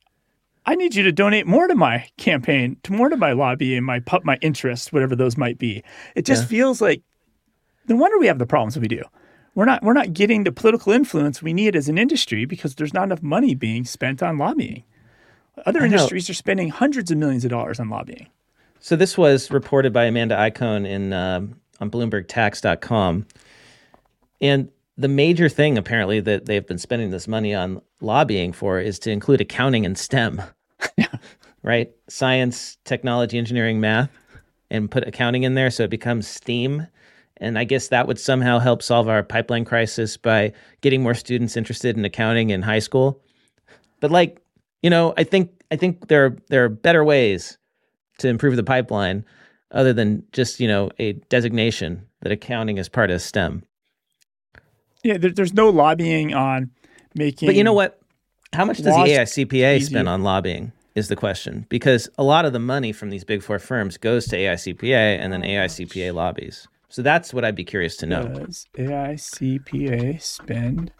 I 0.67 0.75
need 0.75 0.95
you 0.95 1.03
to 1.03 1.11
donate 1.11 1.45
more 1.45 1.67
to 1.67 1.75
my 1.75 2.07
campaign, 2.17 2.77
to 2.83 2.91
more 2.93 3.09
to 3.09 3.17
my 3.17 3.33
lobby 3.33 3.75
and 3.75 3.85
my 3.85 4.01
my 4.23 4.37
interests, 4.41 4.91
whatever 4.91 5.15
those 5.15 5.37
might 5.37 5.57
be. 5.57 5.83
It 6.15 6.25
just 6.25 6.43
Yeah. 6.43 6.47
feels 6.47 6.81
like 6.81 7.01
no 7.87 7.95
wonder 7.95 8.17
we 8.17 8.27
have 8.27 8.39
the 8.39 8.47
problems 8.47 8.73
that 8.73 8.79
we 8.81 8.87
do. 8.87 9.03
We're 9.53 9.65
not 9.65 9.83
we're 9.83 9.93
not 9.93 10.13
getting 10.13 10.43
the 10.43 10.51
political 10.51 10.91
influence 10.91 11.41
we 11.41 11.53
need 11.53 11.75
as 11.75 11.87
an 11.87 11.97
industry 11.97 12.45
because 12.45 12.75
there's 12.75 12.93
not 12.93 13.03
enough 13.03 13.21
money 13.21 13.53
being 13.55 13.85
spent 13.85 14.23
on 14.23 14.37
lobbying. 14.37 14.83
Other 15.65 15.79
I 15.79 15.87
know. 15.87 15.95
industries 15.95 16.29
are 16.29 16.33
spending 16.33 16.69
hundreds 16.69 17.11
of 17.11 17.17
millions 17.17 17.45
of 17.45 17.51
dollars 17.51 17.79
on 17.79 17.89
lobbying. 17.89 18.27
So 18.79 18.95
this 18.95 19.17
was 19.17 19.49
reported 19.51 19.93
by 19.93 20.05
Amanda 20.05 20.35
Iacone 20.35 20.85
in 20.87 21.13
um, 21.13 21.55
on 21.79 21.89
BloombergTax.com, 21.91 23.25
and 24.41 24.69
the 24.97 25.07
major 25.07 25.49
thing 25.49 25.77
apparently 25.77 26.19
that 26.21 26.45
they've 26.45 26.65
been 26.65 26.77
spending 26.77 27.09
this 27.11 27.27
money 27.27 27.53
on 27.53 27.81
lobbying 28.01 28.53
for 28.53 28.79
is 28.79 28.97
to 28.99 29.11
include 29.11 29.41
accounting 29.41 29.85
and 29.85 29.97
STEM, 29.97 30.41
right? 31.65 31.91
Science, 32.07 32.77
technology, 32.85 33.37
engineering, 33.37 33.81
math, 33.81 34.11
and 34.69 34.89
put 34.89 35.05
accounting 35.07 35.43
in 35.43 35.55
there 35.55 35.71
so 35.71 35.83
it 35.83 35.89
becomes 35.89 36.27
STEAM. 36.27 36.87
And 37.37 37.59
I 37.59 37.65
guess 37.65 37.89
that 37.89 38.07
would 38.07 38.19
somehow 38.19 38.59
help 38.59 38.81
solve 38.81 39.09
our 39.09 39.23
pipeline 39.23 39.65
crisis 39.65 40.15
by 40.15 40.53
getting 40.81 41.03
more 41.03 41.15
students 41.15 41.57
interested 41.57 41.97
in 41.97 42.05
accounting 42.05 42.51
in 42.51 42.61
high 42.61 42.79
school. 42.79 43.21
But 43.99 44.11
like, 44.11 44.41
you 44.81 44.89
know, 44.89 45.13
I 45.17 45.23
think 45.23 45.51
I 45.71 45.75
think 45.75 46.07
there 46.07 46.25
are, 46.25 46.37
there 46.47 46.63
are 46.63 46.69
better 46.69 47.03
ways 47.03 47.57
to 48.19 48.29
improve 48.29 48.55
the 48.55 48.63
pipeline 48.63 49.25
other 49.71 49.91
than 49.91 50.23
just 50.31 50.59
you 50.59 50.67
know 50.67 50.91
a 50.99 51.13
designation 51.29 52.05
that 52.21 52.31
accounting 52.31 52.77
is 52.77 52.87
part 52.87 53.09
of 53.09 53.21
STEM. 53.21 53.63
Yeah, 55.03 55.17
there, 55.17 55.31
there's 55.31 55.53
no 55.53 55.69
lobbying 55.69 56.33
on 56.33 56.69
making. 57.15 57.47
But 57.47 57.55
you 57.55 57.63
know 57.63 57.73
what? 57.73 57.99
How 58.53 58.63
much 58.63 58.77
does 58.77 58.85
the 58.85 58.91
AICPA 58.91 59.83
spend 59.83 60.07
on 60.07 60.21
lobbying? 60.21 60.71
Is 60.95 61.09
the 61.09 61.15
question 61.17 61.65
because 61.67 62.07
a 62.17 62.23
lot 62.23 62.45
of 62.45 62.53
the 62.53 62.59
money 62.59 62.93
from 62.93 63.09
these 63.09 63.25
big 63.25 63.43
four 63.43 63.59
firms 63.59 63.97
goes 63.97 64.27
to 64.27 64.37
AICPA 64.37 65.19
and 65.19 65.33
then 65.33 65.41
AICPA 65.41 66.13
lobbies. 66.13 66.69
So 66.87 67.01
that's 67.01 67.33
what 67.33 67.43
I'd 67.43 67.53
be 67.53 67.65
curious 67.65 67.97
to 67.97 68.05
know. 68.05 68.23
Does 68.23 68.65
AICPA 68.77 70.21
spend 70.21 70.93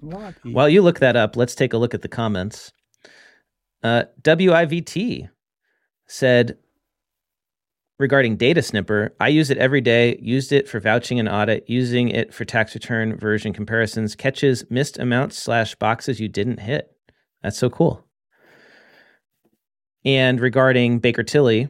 lobby? 0.00 0.52
While 0.52 0.70
you 0.70 0.80
look 0.80 1.00
that 1.00 1.16
up, 1.16 1.36
let's 1.36 1.54
take 1.54 1.74
a 1.74 1.76
look 1.76 1.92
at 1.92 2.00
the 2.00 2.08
comments. 2.08 2.72
Uh, 3.82 4.04
WIVT 4.22 5.28
said 6.06 6.56
regarding 7.98 8.36
Data 8.36 8.62
Snipper, 8.62 9.14
I 9.20 9.28
use 9.28 9.50
it 9.50 9.58
every 9.58 9.82
day, 9.82 10.18
used 10.20 10.52
it 10.52 10.66
for 10.66 10.80
vouching 10.80 11.20
and 11.20 11.28
audit, 11.28 11.68
using 11.68 12.08
it 12.08 12.32
for 12.32 12.46
tax 12.46 12.74
return 12.74 13.18
version 13.18 13.52
comparisons, 13.52 14.14
catches 14.14 14.64
missed 14.70 14.98
amounts 14.98 15.36
slash 15.36 15.74
boxes 15.74 16.20
you 16.20 16.28
didn't 16.28 16.60
hit. 16.60 16.96
That's 17.42 17.58
so 17.58 17.68
cool. 17.68 18.05
And 20.06 20.40
regarding 20.40 21.00
Baker 21.00 21.24
Tilly, 21.24 21.68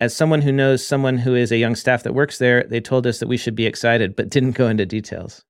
as 0.00 0.14
someone 0.14 0.42
who 0.42 0.50
knows 0.50 0.84
someone 0.84 1.18
who 1.18 1.36
is 1.36 1.52
a 1.52 1.56
young 1.56 1.76
staff 1.76 2.02
that 2.02 2.14
works 2.14 2.38
there, 2.38 2.64
they 2.64 2.80
told 2.80 3.06
us 3.06 3.20
that 3.20 3.28
we 3.28 3.36
should 3.36 3.54
be 3.54 3.64
excited, 3.64 4.16
but 4.16 4.28
didn't 4.28 4.52
go 4.52 4.68
into 4.68 4.84
details. 4.84 5.44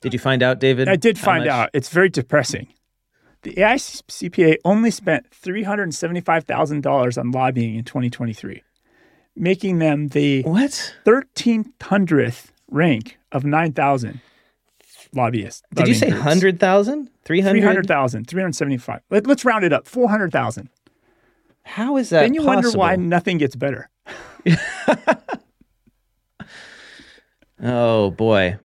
Did 0.00 0.14
you 0.14 0.18
find 0.18 0.42
out, 0.42 0.58
David? 0.58 0.88
I 0.88 0.96
did 0.96 1.18
find 1.18 1.44
much? 1.44 1.52
out. 1.52 1.70
It's 1.74 1.90
very 1.90 2.08
depressing. 2.08 2.72
The 3.42 3.52
AICPA 3.52 4.56
only 4.64 4.90
spent 4.90 5.30
$375,000 5.30 7.18
on 7.18 7.30
lobbying 7.30 7.74
in 7.76 7.84
2023, 7.84 8.62
making 9.36 9.78
them 9.78 10.08
the 10.08 10.42
what 10.42 10.94
1300th 11.04 12.46
rank 12.70 13.18
of 13.30 13.44
9,000 13.44 14.20
lobbyists. 15.14 15.62
Did 15.74 15.88
you 15.88 15.94
say 15.94 16.10
100,000? 16.10 17.10
300? 17.24 17.60
300,000, 17.60 18.24
375. 18.26 19.00
Let, 19.10 19.28
us 19.28 19.44
round 19.44 19.64
it 19.64 19.72
up 19.72 19.86
400,000. 19.86 20.68
How 21.70 21.96
is 21.98 22.10
that? 22.10 22.22
Then 22.22 22.34
you 22.34 22.40
possible? 22.40 22.78
wonder 22.78 22.78
why 22.78 22.96
nothing 22.96 23.38
gets 23.38 23.54
better. 23.54 23.88
oh 27.62 28.10
boy. 28.10 28.58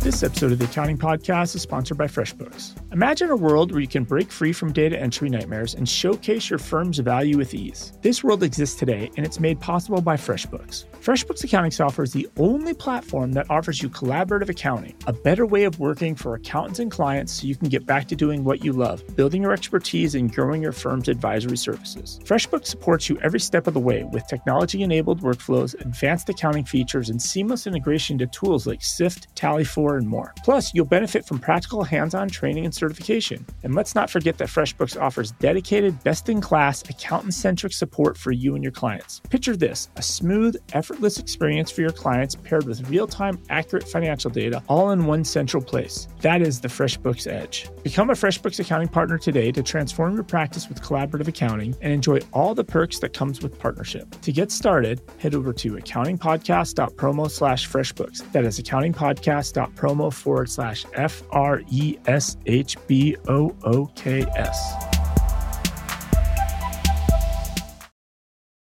This 0.00 0.22
episode 0.22 0.52
of 0.52 0.58
the 0.58 0.64
Accounting 0.64 0.96
Podcast 0.96 1.54
is 1.54 1.60
sponsored 1.60 1.98
by 1.98 2.06
FreshBooks. 2.06 2.74
Imagine 2.90 3.28
a 3.28 3.36
world 3.36 3.70
where 3.70 3.82
you 3.82 3.86
can 3.86 4.04
break 4.04 4.32
free 4.32 4.50
from 4.50 4.72
data 4.72 4.98
entry 4.98 5.28
nightmares 5.28 5.74
and 5.74 5.86
showcase 5.86 6.48
your 6.48 6.58
firm's 6.58 6.98
value 7.00 7.36
with 7.36 7.52
ease. 7.52 7.92
This 8.00 8.24
world 8.24 8.42
exists 8.42 8.78
today, 8.78 9.10
and 9.18 9.26
it's 9.26 9.38
made 9.38 9.60
possible 9.60 10.00
by 10.00 10.16
FreshBooks. 10.16 10.86
FreshBooks 11.02 11.44
accounting 11.44 11.70
software 11.70 12.04
is 12.04 12.14
the 12.14 12.26
only 12.38 12.72
platform 12.72 13.32
that 13.32 13.50
offers 13.50 13.82
you 13.82 13.90
collaborative 13.90 14.48
accounting, 14.48 14.94
a 15.06 15.12
better 15.12 15.44
way 15.44 15.64
of 15.64 15.78
working 15.78 16.14
for 16.14 16.34
accountants 16.34 16.78
and 16.78 16.90
clients 16.90 17.34
so 17.34 17.46
you 17.46 17.54
can 17.54 17.68
get 17.68 17.84
back 17.84 18.08
to 18.08 18.16
doing 18.16 18.42
what 18.42 18.64
you 18.64 18.72
love, 18.72 19.04
building 19.16 19.42
your 19.42 19.52
expertise 19.52 20.14
and 20.14 20.34
growing 20.34 20.62
your 20.62 20.72
firm's 20.72 21.08
advisory 21.08 21.58
services. 21.58 22.20
FreshBooks 22.24 22.66
supports 22.66 23.10
you 23.10 23.18
every 23.20 23.40
step 23.40 23.66
of 23.66 23.74
the 23.74 23.80
way 23.80 24.04
with 24.04 24.26
technology 24.28 24.82
enabled 24.82 25.20
workflows, 25.20 25.78
advanced 25.82 26.30
accounting 26.30 26.64
features, 26.64 27.10
and 27.10 27.20
seamless 27.20 27.66
integration 27.66 28.16
to 28.16 28.26
tools 28.28 28.66
like 28.66 28.82
SIFT, 28.82 29.34
Tally4, 29.36 29.89
and 29.96 30.08
more. 30.08 30.34
Plus, 30.44 30.72
you'll 30.74 30.84
benefit 30.84 31.26
from 31.26 31.38
practical 31.38 31.84
hands 31.84 32.14
on 32.14 32.28
training 32.28 32.64
and 32.64 32.74
certification. 32.74 33.44
And 33.62 33.74
let's 33.74 33.94
not 33.94 34.10
forget 34.10 34.38
that 34.38 34.48
FreshBooks 34.48 35.00
offers 35.00 35.32
dedicated, 35.32 36.02
best 36.04 36.28
in 36.28 36.40
class, 36.40 36.82
accountant 36.88 37.34
centric 37.34 37.72
support 37.72 38.16
for 38.16 38.32
you 38.32 38.54
and 38.54 38.62
your 38.62 38.72
clients. 38.72 39.20
Picture 39.30 39.56
this 39.56 39.88
a 39.96 40.02
smooth, 40.02 40.56
effortless, 40.72 41.18
experience 41.18 41.70
for 41.70 41.80
your 41.80 41.90
clients 41.90 42.34
paired 42.34 42.66
with 42.66 42.88
real 42.88 43.06
time, 43.06 43.40
accurate 43.48 43.86
financial 43.88 44.30
data 44.30 44.62
all 44.68 44.90
in 44.90 45.06
one 45.06 45.24
central 45.24 45.62
place. 45.62 46.08
That 46.20 46.42
is 46.42 46.60
the 46.60 46.68
FreshBooks 46.68 47.26
Edge. 47.26 47.68
Become 47.82 48.10
a 48.10 48.14
FreshBooks 48.14 48.60
accounting 48.60 48.88
partner 48.88 49.18
today 49.18 49.52
to 49.52 49.62
transform 49.62 50.14
your 50.14 50.24
practice 50.24 50.68
with 50.68 50.82
collaborative 50.82 51.28
accounting 51.28 51.74
and 51.80 51.92
enjoy 51.92 52.20
all 52.32 52.54
the 52.54 52.64
perks 52.64 52.98
that 53.00 53.12
comes 53.12 53.42
with 53.42 53.58
partnership. 53.58 54.08
To 54.22 54.32
get 54.32 54.50
started, 54.50 55.00
head 55.18 55.34
over 55.34 55.52
to 55.52 55.72
accountingpodcast.promo 55.72 57.30
slash 57.30 57.68
FreshBooks. 57.68 58.30
That 58.32 58.44
is 58.44 58.60
accountingpodcast.promo 58.60 59.79
forward 60.10 60.50
slash 60.50 60.84
F 60.94 61.22
R 61.30 61.62
E 61.70 61.96
S 62.06 62.36
H 62.46 62.76
B 62.86 63.16
O 63.28 63.54
O 63.64 63.86
K 63.96 64.24
S. 64.36 64.74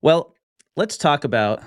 Well, 0.03 0.35
let's 0.77 0.97
talk 0.97 1.25
about 1.25 1.63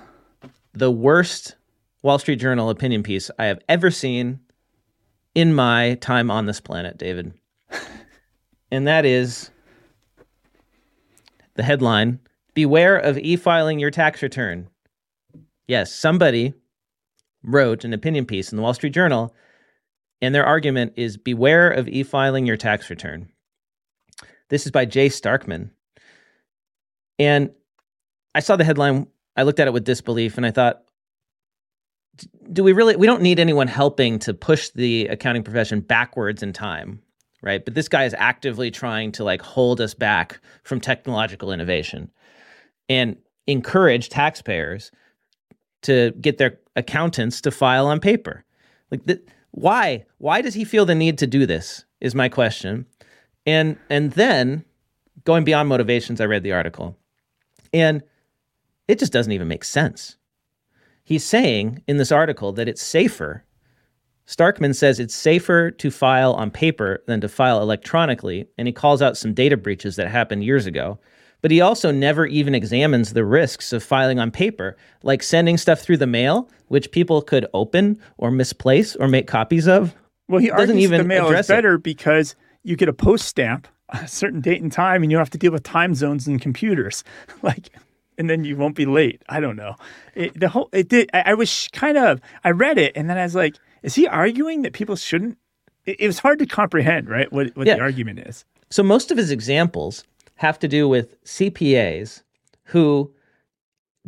the 0.73 0.91
worst 0.91 1.56
Wall 2.04 2.19
Street 2.19 2.38
Journal 2.38 2.69
opinion 2.69 3.04
piece 3.04 3.32
I 3.39 3.45
have 3.45 3.60
ever 3.67 3.89
seen 3.89 4.39
in 5.34 5.54
my 5.54 5.95
time 5.95 6.30
on 6.30 6.45
this 6.45 6.60
planet, 6.60 6.97
David. 6.97 7.34
and 8.71 8.88
that 8.88 9.06
is 9.06 9.50
the 11.56 11.63
headline 11.63 12.19
Beware 12.58 12.97
of 12.97 13.19
e 13.19 13.36
filing 13.36 13.78
your 13.78 13.91
tax 13.91 14.23
return. 14.23 14.67
Yes, 15.67 15.93
somebody 15.93 16.56
wrote 17.47 17.83
an 17.83 17.93
opinion 17.93 18.25
piece 18.25 18.51
in 18.51 18.57
the 18.57 18.62
Wall 18.62 18.73
Street 18.73 18.93
Journal, 18.93 19.33
and 20.21 20.36
their 20.36 20.45
argument 20.45 20.93
is 20.95 21.17
Beware 21.17 21.71
of 21.71 21.88
e 21.88 22.03
filing 22.03 22.45
your 22.45 22.57
tax 22.57 22.89
return. 22.89 23.29
This 24.49 24.65
is 24.65 24.71
by 24.71 24.86
Jay 24.86 25.07
Starkman. 25.07 25.71
And 27.19 27.51
I 28.36 28.41
saw 28.41 28.55
the 28.55 28.63
headline 28.63 29.07
I 29.38 29.43
looked 29.43 29.60
at 29.60 29.67
it 29.67 29.73
with 29.73 29.86
disbelief 29.86 30.36
and 30.38 30.45
I 30.45 30.51
thought, 30.51 30.81
do 32.51 32.63
we 32.63 32.73
really, 32.73 32.95
we 32.95 33.05
don't 33.05 33.21
need 33.21 33.39
anyone 33.39 33.67
helping 33.67 34.17
to 34.19 34.33
push 34.33 34.69
the 34.69 35.07
accounting 35.07 35.43
profession 35.43 35.79
backwards 35.79 36.41
in 36.41 36.53
time, 36.53 37.03
right? 37.43 37.63
But 37.63 37.75
this 37.75 37.88
guy 37.88 38.05
is 38.05 38.15
actively 38.17 38.71
trying 38.71 39.12
to 39.13 39.23
like 39.23 39.43
hold 39.43 39.79
us 39.79 39.93
back 39.93 40.39
from 40.63 40.81
technological 40.81 41.51
innovation 41.51 42.10
and 42.89 43.15
encourage 43.45 44.10
taxpayers 44.10 44.91
to 45.83 46.11
get 46.21 46.37
their 46.37 46.59
accountants 46.75 47.41
to 47.41 47.51
file 47.51 47.87
on 47.87 47.99
paper. 47.99 48.43
Like, 48.91 49.01
why? 49.51 50.05
Why 50.17 50.41
does 50.41 50.53
he 50.53 50.63
feel 50.63 50.85
the 50.85 50.95
need 50.95 51.17
to 51.19 51.27
do 51.27 51.45
this? 51.45 51.85
Is 51.99 52.13
my 52.13 52.29
question. 52.29 52.85
And 53.45 53.77
and 53.89 54.11
then 54.11 54.65
going 55.23 55.43
beyond 55.43 55.69
motivations, 55.69 56.21
I 56.21 56.25
read 56.25 56.43
the 56.43 56.51
article, 56.51 56.97
and 57.73 58.03
it 58.87 58.99
just 58.99 59.13
doesn't 59.13 59.31
even 59.31 59.47
make 59.47 59.63
sense. 59.63 60.17
He's 61.03 61.23
saying 61.23 61.83
in 61.87 61.97
this 61.97 62.11
article 62.11 62.51
that 62.53 62.67
it's 62.67 62.81
safer. 62.81 63.43
Starkman 64.27 64.75
says 64.75 64.99
it's 64.99 65.15
safer 65.15 65.71
to 65.71 65.89
file 65.89 66.33
on 66.33 66.51
paper 66.51 67.01
than 67.07 67.21
to 67.21 67.29
file 67.29 67.61
electronically, 67.61 68.45
and 68.57 68.67
he 68.67 68.73
calls 68.73 69.01
out 69.01 69.17
some 69.17 69.33
data 69.33 69.55
breaches 69.55 69.95
that 69.95 70.09
happened 70.09 70.43
years 70.43 70.65
ago. 70.65 70.99
But 71.41 71.52
he 71.52 71.62
also 71.62 71.91
never 71.91 72.26
even 72.26 72.56
examines 72.56 73.13
the 73.13 73.23
risks 73.23 73.71
of 73.71 73.84
filing 73.84 74.19
on 74.19 74.32
paper, 74.32 74.76
like 75.04 75.21
sending 75.21 75.58
stuff 75.58 75.80
through 75.80 75.97
the 75.97 76.08
mail, 76.08 76.50
which 76.67 76.91
people 76.91 77.21
could 77.21 77.45
open 77.54 78.00
or 78.17 78.32
misplace 78.32 78.95
or 78.95 79.08
make 79.08 79.28
copies 79.28 79.67
of. 79.67 79.95
Well, 80.28 80.41
he 80.41 80.50
doesn't 80.50 80.80
even 80.80 81.00
the 81.00 81.08
mail 81.08 81.30
is 81.32 81.47
better 81.47 81.76
it. 81.76 81.84
because 81.84 82.36
you 82.63 82.76
get 82.76 82.89
a 82.89 82.93
post 82.93 83.28
stamp 83.28 83.67
a 83.89 84.08
certain 84.08 84.41
date 84.41 84.62
and 84.62 84.71
time, 84.71 85.04
and 85.04 85.12
you 85.12 85.15
don't 85.15 85.21
have 85.21 85.30
to 85.30 85.38
deal 85.38 85.52
with 85.52 85.63
time 85.63 85.95
zones 85.95 86.28
and 86.28 86.41
computers. 86.41 87.04
like 87.41 87.69
and 88.17 88.30
then 88.30 88.43
you 88.43 88.58
won't 88.58 88.76
be 88.76 88.86
late. 88.86 89.21
I 89.30 89.39
don't 89.39 89.56
know. 89.56 89.76
It, 90.15 90.38
the 90.39 90.50
whole 90.50 90.69
it 90.73 90.89
did. 90.89 91.10
I, 91.13 91.23
I, 91.28 91.34
was 91.36 91.69
kind 91.71 91.97
of 91.97 92.19
I 92.43 92.52
read 92.52 92.78
it 92.78 92.93
and 92.95 93.10
then 93.10 93.17
I 93.17 93.23
was 93.23 93.36
like, 93.36 93.56
is 93.84 93.95
he 93.95 94.08
arguing 94.08 94.63
that 94.63 94.73
people 94.73 94.95
shouldn't? 94.95 95.38
It, 95.86 95.97
it 96.00 96.08
was 96.08 96.19
hard 96.19 96.39
to 96.39 96.45
comprehend, 96.45 97.10
right? 97.10 97.32
What 97.32 97.56
what 97.56 97.67
yeah. 97.67 97.76
the 97.76 97.82
argument 97.82 98.19
is. 98.19 98.43
So 98.69 98.84
most 98.84 99.12
of 99.12 99.17
his 99.17 99.32
examples 99.32 100.04
have 100.38 100.58
to 100.60 100.67
do 100.67 100.88
with 100.88 101.21
CPAs 101.23 102.23
who 102.63 103.13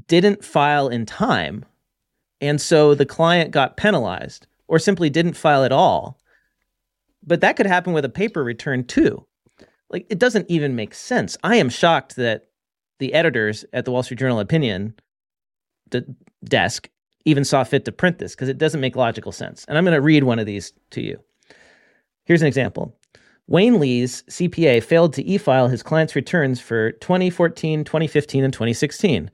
didn't 0.08 0.44
file 0.44 0.88
in 0.88 1.06
time, 1.06 1.66
and 2.42 2.60
so 2.60 2.96
the 2.96 3.06
client 3.06 3.52
got 3.52 3.78
penalized, 3.78 4.48
or 4.68 4.80
simply 4.80 5.10
didn't 5.10 5.34
file 5.34 5.64
at 5.64 5.72
all. 5.72 6.20
But 7.26 7.42
that 7.42 7.58
could 7.58 7.66
happen 7.66 7.94
with 7.94 8.06
a 8.06 8.10
paper 8.10 8.44
return 8.44 8.86
too. 8.86 9.26
Like 9.90 10.06
it 10.10 10.20
doesn't 10.20 10.50
even 10.50 10.76
make 10.76 10.94
sense. 10.94 11.38
I 11.44 11.58
am 11.58 11.70
shocked 11.70 12.16
that 12.16 12.48
the 13.00 13.14
editors 13.14 13.66
at 13.74 13.86
the 13.86 13.92
Wall 13.92 14.04
Street 14.04 14.20
Journal 14.20 14.40
opinion 14.40 14.94
the 15.92 16.06
desk 16.44 16.90
even 17.26 17.44
saw 17.44 17.64
fit 17.64 17.86
to 17.86 17.92
print 17.92 18.20
this 18.20 18.36
because 18.36 18.50
it 18.50 18.58
doesn't 18.58 18.82
make 18.82 18.96
logical 18.96 19.32
sense. 19.32 19.66
And 19.68 19.78
I'm 19.78 19.84
going 19.84 19.96
to 19.96 20.02
read 20.02 20.24
one 20.24 20.40
of 20.40 20.46
these 20.46 20.74
to 20.92 21.02
you. 21.02 21.20
Here's 22.26 22.42
an 22.42 22.48
example. 22.48 22.96
Wayne 23.50 23.80
Lee's 23.80 24.22
CPA 24.30 24.84
failed 24.84 25.12
to 25.14 25.26
e-file 25.26 25.70
his 25.70 25.82
client's 25.82 26.16
returns 26.16 26.62
for 26.62 26.92
2014, 26.92 27.84
2015, 27.84 28.44
and 28.44 28.54
2016. 28.54 29.32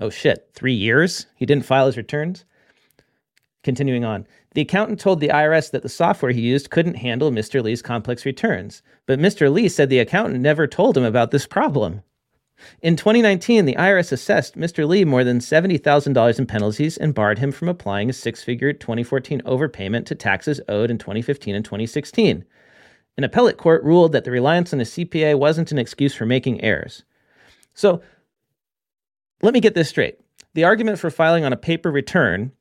Oh 0.00 0.10
shit, 0.10 0.50
3 0.54 0.72
years 0.72 1.26
he 1.36 1.46
didn't 1.46 1.64
file 1.64 1.86
his 1.86 1.96
returns? 1.96 2.44
Continuing 3.62 4.04
on. 4.04 4.26
The 4.54 4.62
accountant 4.62 4.98
told 4.98 5.20
the 5.20 5.28
IRS 5.28 5.70
that 5.70 5.84
the 5.84 5.88
software 5.88 6.32
he 6.32 6.40
used 6.40 6.70
couldn't 6.70 6.94
handle 6.94 7.30
Mr. 7.30 7.62
Lee's 7.62 7.82
complex 7.82 8.26
returns, 8.26 8.82
but 9.06 9.20
Mr. 9.20 9.52
Lee 9.52 9.68
said 9.68 9.90
the 9.90 10.00
accountant 10.00 10.40
never 10.40 10.66
told 10.66 10.96
him 10.96 11.04
about 11.04 11.30
this 11.30 11.46
problem. 11.46 12.02
In 12.82 12.96
2019, 12.96 13.64
the 13.64 13.76
IRS 13.76 14.10
assessed 14.10 14.58
Mr. 14.58 14.88
Lee 14.88 15.04
more 15.04 15.22
than 15.22 15.38
$70,000 15.38 16.38
in 16.40 16.46
penalties 16.46 16.96
and 16.96 17.14
barred 17.14 17.38
him 17.38 17.52
from 17.52 17.68
applying 17.68 18.10
a 18.10 18.12
six 18.12 18.42
figure 18.42 18.72
2014 18.72 19.40
overpayment 19.42 20.04
to 20.06 20.16
taxes 20.16 20.60
owed 20.68 20.90
in 20.90 20.98
2015 20.98 21.54
and 21.54 21.64
2016. 21.64 22.44
An 23.16 23.24
appellate 23.24 23.56
court 23.56 23.82
ruled 23.82 24.12
that 24.12 24.24
the 24.24 24.30
reliance 24.30 24.72
on 24.72 24.80
a 24.80 24.84
CPA 24.84 25.38
wasn't 25.38 25.72
an 25.72 25.78
excuse 25.78 26.14
for 26.14 26.26
making 26.26 26.62
errors. 26.62 27.04
So 27.74 28.02
let 29.42 29.54
me 29.54 29.60
get 29.60 29.74
this 29.74 29.88
straight. 29.88 30.18
The 30.54 30.64
argument 30.64 30.98
for 30.98 31.10
filing 31.10 31.44
on 31.44 31.52
a 31.52 31.56
paper 31.56 31.90
return, 31.90 32.52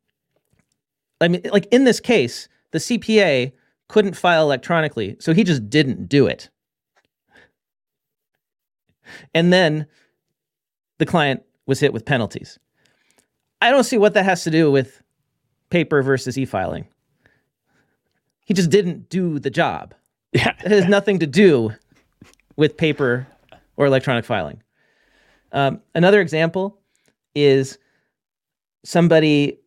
I 1.22 1.28
mean, 1.28 1.42
like 1.52 1.68
in 1.72 1.84
this 1.84 2.00
case, 2.00 2.48
the 2.72 2.80
CPA 2.80 3.52
couldn't 3.88 4.16
file 4.16 4.44
electronically, 4.44 5.16
so 5.20 5.34
he 5.34 5.44
just 5.44 5.70
didn't 5.70 6.08
do 6.08 6.28
it. 6.28 6.50
And 9.34 9.54
then 9.54 9.88
the 10.98 11.06
client 11.06 11.44
was 11.66 11.80
hit 11.80 11.94
with 11.94 12.06
penalties. 12.06 12.60
I 13.62 13.72
don't 13.72 13.84
see 13.84 13.98
what 13.98 14.14
that 14.14 14.26
has 14.26 14.44
to 14.44 14.52
do 14.52 14.72
with 14.72 15.02
paper 15.70 16.02
versus 16.02 16.38
e 16.38 16.46
filing. 16.46 16.88
He 18.46 18.54
just 18.54 18.70
didn't 18.70 19.10
do 19.10 19.40
the 19.40 19.50
job. 19.50 19.94
Yeah. 20.36 20.54
It 20.66 20.72
has 20.72 20.86
nothing 20.90 21.20
to 21.20 21.28
do 21.28 21.72
with 22.58 22.76
paper 22.76 23.26
or 23.78 23.86
electronic 23.86 24.26
filing. 24.26 24.62
Um, 25.54 25.80
another 25.94 26.20
example 26.20 26.78
is 27.36 27.78
somebody, 28.84 29.60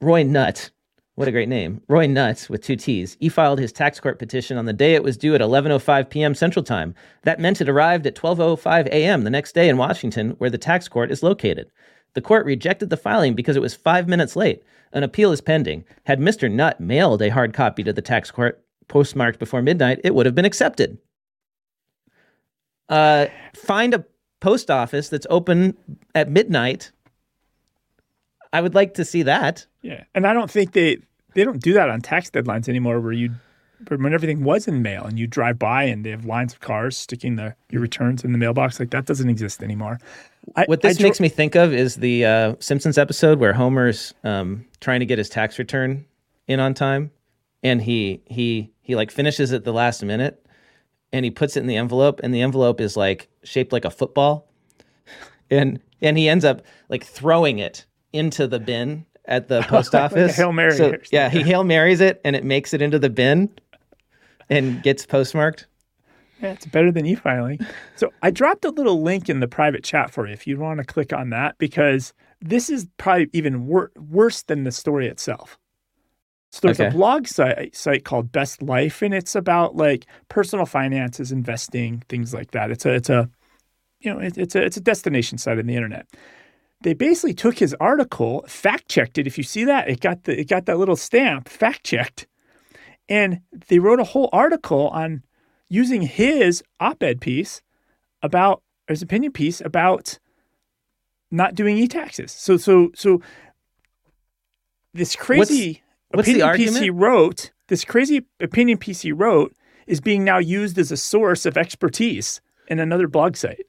Roy 0.00 0.24
Nutt. 0.24 0.70
What 1.14 1.28
a 1.28 1.32
great 1.32 1.48
name. 1.48 1.82
Roy 1.86 2.08
Nutt 2.08 2.48
with 2.50 2.62
two 2.64 2.74
T's. 2.74 3.16
He 3.20 3.28
filed 3.28 3.60
his 3.60 3.72
tax 3.72 4.00
court 4.00 4.18
petition 4.18 4.58
on 4.58 4.66
the 4.66 4.72
day 4.72 4.94
it 4.94 5.04
was 5.04 5.16
due 5.16 5.36
at 5.36 5.40
11:05 5.40 6.10
p.m. 6.10 6.34
Central 6.34 6.64
Time. 6.64 6.96
That 7.22 7.38
meant 7.38 7.60
it 7.60 7.68
arrived 7.68 8.04
at 8.04 8.16
12:05 8.16 8.88
a.m. 8.88 9.22
the 9.22 9.30
next 9.30 9.54
day 9.54 9.68
in 9.68 9.76
Washington, 9.76 10.30
where 10.38 10.50
the 10.50 10.58
tax 10.58 10.88
court 10.88 11.12
is 11.12 11.22
located. 11.22 11.70
The 12.14 12.20
court 12.20 12.44
rejected 12.44 12.90
the 12.90 12.96
filing 12.96 13.34
because 13.34 13.56
it 13.56 13.62
was 13.62 13.74
5 13.74 14.08
minutes 14.08 14.34
late. 14.34 14.64
An 14.92 15.04
appeal 15.04 15.30
is 15.30 15.40
pending. 15.40 15.84
Had 16.04 16.18
Mr. 16.18 16.50
Nutt 16.50 16.80
mailed 16.80 17.22
a 17.22 17.28
hard 17.28 17.52
copy 17.52 17.84
to 17.84 17.92
the 17.92 18.02
tax 18.02 18.32
court 18.32 18.64
postmarked 18.88 19.38
before 19.38 19.62
midnight, 19.62 20.00
it 20.04 20.14
would 20.14 20.26
have 20.26 20.34
been 20.34 20.44
accepted. 20.44 20.98
Uh, 22.88 23.26
find 23.54 23.94
a 23.94 24.04
post 24.40 24.70
office 24.70 25.08
that's 25.08 25.26
open 25.30 25.76
at 26.14 26.30
midnight. 26.30 26.90
I 28.52 28.60
would 28.60 28.74
like 28.74 28.94
to 28.94 29.04
see 29.04 29.22
that. 29.24 29.66
Yeah. 29.82 30.04
And 30.14 30.26
I 30.26 30.32
don't 30.32 30.50
think 30.50 30.72
they 30.72 30.98
they 31.34 31.44
don't 31.44 31.62
do 31.62 31.74
that 31.74 31.90
on 31.90 32.00
tax 32.00 32.30
deadlines 32.30 32.68
anymore 32.68 33.00
where 33.00 33.12
you 33.12 33.30
when 33.88 34.12
everything 34.12 34.42
was 34.42 34.66
in 34.66 34.82
mail 34.82 35.04
and 35.04 35.18
you 35.18 35.26
drive 35.26 35.58
by 35.58 35.84
and 35.84 36.04
they 36.04 36.10
have 36.10 36.24
lines 36.24 36.52
of 36.52 36.60
cars 36.60 36.96
sticking 36.96 37.36
the 37.36 37.54
your 37.70 37.80
returns 37.80 38.24
in 38.24 38.32
the 38.32 38.38
mailbox 38.38 38.80
like 38.80 38.90
that 38.90 39.06
doesn't 39.06 39.28
exist 39.28 39.62
anymore. 39.62 39.98
I, 40.56 40.64
What 40.64 40.80
this 40.80 40.98
I 40.98 41.02
makes 41.02 41.20
me 41.20 41.28
think 41.28 41.54
of 41.54 41.72
is 41.72 41.96
the 41.96 42.24
uh, 42.24 42.54
Simpsons 42.58 42.98
episode 42.98 43.38
where 43.38 43.52
Homer's 43.52 44.14
um, 44.24 44.64
trying 44.80 45.00
to 45.00 45.06
get 45.06 45.18
his 45.18 45.28
tax 45.28 45.58
return 45.58 46.06
in 46.48 46.58
on 46.58 46.74
time, 46.74 47.10
and 47.62 47.82
he 47.82 48.22
he 48.26 48.70
he 48.88 48.96
like 48.96 49.10
finishes 49.10 49.52
it 49.52 49.64
the 49.64 49.72
last 49.72 50.02
minute, 50.02 50.44
and 51.12 51.22
he 51.22 51.30
puts 51.30 51.58
it 51.58 51.60
in 51.60 51.66
the 51.66 51.76
envelope, 51.76 52.20
and 52.24 52.34
the 52.34 52.40
envelope 52.40 52.80
is 52.80 52.96
like 52.96 53.28
shaped 53.44 53.70
like 53.70 53.84
a 53.84 53.90
football, 53.90 54.48
and 55.50 55.78
and 56.00 56.16
he 56.16 56.26
ends 56.26 56.42
up 56.42 56.62
like 56.88 57.04
throwing 57.04 57.58
it 57.58 57.84
into 58.14 58.48
the 58.48 58.58
bin 58.58 59.04
at 59.26 59.48
the 59.48 59.60
post 59.68 59.92
Like 59.92 60.04
office. 60.04 60.34
Hail 60.34 60.52
Mary 60.52 60.74
So, 60.74 60.94
yeah, 61.12 61.28
he 61.28 61.42
hail 61.42 61.64
marys 61.64 62.00
it, 62.00 62.18
and 62.24 62.34
it 62.34 62.44
makes 62.44 62.72
it 62.72 62.80
into 62.80 62.98
the 62.98 63.10
bin, 63.10 63.50
and 64.48 64.82
gets 64.82 65.04
postmarked. 65.04 65.66
Yeah, 66.40 66.52
it's 66.52 66.64
better 66.66 66.90
than 66.90 67.04
e-filing. 67.04 67.58
So 67.96 68.10
I 68.22 68.30
dropped 68.30 68.64
a 68.64 68.70
little 68.70 69.02
link 69.02 69.28
in 69.28 69.40
the 69.40 69.48
private 69.48 69.84
chat 69.84 70.10
for 70.10 70.26
you 70.26 70.32
if 70.32 70.46
you 70.46 70.56
want 70.56 70.78
to 70.78 70.84
click 70.84 71.12
on 71.12 71.28
that 71.30 71.58
because 71.58 72.14
this 72.40 72.70
is 72.70 72.86
probably 72.96 73.28
even 73.34 73.66
wor- 73.66 73.90
worse 73.98 74.42
than 74.42 74.64
the 74.64 74.70
story 74.72 75.08
itself. 75.08 75.58
So 76.50 76.60
there's 76.62 76.80
a 76.80 76.90
blog 76.90 77.26
site, 77.26 77.76
site 77.76 78.04
called 78.04 78.32
Best 78.32 78.62
Life, 78.62 79.02
and 79.02 79.12
it's 79.12 79.34
about 79.34 79.76
like 79.76 80.06
personal 80.28 80.64
finances, 80.64 81.30
investing, 81.30 82.02
things 82.08 82.32
like 82.32 82.52
that. 82.52 82.70
It's 82.70 82.86
a 82.86 82.94
it's 82.94 83.10
a 83.10 83.28
you 84.00 84.12
know 84.12 84.18
it, 84.20 84.38
it's 84.38 84.54
a 84.54 84.64
it's 84.64 84.76
a 84.76 84.80
destination 84.80 85.36
site 85.36 85.58
on 85.58 85.66
the 85.66 85.76
internet. 85.76 86.06
They 86.80 86.94
basically 86.94 87.34
took 87.34 87.58
his 87.58 87.74
article, 87.80 88.44
fact 88.48 88.88
checked 88.88 89.18
it. 89.18 89.26
If 89.26 89.36
you 89.36 89.44
see 89.44 89.64
that, 89.64 89.90
it 89.90 90.00
got 90.00 90.24
the 90.24 90.40
it 90.40 90.48
got 90.48 90.64
that 90.66 90.78
little 90.78 90.96
stamp, 90.96 91.48
fact 91.48 91.84
checked, 91.84 92.26
and 93.08 93.40
they 93.68 93.78
wrote 93.78 94.00
a 94.00 94.04
whole 94.04 94.30
article 94.32 94.88
on 94.88 95.22
using 95.68 96.02
his 96.02 96.62
op-ed 96.80 97.20
piece 97.20 97.60
about 98.22 98.62
or 98.88 98.94
his 98.94 99.02
opinion 99.02 99.32
piece 99.32 99.60
about 99.60 100.18
not 101.30 101.54
doing 101.54 101.76
e-taxes. 101.76 102.32
So 102.32 102.56
so 102.56 102.90
so 102.94 103.20
this 104.94 105.14
crazy 105.14 105.68
what's 105.68 105.87
the 106.12 106.18
opinion 106.20 106.34
piece 106.34 106.42
argument? 106.68 106.82
he 106.84 106.90
wrote, 106.90 107.50
this 107.68 107.84
crazy 107.84 108.24
opinion 108.40 108.78
piece 108.78 109.02
he 109.02 109.12
wrote 109.12 109.54
is 109.86 110.00
being 110.00 110.24
now 110.24 110.38
used 110.38 110.78
as 110.78 110.90
a 110.92 110.96
source 110.96 111.46
of 111.46 111.56
expertise 111.56 112.40
in 112.68 112.78
another 112.78 113.08
blog 113.08 113.36
site. 113.36 113.64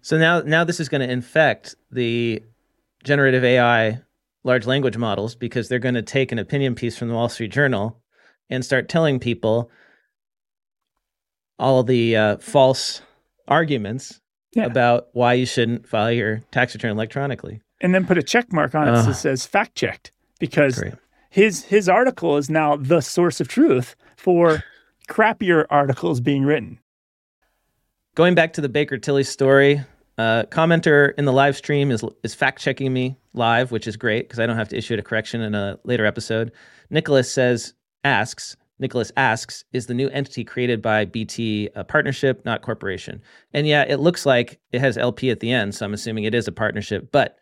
So 0.00 0.18
now, 0.18 0.40
now 0.40 0.64
this 0.64 0.80
is 0.80 0.88
going 0.88 1.06
to 1.06 1.10
infect 1.12 1.74
the 1.90 2.42
generative 3.04 3.44
AI 3.44 4.00
large 4.44 4.66
language 4.66 4.96
models 4.96 5.34
because 5.36 5.68
they're 5.68 5.78
going 5.78 5.94
to 5.94 6.02
take 6.02 6.32
an 6.32 6.38
opinion 6.38 6.74
piece 6.74 6.98
from 6.98 7.08
the 7.08 7.14
Wall 7.14 7.28
Street 7.28 7.52
Journal 7.52 8.00
and 8.50 8.64
start 8.64 8.88
telling 8.88 9.20
people 9.20 9.70
all 11.58 11.82
the 11.82 12.16
uh, 12.16 12.36
false 12.38 13.02
arguments 13.46 14.20
Yeah. 14.54 14.64
about 14.66 15.08
why 15.12 15.34
you 15.34 15.46
shouldn't 15.46 15.86
file 15.86 16.10
your 16.10 16.42
tax 16.50 16.74
return 16.74 16.90
electronically. 16.90 17.60
And 17.80 17.94
then 17.94 18.06
put 18.06 18.18
a 18.18 18.22
check 18.22 18.52
mark 18.52 18.74
on 18.74 18.88
it 18.88 18.92
Ugh. 18.92 19.06
that 19.06 19.14
says 19.14 19.46
fact 19.46 19.74
checked 19.76 20.12
because 20.40 20.78
Great. 20.78 20.94
His 21.32 21.64
his 21.64 21.88
article 21.88 22.36
is 22.36 22.50
now 22.50 22.76
the 22.76 23.00
source 23.00 23.40
of 23.40 23.48
truth 23.48 23.96
for 24.16 24.62
crappier 25.08 25.64
articles 25.70 26.20
being 26.20 26.44
written. 26.44 26.78
Going 28.14 28.34
back 28.34 28.52
to 28.52 28.60
the 28.60 28.68
Baker 28.68 28.98
Tilly 28.98 29.24
story, 29.24 29.80
uh, 30.18 30.44
commenter 30.50 31.14
in 31.16 31.24
the 31.24 31.32
live 31.32 31.56
stream 31.56 31.90
is 31.90 32.04
is 32.22 32.34
fact 32.34 32.60
checking 32.60 32.92
me 32.92 33.16
live, 33.32 33.72
which 33.72 33.86
is 33.86 33.96
great 33.96 34.28
because 34.28 34.40
I 34.40 34.46
don't 34.46 34.58
have 34.58 34.68
to 34.68 34.76
issue 34.76 34.94
a 34.94 35.02
correction 35.02 35.40
in 35.40 35.54
a 35.54 35.78
later 35.84 36.04
episode. 36.04 36.52
Nicholas 36.90 37.32
says 37.32 37.72
asks 38.04 38.54
Nicholas 38.78 39.10
asks 39.16 39.64
is 39.72 39.86
the 39.86 39.94
new 39.94 40.10
entity 40.10 40.44
created 40.44 40.82
by 40.82 41.06
BT 41.06 41.70
a 41.74 41.82
partnership, 41.82 42.44
not 42.44 42.60
corporation? 42.60 43.22
And 43.54 43.66
yeah, 43.66 43.86
it 43.88 44.00
looks 44.00 44.26
like 44.26 44.60
it 44.70 44.82
has 44.82 44.98
LP 44.98 45.30
at 45.30 45.40
the 45.40 45.50
end, 45.50 45.74
so 45.74 45.86
I'm 45.86 45.94
assuming 45.94 46.24
it 46.24 46.34
is 46.34 46.46
a 46.46 46.52
partnership. 46.52 47.10
But 47.10 47.38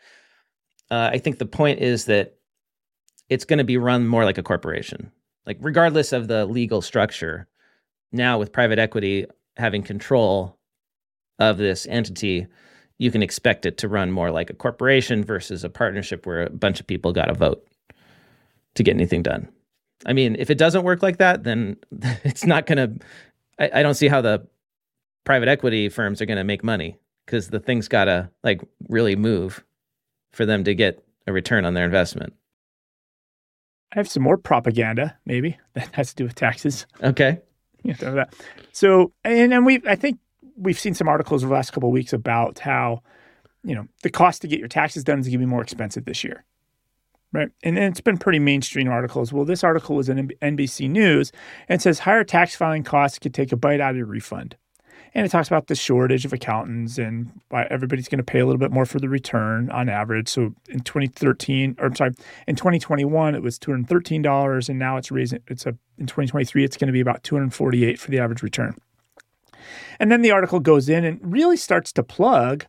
uh, 0.93 1.11
I 1.13 1.19
think 1.19 1.39
the 1.39 1.47
point 1.47 1.81
is 1.81 2.05
that 2.05 2.37
it's 3.31 3.45
going 3.45 3.59
to 3.59 3.65
be 3.65 3.79
run 3.79 4.07
more 4.07 4.25
like 4.25 4.37
a 4.37 4.43
corporation, 4.43 5.11
like 5.47 5.57
regardless 5.61 6.13
of 6.13 6.29
the 6.29 6.45
legal 6.45 6.83
structure. 6.83 7.47
Now 8.13 8.39
with 8.39 8.53
private 8.53 8.79
equity 8.79 9.27
having 9.57 9.83
control 9.83 10.59
of 11.39 11.57
this 11.57 11.87
entity, 11.87 12.49
you 12.99 13.11
can 13.11 13.23
expect 13.23 13.65
it 13.65 13.79
to 13.79 13.89
run 13.89 14.11
more 14.11 14.31
like 14.31 14.51
a 14.51 14.55
corporation 14.55 15.25
versus 15.25 15.65
a 15.65 15.71
partnership 15.71 16.27
where 16.27 16.43
a 16.43 16.51
bunch 16.51 16.81
of 16.81 16.87
people 16.87 17.13
got 17.13 17.31
a 17.31 17.35
vote 17.35 17.67
to 18.75 18.83
get 18.83 18.95
anything 18.95 19.23
done. 19.23 19.49
I 20.07 20.13
mean, 20.13 20.37
if 20.39 20.51
it 20.51 20.59
doesn't 20.59 20.83
work 20.83 21.03
like 21.03 21.19
that, 21.19 21.45
then 21.45 21.77
it's 22.25 22.45
not 22.45 22.67
going 22.67 22.99
to. 22.99 23.07
I 23.75 23.83
don't 23.83 23.95
see 23.95 24.09
how 24.09 24.23
the 24.23 24.47
private 25.25 25.49
equity 25.49 25.91
firms 25.91 26.23
are 26.23 26.27
going 26.27 26.39
to 26.39 26.45
make 26.45 26.65
money 26.65 26.99
because 27.27 27.49
the 27.49 27.61
thing's 27.61 27.89
got 27.89 28.07
to 28.07 28.31
like 28.43 28.63
really 28.89 29.17
move 29.17 29.63
for 30.33 30.47
them 30.47 30.65
to 30.65 30.75
get 30.75 31.05
a 31.27 31.33
return 31.33 31.67
on 31.67 31.75
their 31.75 31.85
investment. 31.85 32.33
I 33.93 33.99
have 33.99 34.09
some 34.09 34.23
more 34.23 34.37
propaganda, 34.37 35.17
maybe 35.27 35.59
that 35.75 35.95
has 35.95 36.11
to 36.11 36.17
do 36.17 36.25
with 36.25 36.35
taxes. 36.35 36.87
Okay. 37.03 37.41
You 37.83 37.95
know, 38.03 38.15
that. 38.17 38.35
So, 38.73 39.15
and 39.25 39.51
then 39.51 39.65
we, 39.65 39.81
I 39.87 39.95
think 39.97 40.19
we've 40.55 40.79
seen 40.79 40.93
some 40.93 41.09
articles 41.09 41.43
over 41.43 41.49
the 41.49 41.55
last 41.55 41.71
couple 41.71 41.89
of 41.89 41.95
weeks 41.95 42.13
about 42.13 42.59
how, 42.59 43.03
you 43.65 43.75
know, 43.75 43.87
the 44.03 44.11
cost 44.11 44.43
to 44.43 44.49
get 44.49 44.59
your 44.59 44.69
taxes 44.69 45.03
done 45.03 45.19
is 45.19 45.25
going 45.25 45.33
to 45.33 45.39
be 45.39 45.47
more 45.47 45.63
expensive 45.63 46.05
this 46.05 46.23
year, 46.23 46.45
right? 47.33 47.49
And, 47.63 47.79
and 47.79 47.87
it's 47.87 48.03
been 48.03 48.19
pretty 48.19 48.39
mainstream 48.39 48.91
articles. 48.91 49.33
Well, 49.33 49.47
this 49.47 49.65
article 49.65 49.97
was 49.97 50.11
in 50.11 50.29
NBC 50.43 50.91
News 50.91 51.33
and 51.71 51.81
says 51.81 52.01
higher 52.01 52.23
tax 52.23 52.55
filing 52.55 52.85
costs 52.85 53.19
could 53.19 53.33
take 53.33 53.51
a 53.51 53.57
bite 53.57 53.81
out 53.81 53.93
of 53.93 53.97
your 53.97 54.05
refund. 54.05 54.57
And 55.15 55.27
it 55.27 55.31
talks 55.31 55.49
about 55.49 55.67
the 55.67 55.75
shortage 55.75 56.25
of 56.25 56.33
accountants 56.33 56.99
and 56.99 57.33
why 57.49 57.67
everybody's 57.71 58.09
going 58.09 58.19
to 58.19 58.25
pay 58.25 58.39
a 58.39 58.47
little 58.47 58.61
bit 58.61 58.71
more 58.71 58.87
for 58.87 59.01
the 59.01 59.09
return 59.09 59.71
on 59.71 59.89
average. 59.89 60.29
So 60.29 60.55
in 60.69 60.81
2013, 60.81 61.77
or 61.79 61.87
I'm 61.87 61.97
sorry, 61.97 62.13
in 62.47 62.57
2021 62.57 63.35
it 63.35 63.43
was 63.43 63.59
$213, 63.59 64.69
and 64.69 64.79
now 64.79 64.97
it's 64.97 65.11
raising. 65.11 65.41
It's 65.49 65.67
a 65.67 65.77
in 65.99 66.07
2023 66.07 66.65
it's 66.65 66.77
going 66.77 66.87
to 66.87 66.93
be 66.93 67.01
about 67.01 67.23
248 67.25 67.99
for 67.99 68.11
the 68.11 68.19
average 68.19 68.43
return. 68.43 68.75
And 69.99 70.11
then 70.11 70.23
the 70.23 70.31
article 70.31 70.61
goes 70.61 70.89
in 70.89 71.05
and 71.05 71.21
really 71.23 71.57
starts 71.57 71.93
to 71.93 72.03
plug 72.03 72.65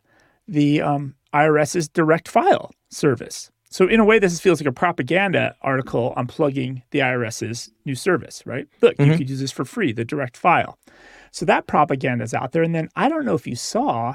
the 0.46 0.82
um, 0.82 1.14
IRS's 1.32 1.88
direct 1.88 2.28
file 2.28 2.72
service. 2.90 3.50
So 3.70 3.86
in 3.86 4.00
a 4.00 4.04
way, 4.04 4.18
this 4.18 4.38
feels 4.38 4.60
like 4.60 4.68
a 4.68 4.72
propaganda 4.72 5.56
article 5.62 6.12
on 6.14 6.26
plugging 6.26 6.82
the 6.90 6.98
IRS's 6.98 7.70
new 7.86 7.94
service, 7.94 8.42
right? 8.44 8.68
Look, 8.82 8.96
you 8.98 9.16
could 9.16 9.30
use 9.30 9.40
this 9.40 9.50
for 9.50 9.64
free, 9.64 9.92
the 9.92 10.04
direct 10.04 10.36
file. 10.36 10.78
So 11.32 11.44
that 11.46 11.66
propaganda 11.66 12.22
is 12.24 12.34
out 12.34 12.52
there. 12.52 12.62
And 12.62 12.74
then 12.74 12.88
I 12.94 13.08
don't 13.08 13.24
know 13.24 13.34
if 13.34 13.46
you 13.46 13.56
saw, 13.56 14.14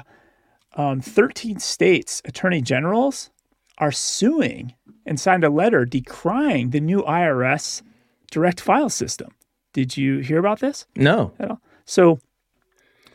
um, 0.76 1.00
13 1.00 1.58
states 1.58 2.22
attorney 2.24 2.62
generals 2.62 3.30
are 3.78 3.92
suing 3.92 4.74
and 5.04 5.18
signed 5.20 5.44
a 5.44 5.50
letter 5.50 5.84
decrying 5.84 6.70
the 6.70 6.80
new 6.80 7.02
IRS 7.02 7.82
direct 8.30 8.60
file 8.60 8.88
system. 8.88 9.32
Did 9.72 9.96
you 9.96 10.18
hear 10.18 10.38
about 10.38 10.60
this 10.60 10.86
No. 10.96 11.32
at 11.38 11.50
all? 11.50 11.60
So 11.84 12.20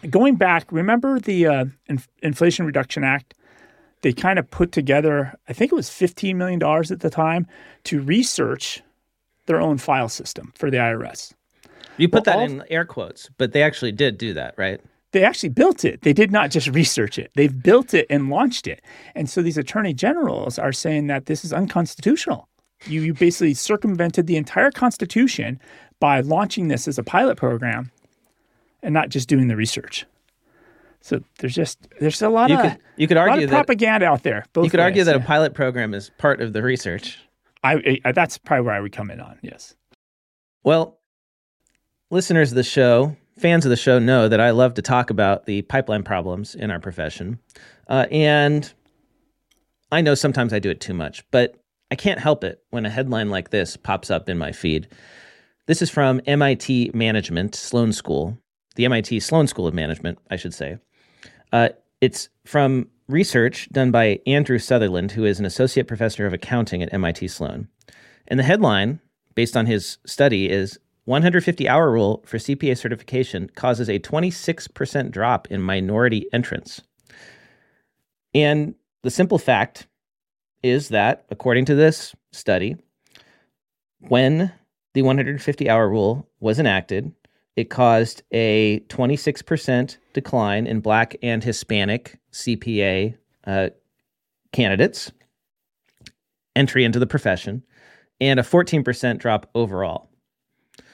going 0.09 0.35
back, 0.35 0.71
remember 0.71 1.19
the 1.19 1.47
uh, 1.47 1.65
In- 1.87 2.03
Inflation 2.21 2.65
Reduction 2.65 3.03
Act? 3.03 3.33
They 4.01 4.11
kind 4.11 4.37
of 4.37 4.49
put 4.51 4.73
together, 4.73 5.33
I 5.47 5.53
think 5.53 5.71
it 5.71 5.75
was 5.75 5.89
$15 5.89 6.35
million 6.35 6.61
at 6.61 6.99
the 6.99 7.09
time, 7.09 7.47
to 7.85 8.01
research 8.01 8.81
their 9.45 9.61
own 9.61 9.77
file 9.77 10.09
system 10.09 10.51
for 10.57 10.69
the 10.69 10.75
IRS. 10.77 11.33
You 11.97 12.09
put 12.09 12.25
Well, 12.25 12.35
that 12.35 12.49
all- 12.51 12.59
in 12.59 12.63
air 12.69 12.85
quotes, 12.85 13.29
but 13.37 13.51
they 13.53 13.61
actually 13.63 13.91
did 13.91 14.17
do 14.17 14.33
that, 14.33 14.55
right? 14.57 14.81
they 15.13 15.23
actually 15.23 15.49
built 15.49 15.85
it. 15.85 16.01
They 16.01 16.11
did 16.11 16.31
not 16.31 16.49
just 16.49 16.67
research 16.69 17.19
it. 17.19 17.29
They've 17.35 17.61
built 17.61 17.93
it 17.93 18.07
and 18.09 18.31
launched 18.31 18.65
it. 18.65 18.81
And 19.13 19.29
so 19.29 19.43
these 19.43 19.59
attorney 19.59 19.93
generals 19.93 20.57
are 20.57 20.71
saying 20.71 21.05
that 21.05 21.27
this 21.27 21.45
is 21.45 21.53
unconstitutional. 21.53 22.49
You, 22.87 23.01
you 23.01 23.13
basically 23.13 23.53
circumvented 23.53 24.25
the 24.25 24.37
entire 24.37 24.71
Constitution 24.71 25.61
by 25.99 26.21
launching 26.21 26.67
this 26.67 26.87
as 26.87 26.97
a 26.97 27.03
pilot 27.03 27.37
program 27.37 27.91
and 28.81 28.91
not 28.91 29.09
just 29.09 29.29
doing 29.29 29.47
the 29.49 29.55
research. 29.55 30.05
So 31.01 31.21
there's 31.37 31.53
just 31.53 31.87
there's 31.99 32.21
a 32.21 32.29
lot 32.29 32.49
You 32.49 32.55
of 32.57 32.61
could 32.63 32.77
you 32.97 33.07
could 33.07 33.17
argue 33.17 33.43
of 33.43 33.49
that 33.51 33.55
propaganda 33.67 34.07
out 34.07 34.23
there. 34.23 34.45
You 34.55 34.69
could 34.69 34.79
argue 34.79 35.01
ways, 35.01 35.05
that 35.05 35.15
a 35.15 35.19
pilot 35.19 35.53
program 35.53 35.93
is 35.93 36.09
part 36.17 36.41
of 36.41 36.53
the 36.53 36.63
research. 36.63 37.19
I, 37.63 37.99
I 38.03 38.13
that's 38.13 38.37
probably 38.39 38.65
where 38.65 38.73
I 38.73 38.79
would 38.79 38.93
come 38.93 39.11
in 39.11 39.19
on. 39.19 39.37
Yes. 39.43 39.75
Well, 40.63 40.97
listeners 42.13 42.51
of 42.51 42.55
the 42.55 42.63
show, 42.63 43.17
fans 43.39 43.65
of 43.65 43.71
the 43.71 43.75
show 43.75 43.97
know 43.97 44.29
that 44.29 44.39
I 44.39 44.51
love 44.51 44.75
to 44.75 44.83
talk 44.83 45.09
about 45.09 45.47
the 45.47 45.63
pipeline 45.63 46.03
problems 46.03 46.53
in 46.53 46.69
our 46.69 46.79
profession. 46.79 47.39
Uh, 47.87 48.05
and 48.11 48.71
I 49.91 50.01
know 50.01 50.13
sometimes 50.13 50.53
I 50.53 50.59
do 50.59 50.69
it 50.69 50.79
too 50.79 50.93
much, 50.93 51.25
but 51.31 51.55
I 51.89 51.95
can't 51.95 52.19
help 52.19 52.43
it 52.43 52.63
when 52.69 52.85
a 52.85 52.89
headline 52.89 53.29
like 53.29 53.49
this 53.49 53.75
pops 53.75 54.11
up 54.11 54.29
in 54.29 54.37
my 54.37 54.51
feed. 54.51 54.87
This 55.65 55.81
is 55.81 55.89
from 55.89 56.21
MIT 56.27 56.91
Management, 56.93 57.55
Sloan 57.55 57.91
School, 57.91 58.37
the 58.75 58.85
MIT 58.85 59.19
Sloan 59.19 59.47
School 59.47 59.65
of 59.65 59.73
Management, 59.73 60.19
I 60.29 60.35
should 60.35 60.53
say. 60.53 60.77
Uh, 61.51 61.69
it's 61.99 62.29
from 62.45 62.89
research 63.07 63.69
done 63.71 63.89
by 63.89 64.19
Andrew 64.27 64.59
Sutherland, 64.59 65.11
who 65.11 65.25
is 65.25 65.39
an 65.39 65.45
associate 65.45 65.87
professor 65.87 66.27
of 66.27 66.33
accounting 66.33 66.83
at 66.83 66.93
MIT 66.93 67.27
Sloan. 67.29 67.69
And 68.27 68.39
the 68.39 68.43
headline, 68.43 68.99
based 69.33 69.57
on 69.57 69.65
his 69.65 69.97
study, 70.05 70.49
is 70.49 70.77
150 71.05 71.67
hour 71.67 71.91
rule 71.91 72.23
for 72.25 72.37
CPA 72.37 72.77
certification 72.77 73.49
causes 73.55 73.89
a 73.89 73.99
26% 73.99 75.11
drop 75.11 75.47
in 75.51 75.61
minority 75.61 76.27
entrants. 76.31 76.81
And 78.33 78.75
the 79.03 79.11
simple 79.11 79.37
fact 79.37 79.87
is 80.63 80.89
that, 80.89 81.25
according 81.29 81.65
to 81.65 81.75
this 81.75 82.15
study, 82.31 82.77
when 83.99 84.51
the 84.93 85.01
150 85.01 85.69
hour 85.69 85.89
rule 85.89 86.29
was 86.39 86.59
enacted, 86.59 87.11
it 87.55 87.69
caused 87.69 88.23
a 88.31 88.79
26% 88.87 89.97
decline 90.13 90.65
in 90.65 90.79
Black 90.79 91.15
and 91.21 91.43
Hispanic 91.43 92.19
CPA 92.31 93.15
uh, 93.45 93.69
candidates, 94.51 95.11
entry 96.55 96.83
into 96.83 96.99
the 96.99 97.05
profession, 97.05 97.63
and 98.19 98.39
a 98.39 98.43
14% 98.43 99.19
drop 99.19 99.49
overall. 99.53 100.09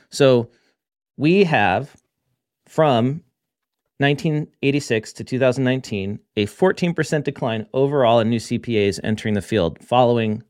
So 0.10 0.50
we 1.18 1.44
have 1.44 1.96
from 2.68 3.24
1986 3.98 5.14
to 5.14 5.24
2019 5.24 6.20
a 6.38 6.46
14% 6.46 7.24
decline 7.24 7.66
overall 7.74 8.20
in 8.20 8.30
new 8.30 8.40
CPAs 8.40 9.00
entering 9.04 9.34
the 9.34 9.42
field 9.42 9.78
following 9.84 10.44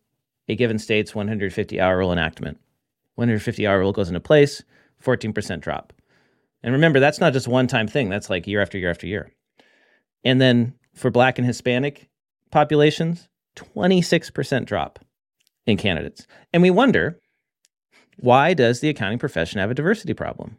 a 0.47 0.55
given 0.55 0.79
state's 0.79 1.15
150 1.15 1.79
hour 1.79 1.97
rule 1.97 2.11
enactment. 2.11 2.59
150 3.15 3.67
hour 3.67 3.79
rule 3.79 3.91
goes 3.91 4.07
into 4.07 4.19
place, 4.19 4.63
14% 5.03 5.61
drop. 5.61 5.93
And 6.61 6.73
remember, 6.73 6.99
that's 6.99 7.19
not 7.19 7.33
just 7.33 7.47
one 7.47 7.67
time 7.67 7.87
thing, 7.87 8.09
that's 8.09 8.29
like 8.29 8.47
year 8.47 8.61
after 8.61 8.77
year 8.77 8.89
after 8.89 9.07
year. 9.07 9.31
And 10.23 10.41
then 10.41 10.75
for 10.93 11.09
Black 11.09 11.37
and 11.37 11.47
Hispanic 11.47 12.09
populations, 12.51 13.29
26% 13.55 14.65
drop 14.65 14.99
in 15.65 15.77
candidates. 15.77 16.27
And 16.53 16.61
we 16.61 16.69
wonder 16.69 17.19
why 18.21 18.53
does 18.53 18.79
the 18.79 18.89
accounting 18.89 19.19
profession 19.19 19.59
have 19.59 19.71
a 19.71 19.75
diversity 19.75 20.13
problem? 20.13 20.57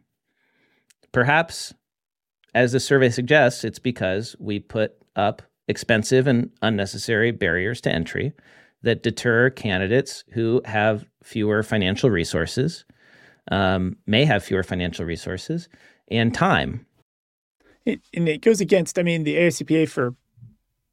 Perhaps, 1.11 1.73
as 2.53 2.71
the 2.71 2.79
survey 2.79 3.09
suggests, 3.09 3.63
it's 3.63 3.79
because 3.79 4.35
we 4.39 4.59
put 4.59 4.93
up 5.15 5.41
expensive 5.67 6.27
and 6.27 6.49
unnecessary 6.61 7.31
barriers 7.31 7.81
to 7.81 7.91
entry 7.91 8.33
that 8.83 9.03
deter 9.03 9.49
candidates 9.49 10.23
who 10.31 10.61
have 10.65 11.05
fewer 11.23 11.61
financial 11.63 12.09
resources, 12.09 12.83
um, 13.51 13.95
may 14.07 14.25
have 14.25 14.43
fewer 14.43 14.63
financial 14.63 15.05
resources, 15.05 15.69
and 16.09 16.33
time. 16.33 16.85
It, 17.85 18.01
and 18.13 18.27
it 18.27 18.41
goes 18.41 18.61
against, 18.61 18.97
I 18.97 19.03
mean, 19.03 19.23
the 19.23 19.35
ASCPA 19.35 19.89
for 19.89 20.15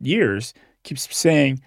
years 0.00 0.54
keeps 0.84 1.14
saying 1.14 1.60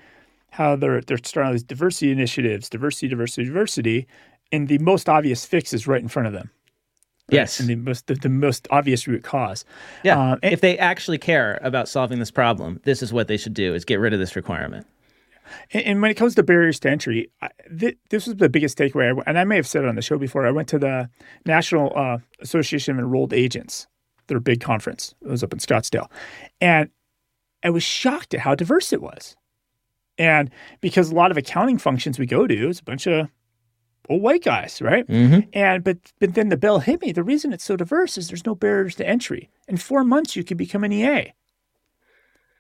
how 0.52 0.76
they're 0.76 1.02
they're 1.02 1.18
starting 1.18 1.48
all 1.48 1.54
these 1.54 1.64
diversity 1.64 2.12
initiatives, 2.12 2.70
diversity, 2.70 3.08
diversity, 3.08 3.46
diversity, 3.46 4.08
and 4.52 4.68
the 4.68 4.78
most 4.80 5.08
obvious 5.10 5.46
fix 5.46 5.74
is 5.74 5.88
right 5.88 6.02
in 6.02 6.08
front 6.08 6.28
of 6.28 6.34
them. 6.34 6.50
right? 7.30 7.36
Yes. 7.36 7.60
and 7.60 7.70
the 7.70 7.76
most 7.76 8.08
the, 8.08 8.16
the 8.16 8.30
most 8.30 8.68
obvious 8.72 9.08
root 9.08 9.24
cause. 9.24 9.66
Yeah. 10.04 10.20
Um, 10.34 10.40
and- 10.44 10.54
if 10.54 10.62
they 10.62 10.78
actually 10.78 11.18
care 11.18 11.60
about 11.62 11.88
solving 11.88 12.20
this 12.20 12.32
problem, 12.32 12.80
this 12.84 13.02
is 13.02 13.12
what 13.14 13.28
they 13.28 13.38
should 13.38 13.54
do: 13.54 13.74
is 13.74 13.86
get 13.86 14.00
rid 14.00 14.14
of 14.14 14.20
this 14.20 14.36
requirement. 14.36 14.86
And, 15.74 15.84
and 15.84 16.02
when 16.02 16.12
it 16.12 16.16
comes 16.16 16.36
to 16.36 16.44
barriers 16.44 16.80
to 16.82 16.90
entry, 16.90 17.30
I, 17.42 17.50
th- 17.78 17.98
this 18.10 18.26
was 18.28 18.38
the 18.38 18.48
biggest 18.50 18.78
takeaway. 18.78 19.18
I, 19.18 19.24
and 19.28 19.38
I 19.38 19.44
may 19.44 19.58
have 19.58 19.68
said 19.68 19.84
it 19.84 19.88
on 19.90 19.96
the 19.96 20.02
show 20.02 20.18
before. 20.18 20.46
I 20.46 20.52
went 20.52 20.68
to 20.70 20.80
the 20.80 21.10
National 21.46 21.92
uh, 21.96 22.20
Association 22.40 22.94
of 22.96 23.00
Enrolled 23.00 23.34
Agents, 23.34 23.88
their 24.28 24.40
big 24.40 24.62
conference. 24.62 25.14
It 25.22 25.28
was 25.28 25.44
up 25.44 25.52
in 25.52 25.60
Scottsdale, 25.60 26.10
and 26.62 26.90
I 27.64 27.70
was 27.70 27.84
shocked 27.84 28.34
at 28.34 28.40
how 28.42 28.56
diverse 28.56 28.94
it 28.94 29.02
was. 29.02 29.36
And 30.18 30.50
because 30.82 31.12
a 31.12 31.16
lot 31.16 31.32
of 31.32 31.38
accounting 31.38 31.78
functions 31.78 32.18
we 32.20 32.26
go 32.26 32.48
to, 32.48 32.70
it's 32.70 32.80
a 32.80 32.84
bunch 32.84 33.08
of 33.08 33.28
white 34.20 34.44
guys, 34.44 34.82
right? 34.82 35.08
Mm-hmm. 35.08 35.50
And 35.54 35.84
but 35.84 35.98
but 36.20 36.34
then 36.34 36.50
the 36.50 36.58
bell 36.58 36.80
hit 36.80 37.02
me. 37.02 37.12
The 37.12 37.24
reason 37.24 37.54
it's 37.54 37.64
so 37.64 37.76
diverse 37.76 38.18
is 38.18 38.28
there's 38.28 38.46
no 38.46 38.56
barriers 38.56 38.96
to 38.96 39.08
entry. 39.08 39.50
In 39.68 39.78
four 39.78 40.04
months, 40.04 40.36
you 40.36 40.44
could 40.44 40.58
become 40.58 40.84
an 40.84 40.92
EA. 40.92 41.34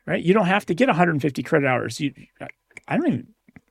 Right? 0.05 0.23
You 0.23 0.33
don't 0.33 0.47
have 0.47 0.65
to 0.65 0.73
get 0.73 0.87
150 0.87 1.43
credit 1.43 1.67
hours. 1.67 1.99
You, 1.99 2.13
I 2.87 2.97
don't 2.97 3.07
even. 3.07 3.27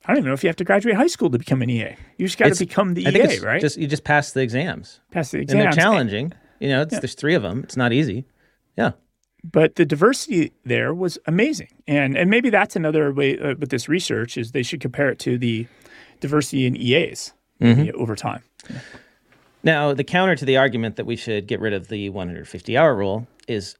I 0.06 0.12
don't 0.12 0.18
even 0.18 0.28
know 0.28 0.34
if 0.34 0.42
you 0.42 0.48
have 0.48 0.56
to 0.56 0.64
graduate 0.64 0.96
high 0.96 1.08
school 1.08 1.28
to 1.28 1.38
become 1.38 1.60
an 1.60 1.68
EA. 1.68 1.94
You 2.16 2.26
just 2.26 2.38
got 2.38 2.50
to 2.52 2.58
become 2.58 2.94
the 2.94 3.06
I 3.06 3.10
EA, 3.10 3.38
right? 3.40 3.60
just 3.60 3.76
you 3.76 3.86
just 3.86 4.02
pass 4.02 4.32
the 4.32 4.40
exams, 4.40 5.00
Pass 5.10 5.30
the 5.30 5.40
and 5.40 5.48
they're 5.48 5.68
exams. 5.68 5.76
challenging. 5.76 6.32
You 6.58 6.68
know, 6.70 6.82
it's, 6.82 6.98
there's 6.98 7.14
three 7.14 7.34
of 7.34 7.42
them. 7.42 7.60
It's 7.64 7.76
not 7.76 7.92
easy. 7.92 8.24
Yeah. 8.78 8.92
but 9.44 9.74
the 9.76 9.84
diversity 9.84 10.52
there 10.64 10.94
was 10.94 11.18
amazing 11.26 11.68
and 11.86 12.16
and 12.16 12.30
maybe 12.30 12.48
that's 12.50 12.76
another 12.76 13.12
way 13.12 13.38
uh, 13.38 13.54
with 13.58 13.68
this 13.70 13.88
research 13.90 14.38
is 14.38 14.52
they 14.52 14.62
should 14.62 14.80
compare 14.80 15.10
it 15.10 15.18
to 15.18 15.36
the 15.36 15.66
diversity 16.20 16.64
in 16.66 16.76
EAs 16.76 17.32
Mm-hmm. 17.60 18.00
over 18.00 18.16
time 18.16 18.42
Now, 19.62 19.92
the 19.92 20.04
counter 20.04 20.34
to 20.36 20.44
the 20.44 20.56
argument 20.56 20.96
that 20.96 21.04
we 21.04 21.16
should 21.16 21.46
get 21.46 21.60
rid 21.60 21.74
of 21.74 21.88
the 21.88 22.08
150 22.08 22.76
hour 22.76 22.94
rule 22.94 23.26
is 23.46 23.76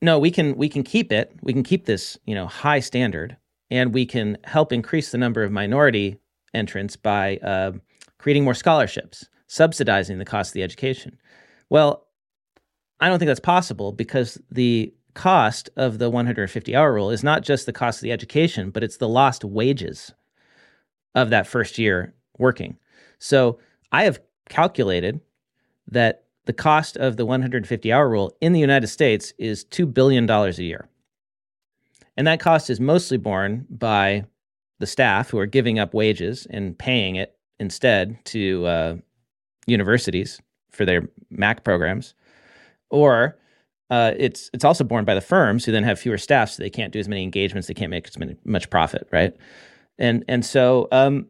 no, 0.00 0.18
we 0.18 0.30
can 0.30 0.56
we 0.56 0.68
can 0.68 0.82
keep 0.82 1.12
it. 1.12 1.32
We 1.42 1.52
can 1.52 1.62
keep 1.62 1.86
this, 1.86 2.18
you 2.26 2.34
know, 2.34 2.46
high 2.46 2.80
standard 2.80 3.36
and 3.70 3.94
we 3.94 4.04
can 4.04 4.36
help 4.44 4.72
increase 4.72 5.12
the 5.12 5.18
number 5.18 5.42
of 5.42 5.52
minority 5.52 6.18
entrants 6.54 6.96
by 6.96 7.36
uh, 7.38 7.72
creating 8.18 8.44
more 8.44 8.54
scholarships, 8.54 9.28
subsidizing 9.46 10.18
the 10.18 10.24
cost 10.24 10.50
of 10.50 10.54
the 10.54 10.62
education. 10.62 11.18
Well, 11.70 12.06
I 13.00 13.08
don't 13.08 13.18
think 13.18 13.28
that's 13.28 13.40
possible 13.40 13.92
because 13.92 14.38
the 14.50 14.92
cost 15.14 15.70
of 15.76 15.98
the 15.98 16.10
150 16.10 16.74
hour 16.74 16.92
rule 16.92 17.10
is 17.10 17.22
not 17.22 17.42
just 17.42 17.66
the 17.66 17.72
cost 17.72 17.98
of 17.98 18.02
the 18.02 18.12
education, 18.12 18.70
but 18.70 18.82
it's 18.82 18.96
the 18.96 19.08
lost 19.08 19.44
wages 19.44 20.12
of 21.14 21.30
that 21.30 21.46
first 21.46 21.78
year 21.78 22.14
working. 22.38 22.78
So 23.22 23.58
I 23.92 24.02
have 24.02 24.20
calculated 24.48 25.20
that 25.86 26.24
the 26.46 26.52
cost 26.52 26.96
of 26.96 27.16
the 27.16 27.24
150 27.24 27.92
hour 27.92 28.08
rule 28.08 28.36
in 28.40 28.52
the 28.52 28.58
United 28.58 28.88
States 28.88 29.32
is 29.38 29.64
$2 29.66 29.94
billion 29.94 30.28
a 30.28 30.50
year. 30.50 30.88
And 32.16 32.26
that 32.26 32.40
cost 32.40 32.68
is 32.68 32.80
mostly 32.80 33.16
borne 33.16 33.66
by 33.70 34.24
the 34.80 34.88
staff 34.88 35.30
who 35.30 35.38
are 35.38 35.46
giving 35.46 35.78
up 35.78 35.94
wages 35.94 36.48
and 36.50 36.76
paying 36.76 37.14
it 37.14 37.36
instead 37.60 38.22
to 38.26 38.66
uh, 38.66 38.96
universities 39.66 40.40
for 40.70 40.84
their 40.84 41.08
MAC 41.30 41.62
programs. 41.62 42.14
Or 42.90 43.38
uh, 43.88 44.14
it's, 44.16 44.50
it's 44.52 44.64
also 44.64 44.82
borne 44.82 45.04
by 45.04 45.14
the 45.14 45.20
firms 45.20 45.64
who 45.64 45.70
then 45.70 45.84
have 45.84 46.00
fewer 46.00 46.18
staff, 46.18 46.50
so 46.50 46.62
they 46.62 46.70
can't 46.70 46.92
do 46.92 46.98
as 46.98 47.08
many 47.08 47.22
engagements, 47.22 47.68
they 47.68 47.74
can't 47.74 47.90
make 47.90 48.08
as 48.08 48.18
many, 48.18 48.36
much 48.44 48.68
profit, 48.68 49.06
right? 49.12 49.36
And, 49.96 50.24
and 50.26 50.44
so 50.44 50.88
um, 50.90 51.28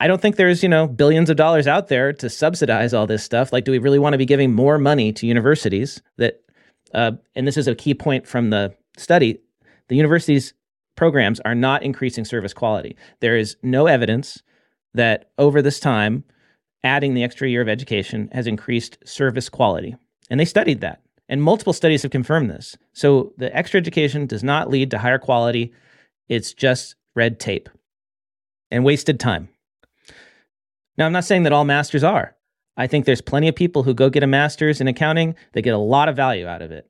I 0.00 0.06
don't 0.06 0.20
think 0.20 0.36
there's, 0.36 0.62
you 0.62 0.68
know, 0.68 0.86
billions 0.86 1.30
of 1.30 1.36
dollars 1.36 1.66
out 1.66 1.88
there 1.88 2.12
to 2.14 2.28
subsidize 2.28 2.92
all 2.92 3.06
this 3.06 3.22
stuff. 3.22 3.52
Like, 3.52 3.64
do 3.64 3.70
we 3.70 3.78
really 3.78 3.98
want 3.98 4.14
to 4.14 4.18
be 4.18 4.26
giving 4.26 4.52
more 4.52 4.78
money 4.78 5.12
to 5.12 5.26
universities 5.26 6.02
that, 6.16 6.40
uh, 6.92 7.12
and 7.34 7.46
this 7.46 7.56
is 7.56 7.68
a 7.68 7.74
key 7.74 7.94
point 7.94 8.26
from 8.26 8.50
the 8.50 8.74
study, 8.96 9.38
the 9.88 9.96
universities' 9.96 10.54
programs 10.96 11.40
are 11.40 11.54
not 11.54 11.82
increasing 11.82 12.24
service 12.24 12.52
quality. 12.52 12.96
There 13.20 13.36
is 13.36 13.56
no 13.62 13.86
evidence 13.86 14.42
that 14.94 15.30
over 15.38 15.62
this 15.62 15.80
time, 15.80 16.24
adding 16.82 17.14
the 17.14 17.24
extra 17.24 17.48
year 17.48 17.62
of 17.62 17.68
education 17.68 18.28
has 18.32 18.46
increased 18.46 18.98
service 19.04 19.48
quality. 19.48 19.96
And 20.30 20.38
they 20.38 20.44
studied 20.44 20.80
that. 20.82 21.02
And 21.28 21.42
multiple 21.42 21.72
studies 21.72 22.02
have 22.02 22.10
confirmed 22.10 22.50
this. 22.50 22.76
So 22.92 23.32
the 23.38 23.54
extra 23.56 23.80
education 23.80 24.26
does 24.26 24.44
not 24.44 24.70
lead 24.70 24.90
to 24.90 24.98
higher 24.98 25.18
quality. 25.18 25.72
It's 26.28 26.52
just 26.52 26.96
red 27.14 27.40
tape 27.40 27.68
and 28.70 28.84
wasted 28.84 29.18
time. 29.18 29.48
Now, 30.96 31.06
I'm 31.06 31.12
not 31.12 31.24
saying 31.24 31.42
that 31.44 31.52
all 31.52 31.64
masters 31.64 32.04
are. 32.04 32.36
I 32.76 32.86
think 32.86 33.04
there's 33.04 33.20
plenty 33.20 33.48
of 33.48 33.54
people 33.54 33.82
who 33.82 33.94
go 33.94 34.10
get 34.10 34.22
a 34.22 34.26
master's 34.26 34.80
in 34.80 34.88
accounting 34.88 35.36
they 35.52 35.62
get 35.62 35.74
a 35.74 35.78
lot 35.78 36.08
of 36.08 36.16
value 36.16 36.46
out 36.46 36.62
of 36.62 36.72
it. 36.72 36.88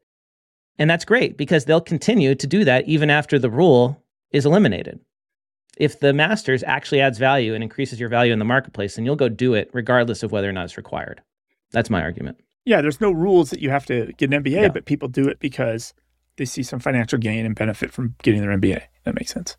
And 0.79 0.91
that's 0.91 1.05
great 1.05 1.37
because 1.37 1.65
they'll 1.65 1.81
continue 1.81 2.35
to 2.35 2.47
do 2.47 2.65
that 2.65 2.89
even 2.89 3.11
after 3.11 3.39
the 3.39 3.51
rule 3.51 4.03
is 4.31 4.47
eliminated. 4.47 4.99
If 5.77 6.01
the 6.01 6.13
masters 6.13 6.63
actually 6.65 7.01
adds 7.01 7.19
value 7.19 7.55
and 7.55 7.63
increases 7.63 8.01
your 8.01 8.09
value 8.09 8.33
in 8.33 8.39
the 8.39 8.45
marketplace, 8.45 8.97
then 8.97 9.05
you'll 9.05 9.17
go 9.17 9.29
do 9.29 9.55
it 9.55 9.71
regardless 9.73 10.23
of 10.23 10.33
whether 10.33 10.49
or 10.49 10.53
not 10.53 10.65
it's 10.65 10.77
required. 10.77 11.21
That's 11.73 11.91
my 11.91 12.03
argument. 12.03 12.39
Yeah, 12.65 12.81
there's 12.81 13.01
no 13.01 13.11
rules 13.11 13.51
that 13.51 13.61
you 13.61 13.71
have 13.71 13.85
to 13.87 14.13
get 14.17 14.33
an 14.33 14.43
MBA, 14.43 14.73
but 14.73 14.87
people 14.87 15.09
do 15.09 15.29
it 15.29 15.39
because 15.39 15.93
they 16.37 16.45
see 16.45 16.63
some 16.63 16.81
financial 16.81 17.19
gain 17.19 17.45
and 17.45 17.55
benefit 17.55 17.93
from 17.93 18.15
getting 18.23 18.41
their 18.41 18.57
MBA. 18.57 18.83
That 19.05 19.15
makes 19.15 19.33
sense. 19.33 19.57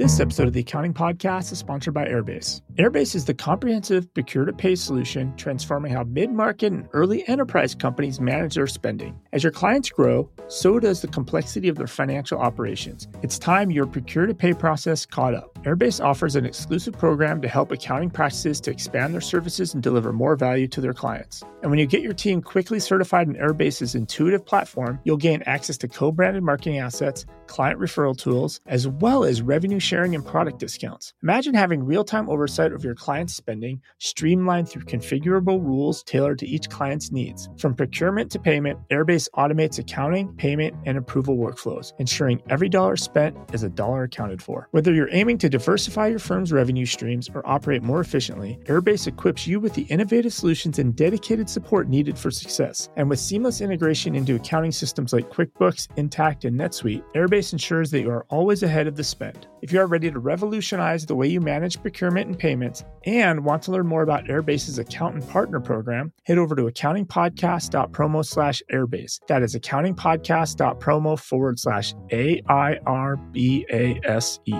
This 0.00 0.18
episode 0.18 0.46
of 0.46 0.54
the 0.54 0.60
Accounting 0.60 0.94
Podcast 0.94 1.52
is 1.52 1.58
sponsored 1.58 1.92
by 1.92 2.06
Airbase. 2.06 2.62
Airbase 2.78 3.14
is 3.14 3.26
the 3.26 3.34
comprehensive 3.34 4.10
procure 4.14 4.46
to 4.46 4.52
pay 4.54 4.74
solution 4.74 5.36
transforming 5.36 5.92
how 5.92 6.04
mid 6.04 6.30
market 6.30 6.72
and 6.72 6.88
early 6.94 7.28
enterprise 7.28 7.74
companies 7.74 8.18
manage 8.18 8.54
their 8.54 8.66
spending. 8.66 9.20
As 9.34 9.42
your 9.42 9.52
clients 9.52 9.90
grow, 9.90 10.30
so 10.48 10.80
does 10.80 11.02
the 11.02 11.08
complexity 11.08 11.68
of 11.68 11.76
their 11.76 11.86
financial 11.86 12.38
operations. 12.38 13.08
It's 13.20 13.38
time 13.38 13.70
your 13.70 13.86
procure 13.86 14.24
to 14.24 14.32
pay 14.32 14.54
process 14.54 15.04
caught 15.04 15.34
up. 15.34 15.58
Airbase 15.64 16.02
offers 16.02 16.34
an 16.34 16.46
exclusive 16.46 16.96
program 16.96 17.42
to 17.42 17.48
help 17.48 17.70
accounting 17.70 18.08
practices 18.08 18.58
to 18.62 18.70
expand 18.70 19.12
their 19.12 19.20
services 19.20 19.74
and 19.74 19.82
deliver 19.82 20.14
more 20.14 20.34
value 20.34 20.66
to 20.68 20.80
their 20.80 20.94
clients. 20.94 21.42
And 21.60 21.70
when 21.70 21.78
you 21.78 21.86
get 21.86 22.00
your 22.00 22.14
team 22.14 22.40
quickly 22.40 22.80
certified 22.80 23.28
in 23.28 23.34
Airbase's 23.34 23.94
intuitive 23.94 24.46
platform, 24.46 24.98
you'll 25.04 25.18
gain 25.18 25.42
access 25.44 25.76
to 25.76 25.88
co 25.88 26.10
branded 26.10 26.42
marketing 26.42 26.78
assets, 26.78 27.26
client 27.48 27.78
referral 27.78 28.16
tools, 28.16 28.62
as 28.66 28.88
well 28.88 29.24
as 29.24 29.42
revenue 29.42 29.80
sharing 29.90 30.14
and 30.14 30.24
product 30.24 30.60
discounts. 30.60 31.14
Imagine 31.24 31.52
having 31.52 31.82
real 31.82 32.04
time 32.04 32.30
oversight 32.30 32.72
of 32.72 32.84
your 32.84 32.94
client's 32.94 33.34
spending, 33.34 33.80
streamlined 33.98 34.68
through 34.68 34.82
configurable 34.82 35.60
rules 35.60 36.04
tailored 36.04 36.38
to 36.38 36.46
each 36.46 36.68
client's 36.68 37.10
needs. 37.10 37.48
From 37.58 37.74
procurement 37.74 38.30
to 38.30 38.38
payment, 38.38 38.78
Airbase 38.92 39.28
automates 39.34 39.80
accounting, 39.80 40.32
payment, 40.36 40.76
and 40.86 40.96
approval 40.96 41.36
workflows, 41.36 41.92
ensuring 41.98 42.40
every 42.48 42.68
dollar 42.68 42.96
spent 42.96 43.36
is 43.52 43.64
a 43.64 43.68
dollar 43.68 44.04
accounted 44.04 44.40
for. 44.40 44.68
Whether 44.70 44.94
you're 44.94 45.12
aiming 45.12 45.38
to 45.38 45.48
diversify 45.48 46.06
your 46.06 46.20
firm's 46.20 46.52
revenue 46.52 46.86
streams 46.86 47.28
or 47.34 47.44
operate 47.44 47.82
more 47.82 48.00
efficiently, 48.00 48.60
Airbase 48.66 49.08
equips 49.08 49.48
you 49.48 49.58
with 49.58 49.74
the 49.74 49.86
innovative 49.94 50.32
solutions 50.32 50.78
and 50.78 50.94
dedicated 50.94 51.50
support 51.50 51.88
needed 51.88 52.16
for 52.16 52.30
success. 52.30 52.90
And 52.94 53.10
with 53.10 53.18
seamless 53.18 53.60
integration 53.60 54.14
into 54.14 54.36
accounting 54.36 54.70
systems 54.70 55.12
like 55.12 55.30
QuickBooks, 55.30 55.88
Intacct, 55.96 56.44
and 56.44 56.56
NetSuite, 56.56 57.02
Airbase 57.16 57.52
ensures 57.52 57.90
that 57.90 58.02
you 58.02 58.10
are 58.10 58.24
always 58.28 58.62
ahead 58.62 58.86
of 58.86 58.94
the 58.94 59.02
spend. 59.02 59.48
If 59.62 59.69
you 59.72 59.80
are 59.80 59.86
ready 59.86 60.10
to 60.10 60.18
revolutionize 60.18 61.06
the 61.06 61.14
way 61.14 61.28
you 61.28 61.40
manage 61.40 61.80
procurement 61.80 62.28
and 62.28 62.38
payments 62.38 62.84
and 63.04 63.44
want 63.44 63.62
to 63.64 63.70
learn 63.70 63.86
more 63.86 64.02
about 64.02 64.24
Airbase's 64.26 64.78
accountant 64.78 65.28
partner 65.28 65.60
program, 65.60 66.12
head 66.24 66.38
over 66.38 66.54
to 66.56 66.62
accountingpodcast.promo 66.62 68.24
slash 68.24 68.62
airbase. 68.72 69.20
That 69.28 69.42
is 69.42 69.54
accountingpodcast.promo 69.54 71.18
forward 71.18 71.58
slash 71.58 71.94
A 72.12 72.42
I 72.48 72.78
R 72.86 73.16
B 73.16 73.66
A 73.72 74.00
S 74.04 74.40
E. 74.46 74.54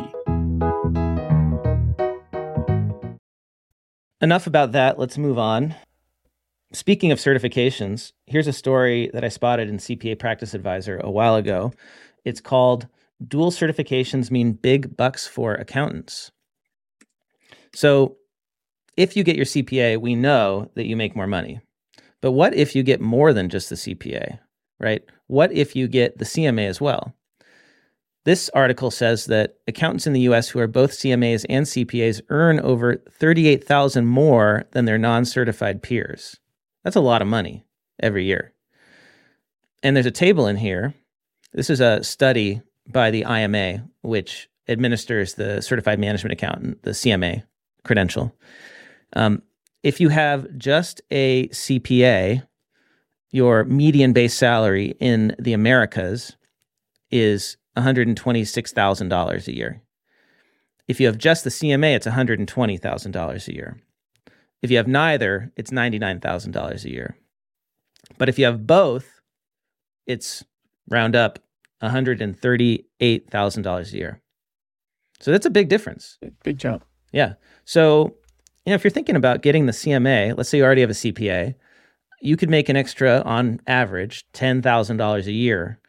Enough 4.22 4.46
about 4.46 4.72
that. 4.72 4.98
Let's 4.98 5.16
move 5.16 5.38
on. 5.38 5.74
Speaking 6.72 7.10
of 7.10 7.18
certifications, 7.18 8.12
here's 8.26 8.46
a 8.46 8.52
story 8.52 9.10
that 9.12 9.24
I 9.24 9.28
spotted 9.28 9.68
in 9.68 9.78
CPA 9.78 10.18
Practice 10.18 10.54
Advisor 10.54 10.98
a 10.98 11.10
while 11.10 11.34
ago. 11.34 11.72
It's 12.24 12.40
called 12.40 12.86
Dual 13.26 13.50
Certifications 13.50 14.30
Mean 14.30 14.52
Big 14.52 14.96
Bucks 14.96 15.26
for 15.26 15.54
Accountants. 15.54 16.30
So, 17.74 18.16
if 18.96 19.16
you 19.16 19.24
get 19.24 19.36
your 19.36 19.46
CPA, 19.46 20.00
we 20.00 20.14
know 20.14 20.70
that 20.74 20.86
you 20.86 20.96
make 20.96 21.16
more 21.16 21.26
money. 21.26 21.60
But 22.20 22.32
what 22.32 22.54
if 22.54 22.74
you 22.74 22.82
get 22.82 23.00
more 23.00 23.32
than 23.32 23.48
just 23.48 23.70
the 23.70 23.76
CPA, 23.76 24.38
right? 24.78 25.02
What 25.26 25.52
if 25.52 25.74
you 25.74 25.88
get 25.88 26.18
the 26.18 26.24
CMA 26.24 26.66
as 26.66 26.80
well? 26.80 27.14
This 28.24 28.50
article 28.50 28.90
says 28.90 29.26
that 29.26 29.54
accountants 29.66 30.06
in 30.06 30.12
the 30.12 30.20
US 30.22 30.48
who 30.48 30.58
are 30.58 30.66
both 30.66 30.92
CMAs 30.92 31.46
and 31.48 31.64
CPAs 31.64 32.20
earn 32.28 32.60
over 32.60 32.96
38,000 32.96 34.04
more 34.06 34.64
than 34.72 34.84
their 34.84 34.98
non-certified 34.98 35.82
peers. 35.82 36.38
That's 36.84 36.96
a 36.96 37.00
lot 37.00 37.22
of 37.22 37.28
money 37.28 37.64
every 38.02 38.24
year. 38.24 38.52
And 39.82 39.96
there's 39.96 40.06
a 40.06 40.10
table 40.10 40.46
in 40.46 40.56
here. 40.56 40.94
This 41.52 41.70
is 41.70 41.80
a 41.80 42.04
study 42.04 42.60
by 42.92 43.10
the 43.10 43.24
IMA, 43.24 43.84
which 44.02 44.48
administers 44.68 45.34
the 45.34 45.60
certified 45.60 45.98
management 45.98 46.32
accountant, 46.32 46.82
the 46.82 46.90
CMA 46.90 47.42
credential. 47.84 48.34
Um, 49.14 49.42
if 49.82 50.00
you 50.00 50.08
have 50.10 50.46
just 50.58 51.00
a 51.10 51.48
CPA, 51.48 52.46
your 53.30 53.64
median 53.64 54.12
base 54.12 54.34
salary 54.34 54.94
in 55.00 55.34
the 55.38 55.52
Americas 55.52 56.36
is 57.10 57.56
$126,000 57.76 59.48
a 59.48 59.54
year. 59.54 59.82
If 60.88 61.00
you 61.00 61.06
have 61.06 61.18
just 61.18 61.44
the 61.44 61.50
CMA, 61.50 61.94
it's 61.94 62.06
$120,000 62.06 63.48
a 63.48 63.54
year. 63.54 63.80
If 64.62 64.70
you 64.70 64.76
have 64.76 64.88
neither, 64.88 65.52
it's 65.56 65.70
$99,000 65.70 66.84
a 66.84 66.90
year. 66.90 67.16
But 68.18 68.28
if 68.28 68.38
you 68.38 68.44
have 68.44 68.66
both, 68.66 69.20
it's 70.06 70.44
round 70.88 71.14
up 71.16 71.38
$138,000 71.82 73.92
a 73.92 73.96
year. 73.96 74.20
So 75.20 75.30
that's 75.30 75.46
a 75.46 75.50
big 75.50 75.68
difference. 75.68 76.18
Big 76.44 76.58
jump. 76.58 76.84
Yeah. 77.12 77.34
So, 77.64 78.16
you 78.64 78.70
know, 78.70 78.74
if 78.74 78.84
you're 78.84 78.90
thinking 78.90 79.16
about 79.16 79.42
getting 79.42 79.66
the 79.66 79.72
CMA, 79.72 80.36
let's 80.36 80.48
say 80.48 80.58
you 80.58 80.64
already 80.64 80.80
have 80.80 80.90
a 80.90 80.94
CPA, 80.94 81.54
you 82.22 82.36
could 82.36 82.50
make 82.50 82.68
an 82.68 82.76
extra 82.76 83.22
on 83.24 83.60
average 83.66 84.24
$10,000 84.32 85.26
a 85.26 85.32
year 85.32 85.80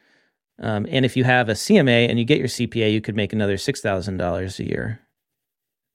um, 0.62 0.86
and 0.90 1.04
if 1.04 1.18
you 1.18 1.24
have 1.24 1.50
a 1.50 1.54
CMA 1.54 2.08
and 2.08 2.20
you 2.20 2.26
get 2.26 2.38
your 2.38 2.48
CPA, 2.48 2.94
you 2.94 3.02
could 3.02 3.16
make 3.16 3.34
another 3.34 3.58
$6,000 3.58 4.60
a 4.60 4.64
year. 4.64 5.00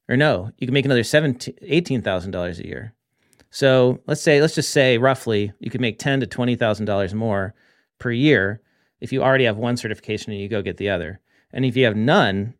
Or 0.08 0.16
no, 0.16 0.50
you 0.58 0.66
can 0.66 0.74
make 0.74 0.84
another 0.84 1.02
$18,000 1.02 2.58
a 2.58 2.66
year. 2.66 2.92
So 3.50 4.00
let's 4.06 4.20
say, 4.20 4.40
let's 4.40 4.56
just 4.56 4.70
say 4.70 4.98
roughly, 4.98 5.52
you 5.60 5.70
could 5.70 5.80
make 5.80 5.98
ten 5.98 6.20
to 6.20 6.26
twenty 6.26 6.56
thousand 6.56 6.84
dollars 6.84 7.14
more 7.14 7.54
per 7.98 8.10
year 8.10 8.60
if 9.00 9.12
you 9.12 9.22
already 9.22 9.44
have 9.44 9.56
one 9.56 9.76
certification 9.76 10.32
and 10.32 10.40
you 10.40 10.48
go 10.48 10.62
get 10.62 10.76
the 10.76 10.90
other. 10.90 11.20
And 11.52 11.64
if 11.64 11.76
you 11.76 11.84
have 11.84 11.96
none, 11.96 12.54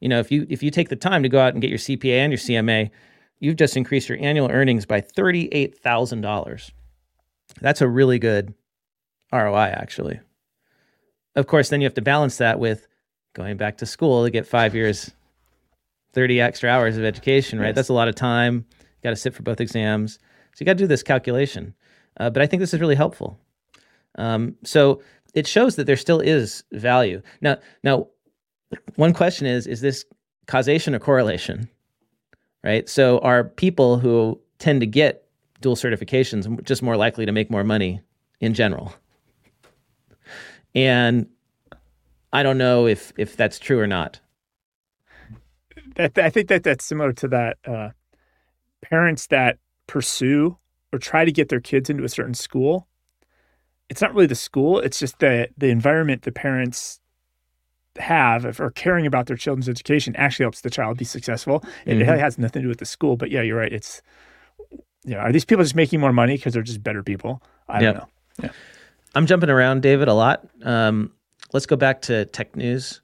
you 0.00 0.08
know, 0.08 0.18
if 0.18 0.30
you 0.30 0.46
if 0.48 0.62
you 0.62 0.70
take 0.70 0.88
the 0.88 0.96
time 0.96 1.22
to 1.22 1.28
go 1.28 1.40
out 1.40 1.52
and 1.52 1.60
get 1.60 1.70
your 1.70 1.78
CPA 1.78 2.18
and 2.18 2.32
your 2.32 2.38
CMA, 2.38 2.90
you've 3.38 3.56
just 3.56 3.76
increased 3.76 4.08
your 4.08 4.18
annual 4.20 4.50
earnings 4.50 4.86
by 4.86 5.00
thirty-eight 5.00 5.78
thousand 5.78 6.20
dollars. 6.20 6.72
That's 7.60 7.80
a 7.80 7.88
really 7.88 8.18
good 8.18 8.54
ROI, 9.32 9.72
actually. 9.74 10.20
Of 11.36 11.46
course, 11.46 11.68
then 11.68 11.80
you 11.80 11.84
have 11.86 11.94
to 11.94 12.02
balance 12.02 12.38
that 12.38 12.58
with 12.58 12.86
going 13.34 13.56
back 13.56 13.78
to 13.78 13.86
school 13.86 14.24
to 14.24 14.30
get 14.30 14.46
five 14.46 14.74
years, 14.74 15.10
30 16.12 16.40
extra 16.40 16.70
hours 16.70 16.96
of 16.96 17.04
education, 17.04 17.58
right? 17.58 17.68
Yes. 17.68 17.76
That's 17.76 17.88
a 17.88 17.94
lot 17.94 18.08
of 18.08 18.14
time. 18.14 18.66
You 18.80 19.02
got 19.04 19.10
to 19.10 19.16
sit 19.16 19.34
for 19.34 19.42
both 19.42 19.60
exams. 19.60 20.18
So 20.54 20.60
you 20.60 20.66
got 20.66 20.72
to 20.72 20.78
do 20.78 20.86
this 20.86 21.02
calculation. 21.02 21.74
Uh, 22.18 22.30
but 22.30 22.42
I 22.42 22.46
think 22.46 22.60
this 22.60 22.74
is 22.74 22.80
really 22.80 22.96
helpful. 22.96 23.38
Um, 24.18 24.56
so 24.64 25.02
it 25.34 25.46
shows 25.46 25.76
that 25.76 25.86
there 25.86 25.96
still 25.96 26.20
is 26.20 26.64
value. 26.72 27.22
Now, 27.40 27.58
now, 27.82 28.08
one 28.96 29.12
question 29.12 29.46
is: 29.46 29.66
Is 29.66 29.80
this 29.80 30.04
causation 30.46 30.94
or 30.94 30.98
correlation? 30.98 31.68
Right. 32.62 32.88
So 32.88 33.18
are 33.20 33.44
people 33.44 33.98
who 33.98 34.38
tend 34.58 34.80
to 34.80 34.86
get 34.86 35.24
dual 35.62 35.76
certifications 35.76 36.62
just 36.64 36.82
more 36.82 36.96
likely 36.96 37.24
to 37.24 37.32
make 37.32 37.50
more 37.50 37.64
money 37.64 38.02
in 38.40 38.52
general? 38.52 38.94
And 40.74 41.26
I 42.32 42.42
don't 42.42 42.58
know 42.58 42.86
if 42.86 43.12
if 43.16 43.36
that's 43.36 43.58
true 43.58 43.80
or 43.80 43.86
not. 43.86 44.20
That, 45.96 46.18
I 46.18 46.30
think 46.30 46.48
that 46.48 46.62
that's 46.62 46.84
similar 46.84 47.12
to 47.14 47.28
that 47.28 47.58
uh, 47.66 47.90
parents 48.82 49.26
that 49.28 49.58
pursue 49.86 50.56
or 50.92 50.98
try 50.98 51.24
to 51.24 51.32
get 51.32 51.48
their 51.48 51.60
kids 51.60 51.90
into 51.90 52.04
a 52.04 52.08
certain 52.08 52.34
school. 52.34 52.86
It's 53.90 54.00
not 54.00 54.14
really 54.14 54.26
the 54.26 54.34
school; 54.34 54.80
it's 54.80 54.98
just 54.98 55.18
the 55.18 55.48
the 55.58 55.68
environment 55.68 56.22
the 56.22 56.32
parents 56.32 57.00
have 57.98 58.60
or 58.60 58.70
caring 58.70 59.04
about 59.04 59.26
their 59.26 59.36
children's 59.36 59.68
education 59.68 60.16
actually 60.16 60.44
helps 60.44 60.62
the 60.62 60.70
child 60.70 60.96
be 60.96 61.04
successful. 61.04 61.60
Mm-hmm. 61.84 62.00
It 62.00 62.06
has 62.06 62.38
nothing 62.38 62.62
to 62.62 62.66
do 62.66 62.68
with 62.68 62.78
the 62.78 62.86
school, 62.86 63.16
but 63.16 63.30
yeah, 63.30 63.42
you're 63.42 63.58
right. 63.58 63.72
It's 63.72 64.00
you 65.04 65.14
know, 65.14 65.18
are 65.18 65.32
these 65.32 65.44
people 65.44 65.64
just 65.64 65.74
making 65.74 66.00
more 66.00 66.12
money 66.12 66.36
because 66.36 66.54
they're 66.54 66.62
just 66.62 66.82
better 66.82 67.02
people? 67.02 67.42
I 67.68 67.80
don't 67.80 67.96
know. 67.96 68.08
Yeah. 68.42 68.50
I'm 69.14 69.26
jumping 69.26 69.50
around, 69.50 69.82
David, 69.82 70.08
a 70.08 70.14
lot. 70.14 70.46
Um, 70.62 71.12
let's 71.52 71.66
go 71.66 71.76
back 71.76 72.02
to 72.02 72.26
tech 72.26 72.54
news. 72.54 73.00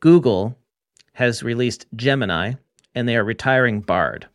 Google 0.00 0.56
has 1.14 1.42
released 1.42 1.86
Gemini, 1.96 2.54
and 2.94 3.08
they 3.08 3.16
are 3.16 3.24
retiring 3.24 3.80
Bard. 3.80 4.28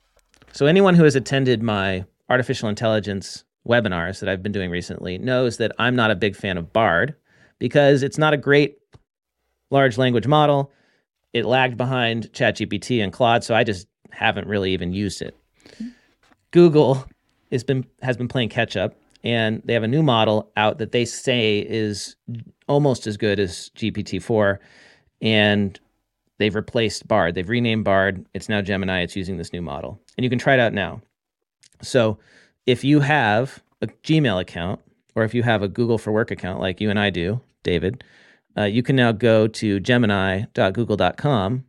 So 0.52 0.66
anyone 0.66 0.96
who 0.96 1.04
has 1.04 1.16
attended 1.16 1.62
my 1.62 2.06
artificial 2.30 2.70
intelligence 2.70 3.44
webinars 3.68 4.20
that 4.20 4.30
I've 4.30 4.44
been 4.44 4.52
doing 4.52 4.70
recently 4.70 5.18
knows 5.18 5.58
that 5.58 5.72
I'm 5.80 5.96
not 5.96 6.12
a 6.12 6.16
big 6.16 6.36
fan 6.36 6.58
of 6.58 6.72
Bard 6.72 7.16
because 7.60 8.04
it's 8.04 8.18
not 8.18 8.34
a 8.34 8.38
great 8.38 8.78
large 9.72 9.98
language 9.98 10.28
model. 10.28 10.72
It 11.34 11.46
lagged 11.46 11.78
behind 11.78 12.32
ChatGPT 12.32 13.04
and 13.04 13.12
Claude, 13.12 13.44
so 13.44 13.56
I 13.56 13.64
just 13.64 13.88
haven't 14.12 14.48
really 14.48 14.72
even 14.72 14.94
used 14.94 15.22
it. 15.22 15.36
Google 16.52 17.06
has 17.52 17.64
been 17.64 17.86
has 18.02 18.18
been 18.18 18.28
playing 18.28 18.50
catch 18.50 18.78
up 18.78 18.96
and 19.24 19.62
they 19.66 19.74
have 19.74 19.84
a 19.84 19.88
new 19.88 20.04
model 20.04 20.52
out 20.56 20.78
that 20.78 20.92
they 20.92 21.04
say 21.04 21.60
is 21.60 22.16
almost 22.68 23.08
as 23.08 23.18
good 23.18 23.40
as 23.40 23.70
GPT-4 23.76 24.60
and 25.22 25.80
they've 26.38 26.56
replaced 26.56 27.08
Bard. 27.08 27.36
They've 27.36 27.50
renamed 27.50 27.84
Bard. 27.84 28.26
It's 28.34 28.50
now 28.50 28.62
Gemini. 28.62 29.02
It's 29.02 29.16
using 29.16 29.38
this 29.38 29.52
new 29.52 29.62
model. 29.62 30.00
And 30.18 30.24
you 30.24 30.30
can 30.30 30.40
try 30.40 30.54
it 30.54 30.60
out 30.60 30.74
now. 30.74 31.02
So, 31.82 32.20
if 32.66 32.84
you 32.84 33.00
have 33.00 33.62
a 33.82 33.88
Gmail 33.88 34.40
account 34.42 34.80
or 35.16 35.24
if 35.24 35.34
you 35.34 35.44
have 35.44 35.62
a 35.62 35.68
Google 35.68 35.98
for 35.98 36.12
Work 36.12 36.32
account 36.32 36.60
like 36.60 36.82
you 36.82 36.90
and 36.90 37.00
I 37.00 37.10
do, 37.10 37.42
David, 37.64 38.04
uh, 38.58 38.64
you 38.64 38.84
can 38.84 38.96
now 38.96 39.12
go 39.12 39.48
to 39.48 39.80
gemini.google.com 39.80 41.66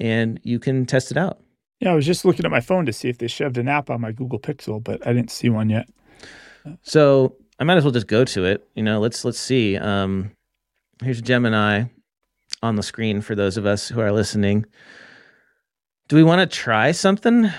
and 0.00 0.40
you 0.42 0.58
can 0.58 0.86
test 0.86 1.10
it 1.10 1.16
out. 1.16 1.40
Yeah, 1.80 1.92
I 1.92 1.94
was 1.94 2.06
just 2.06 2.24
looking 2.24 2.44
at 2.44 2.50
my 2.50 2.60
phone 2.60 2.86
to 2.86 2.92
see 2.92 3.08
if 3.08 3.18
they 3.18 3.28
shoved 3.28 3.58
an 3.58 3.68
app 3.68 3.90
on 3.90 4.00
my 4.00 4.12
Google 4.12 4.38
Pixel, 4.38 4.82
but 4.82 5.06
I 5.06 5.12
didn't 5.12 5.30
see 5.30 5.48
one 5.48 5.70
yet. 5.70 5.88
So 6.82 7.36
I 7.58 7.64
might 7.64 7.76
as 7.76 7.84
well 7.84 7.92
just 7.92 8.06
go 8.06 8.24
to 8.24 8.44
it. 8.44 8.66
You 8.74 8.82
know, 8.82 9.00
let's 9.00 9.24
let's 9.24 9.38
see. 9.38 9.76
Um, 9.76 10.30
here's 11.02 11.20
Gemini 11.20 11.84
on 12.62 12.76
the 12.76 12.82
screen 12.82 13.20
for 13.20 13.34
those 13.34 13.56
of 13.56 13.66
us 13.66 13.88
who 13.88 14.00
are 14.00 14.12
listening. 14.12 14.64
Do 16.08 16.16
we 16.16 16.22
want 16.22 16.40
to 16.40 16.56
try 16.56 16.92
something? 16.92 17.50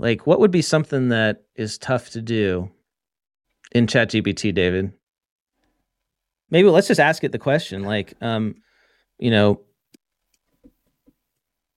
Like, 0.00 0.26
what 0.26 0.40
would 0.40 0.50
be 0.50 0.62
something 0.62 1.10
that 1.10 1.42
is 1.56 1.76
tough 1.76 2.08
to 2.10 2.22
do 2.22 2.70
in 3.72 3.86
ChatGPT, 3.86 4.54
David? 4.54 4.94
Maybe 6.50 6.70
let's 6.70 6.88
just 6.88 6.98
ask 6.98 7.22
it 7.22 7.32
the 7.32 7.38
question. 7.38 7.82
Like, 7.82 8.14
um, 8.22 8.54
you 9.18 9.30
know, 9.30 9.60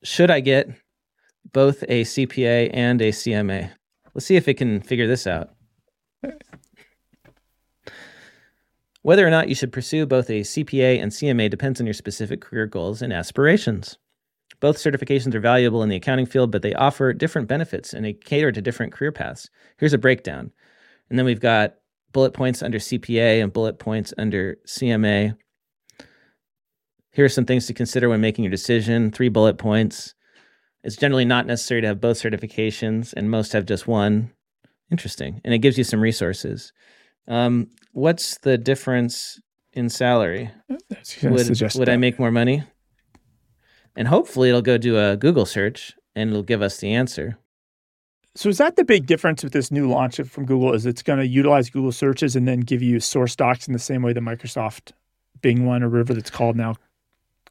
should 0.02 0.30
I 0.30 0.40
get 0.40 0.70
both 1.52 1.82
a 1.82 2.04
CPA 2.04 2.70
and 2.72 3.02
a 3.02 3.10
CMA? 3.10 3.70
Let's 4.14 4.24
see 4.24 4.36
if 4.36 4.48
it 4.48 4.54
can 4.54 4.80
figure 4.80 5.06
this 5.06 5.26
out. 5.26 5.50
Whether 9.02 9.26
or 9.26 9.30
not 9.30 9.50
you 9.50 9.54
should 9.54 9.70
pursue 9.70 10.06
both 10.06 10.30
a 10.30 10.40
CPA 10.40 10.98
and 11.02 11.12
CMA 11.12 11.50
depends 11.50 11.78
on 11.78 11.86
your 11.86 11.92
specific 11.92 12.40
career 12.40 12.64
goals 12.66 13.02
and 13.02 13.12
aspirations. 13.12 13.98
Both 14.64 14.78
certifications 14.78 15.34
are 15.34 15.40
valuable 15.40 15.82
in 15.82 15.90
the 15.90 15.96
accounting 15.96 16.24
field, 16.24 16.50
but 16.50 16.62
they 16.62 16.72
offer 16.72 17.12
different 17.12 17.48
benefits 17.48 17.92
and 17.92 18.02
they 18.02 18.14
cater 18.14 18.50
to 18.50 18.62
different 18.62 18.94
career 18.94 19.12
paths. 19.12 19.50
Here's 19.76 19.92
a 19.92 19.98
breakdown. 19.98 20.52
And 21.10 21.18
then 21.18 21.26
we've 21.26 21.38
got 21.38 21.74
bullet 22.12 22.32
points 22.32 22.62
under 22.62 22.78
CPA 22.78 23.42
and 23.42 23.52
bullet 23.52 23.78
points 23.78 24.14
under 24.16 24.56
CMA. 24.66 25.36
Here 27.12 27.26
are 27.26 27.28
some 27.28 27.44
things 27.44 27.66
to 27.66 27.74
consider 27.74 28.08
when 28.08 28.22
making 28.22 28.42
your 28.42 28.50
decision. 28.50 29.10
Three 29.10 29.28
bullet 29.28 29.58
points. 29.58 30.14
It's 30.82 30.96
generally 30.96 31.26
not 31.26 31.46
necessary 31.46 31.82
to 31.82 31.88
have 31.88 32.00
both 32.00 32.16
certifications, 32.16 33.12
and 33.14 33.30
most 33.30 33.52
have 33.52 33.66
just 33.66 33.86
one. 33.86 34.32
Interesting. 34.90 35.42
And 35.44 35.52
it 35.52 35.58
gives 35.58 35.76
you 35.76 35.84
some 35.84 36.00
resources. 36.00 36.72
Um, 37.28 37.68
what's 37.92 38.38
the 38.38 38.56
difference 38.56 39.38
in 39.74 39.90
salary? 39.90 40.50
Would, 41.22 41.74
would 41.74 41.88
I 41.90 41.98
make 41.98 42.18
more 42.18 42.30
money? 42.30 42.62
And 43.96 44.08
hopefully 44.08 44.48
it'll 44.48 44.62
go 44.62 44.78
do 44.78 44.98
a 44.98 45.16
Google 45.16 45.46
search 45.46 45.94
and 46.14 46.30
it'll 46.30 46.42
give 46.42 46.62
us 46.62 46.78
the 46.78 46.92
answer. 46.92 47.38
So 48.36 48.48
is 48.48 48.58
that 48.58 48.76
the 48.76 48.84
big 48.84 49.06
difference 49.06 49.44
with 49.44 49.52
this 49.52 49.70
new 49.70 49.88
launch 49.88 50.20
from 50.20 50.44
Google? 50.44 50.74
Is 50.74 50.86
it's 50.86 51.02
going 51.02 51.20
to 51.20 51.26
utilize 51.26 51.70
Google 51.70 51.92
searches 51.92 52.34
and 52.34 52.48
then 52.48 52.60
give 52.60 52.82
you 52.82 52.98
source 52.98 53.36
docs 53.36 53.68
in 53.68 53.72
the 53.72 53.78
same 53.78 54.02
way 54.02 54.12
that 54.12 54.20
Microsoft 54.20 54.92
Bing 55.40 55.66
one 55.66 55.82
or 55.82 55.88
whatever 55.88 56.14
that's 56.14 56.30
called 56.30 56.56
now, 56.56 56.74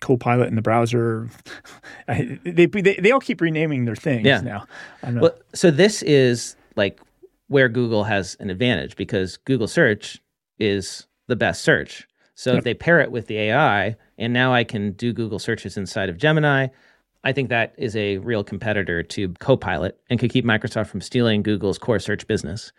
Copilot 0.01 0.49
in 0.49 0.55
the 0.55 0.61
browser. 0.61 1.29
they, 2.07 2.65
they 2.65 2.65
they 2.65 3.11
all 3.11 3.21
keep 3.21 3.39
renaming 3.39 3.85
their 3.85 3.95
things 3.95 4.25
yeah. 4.25 4.41
now. 4.41 4.65
Well, 5.03 5.33
so 5.53 5.71
this 5.71 6.01
is 6.01 6.57
like 6.75 6.99
where 7.47 7.69
Google 7.69 8.03
has 8.03 8.35
an 8.41 8.49
advantage 8.49 8.97
because 8.97 9.37
Google 9.37 9.67
search 9.67 10.21
is 10.59 11.07
the 11.27 11.35
best 11.37 11.61
search. 11.61 12.07
So 12.35 12.51
yep. 12.51 12.57
if 12.59 12.63
they 12.65 12.73
pair 12.73 12.99
it 12.99 13.11
with 13.11 13.27
the 13.27 13.37
AI, 13.37 13.95
and 14.17 14.33
now 14.33 14.53
I 14.53 14.63
can 14.63 14.91
do 14.93 15.13
Google 15.13 15.39
searches 15.39 15.77
inside 15.77 16.09
of 16.09 16.17
Gemini, 16.17 16.67
I 17.23 17.31
think 17.31 17.49
that 17.49 17.73
is 17.77 17.95
a 17.95 18.17
real 18.17 18.43
competitor 18.43 19.01
to 19.01 19.29
Copilot 19.39 19.99
and 20.09 20.19
could 20.19 20.31
keep 20.31 20.45
Microsoft 20.45 20.87
from 20.87 21.01
stealing 21.01 21.41
Google's 21.41 21.77
core 21.77 21.99
search 21.99 22.27
business. 22.27 22.71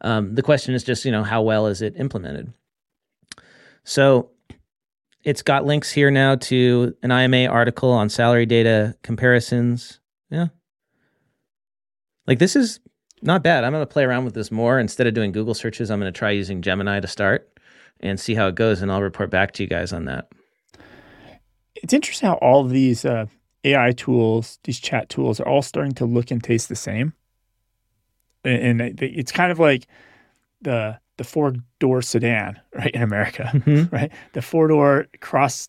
Um, 0.00 0.34
the 0.34 0.42
question 0.42 0.74
is 0.74 0.84
just, 0.84 1.04
you 1.04 1.10
know, 1.10 1.24
how 1.24 1.42
well 1.42 1.66
is 1.66 1.82
it 1.82 1.96
implemented? 1.96 2.52
So 3.84 4.30
it's 5.24 5.42
got 5.42 5.64
links 5.64 5.90
here 5.90 6.10
now 6.10 6.36
to 6.36 6.94
an 7.02 7.10
IMA 7.10 7.46
article 7.46 7.90
on 7.90 8.08
salary 8.08 8.46
data 8.46 8.94
comparisons. 9.02 10.00
Yeah. 10.30 10.48
Like 12.26 12.38
this 12.38 12.54
is 12.54 12.80
not 13.22 13.42
bad. 13.42 13.64
I'm 13.64 13.72
going 13.72 13.82
to 13.82 13.92
play 13.92 14.04
around 14.04 14.24
with 14.24 14.34
this 14.34 14.50
more. 14.50 14.78
Instead 14.78 15.06
of 15.06 15.14
doing 15.14 15.32
Google 15.32 15.54
searches, 15.54 15.90
I'm 15.90 15.98
going 15.98 16.12
to 16.12 16.16
try 16.18 16.30
using 16.30 16.62
Gemini 16.62 17.00
to 17.00 17.08
start 17.08 17.58
and 18.00 18.20
see 18.20 18.34
how 18.34 18.48
it 18.48 18.54
goes, 18.54 18.82
and 18.82 18.92
I'll 18.92 19.02
report 19.02 19.30
back 19.30 19.52
to 19.52 19.62
you 19.62 19.68
guys 19.68 19.92
on 19.92 20.04
that. 20.04 20.28
It's 21.76 21.92
interesting 21.92 22.28
how 22.28 22.36
all 22.36 22.64
of 22.64 22.70
these 22.70 23.04
uh, 23.04 23.26
AI 23.64 23.92
tools, 23.92 24.58
these 24.64 24.78
chat 24.78 25.08
tools, 25.08 25.40
are 25.40 25.48
all 25.48 25.62
starting 25.62 25.94
to 25.94 26.04
look 26.04 26.30
and 26.30 26.42
taste 26.42 26.68
the 26.68 26.76
same. 26.76 27.12
And, 28.44 28.80
it's 28.80 29.32
kind 29.32 29.50
of 29.50 29.58
like 29.58 29.86
the 30.60 30.98
the 31.16 31.24
four 31.24 31.54
door 31.78 32.02
sedan, 32.02 32.60
right 32.74 32.90
in 32.90 33.02
America, 33.02 33.50
mm-hmm. 33.52 33.94
right? 33.94 34.12
The 34.32 34.42
four 34.42 34.68
door 34.68 35.06
cross 35.20 35.68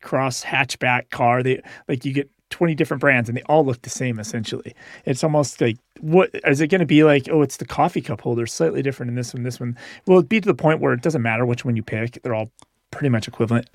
cross 0.00 0.42
hatchback 0.42 1.10
car. 1.10 1.42
They 1.42 1.62
like 1.88 2.04
you 2.04 2.12
get 2.12 2.30
20 2.50 2.74
different 2.74 3.00
brands 3.00 3.28
and 3.28 3.36
they 3.36 3.42
all 3.42 3.64
look 3.64 3.82
the 3.82 3.90
same 3.90 4.18
essentially. 4.18 4.74
It's 5.04 5.24
almost 5.24 5.60
like 5.60 5.78
what 6.00 6.30
is 6.46 6.60
it 6.60 6.68
going 6.68 6.80
to 6.80 6.86
be 6.86 7.04
like? 7.04 7.28
Oh, 7.30 7.42
it's 7.42 7.56
the 7.56 7.66
coffee 7.66 8.00
cup 8.00 8.20
holder, 8.20 8.46
slightly 8.46 8.82
different 8.82 9.10
in 9.10 9.16
this 9.16 9.34
one, 9.34 9.42
this 9.42 9.58
one. 9.58 9.76
Will 10.06 10.18
it 10.18 10.28
be 10.28 10.40
to 10.40 10.46
the 10.46 10.54
point 10.54 10.80
where 10.80 10.92
it 10.92 11.02
doesn't 11.02 11.22
matter 11.22 11.44
which 11.44 11.64
one 11.64 11.76
you 11.76 11.82
pick? 11.82 12.22
They're 12.22 12.34
all 12.34 12.50
pretty 12.90 13.08
much 13.08 13.26
equivalent. 13.26 13.68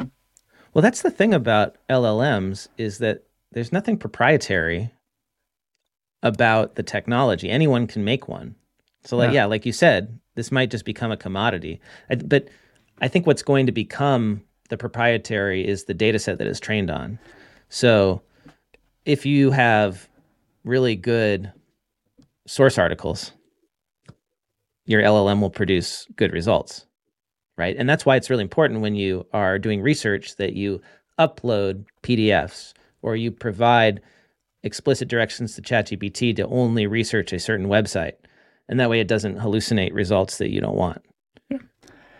Well, 0.77 0.83
that's 0.83 1.01
the 1.01 1.09
thing 1.09 1.33
about 1.33 1.75
LLMs 1.89 2.67
is 2.77 2.99
that 2.99 3.23
there's 3.51 3.73
nothing 3.73 3.97
proprietary 3.97 4.91
about 6.21 6.75
the 6.75 6.83
technology. 6.83 7.49
Anyone 7.49 7.87
can 7.87 8.03
make 8.03 8.27
one. 8.27 8.53
So 9.03 9.17
like 9.17 9.29
yeah, 9.29 9.41
yeah 9.41 9.45
like 9.45 9.65
you 9.65 9.73
said, 9.73 10.19
this 10.35 10.51
might 10.51 10.69
just 10.69 10.85
become 10.85 11.11
a 11.11 11.17
commodity. 11.17 11.81
But 12.23 12.49
I 13.01 13.07
think 13.07 13.25
what's 13.25 13.41
going 13.41 13.65
to 13.65 13.71
become 13.71 14.43
the 14.69 14.77
proprietary 14.77 15.67
is 15.67 15.85
the 15.85 15.95
data 15.95 16.19
set 16.19 16.37
that 16.37 16.45
is 16.45 16.59
trained 16.59 16.91
on. 16.91 17.17
So 17.69 18.21
if 19.03 19.25
you 19.25 19.49
have 19.49 20.07
really 20.63 20.95
good 20.95 21.51
source 22.45 22.77
articles, 22.77 23.31
your 24.85 25.01
LLM 25.01 25.41
will 25.41 25.49
produce 25.49 26.05
good 26.17 26.33
results, 26.33 26.85
right? 27.57 27.75
And 27.77 27.89
that's 27.89 28.05
why 28.05 28.15
it's 28.15 28.29
really 28.29 28.43
important 28.43 28.81
when 28.81 28.95
you 28.95 29.25
are 29.33 29.59
doing 29.59 29.81
research 29.81 30.35
that 30.35 30.53
you 30.53 30.81
upload 31.19 31.85
PDFs 32.03 32.73
or 33.01 33.15
you 33.15 33.31
provide 33.31 34.01
explicit 34.63 35.07
directions 35.07 35.55
to 35.55 35.61
ChatGPT 35.61 36.35
to 36.35 36.47
only 36.47 36.87
research 36.87 37.33
a 37.33 37.39
certain 37.39 37.67
website. 37.67 38.13
And 38.69 38.79
that 38.79 38.89
way 38.89 38.99
it 38.99 39.07
doesn't 39.07 39.37
hallucinate 39.37 39.93
results 39.93 40.37
that 40.37 40.49
you 40.49 40.61
don't 40.61 40.75
want. 40.75 41.03
Yeah. 41.49 41.59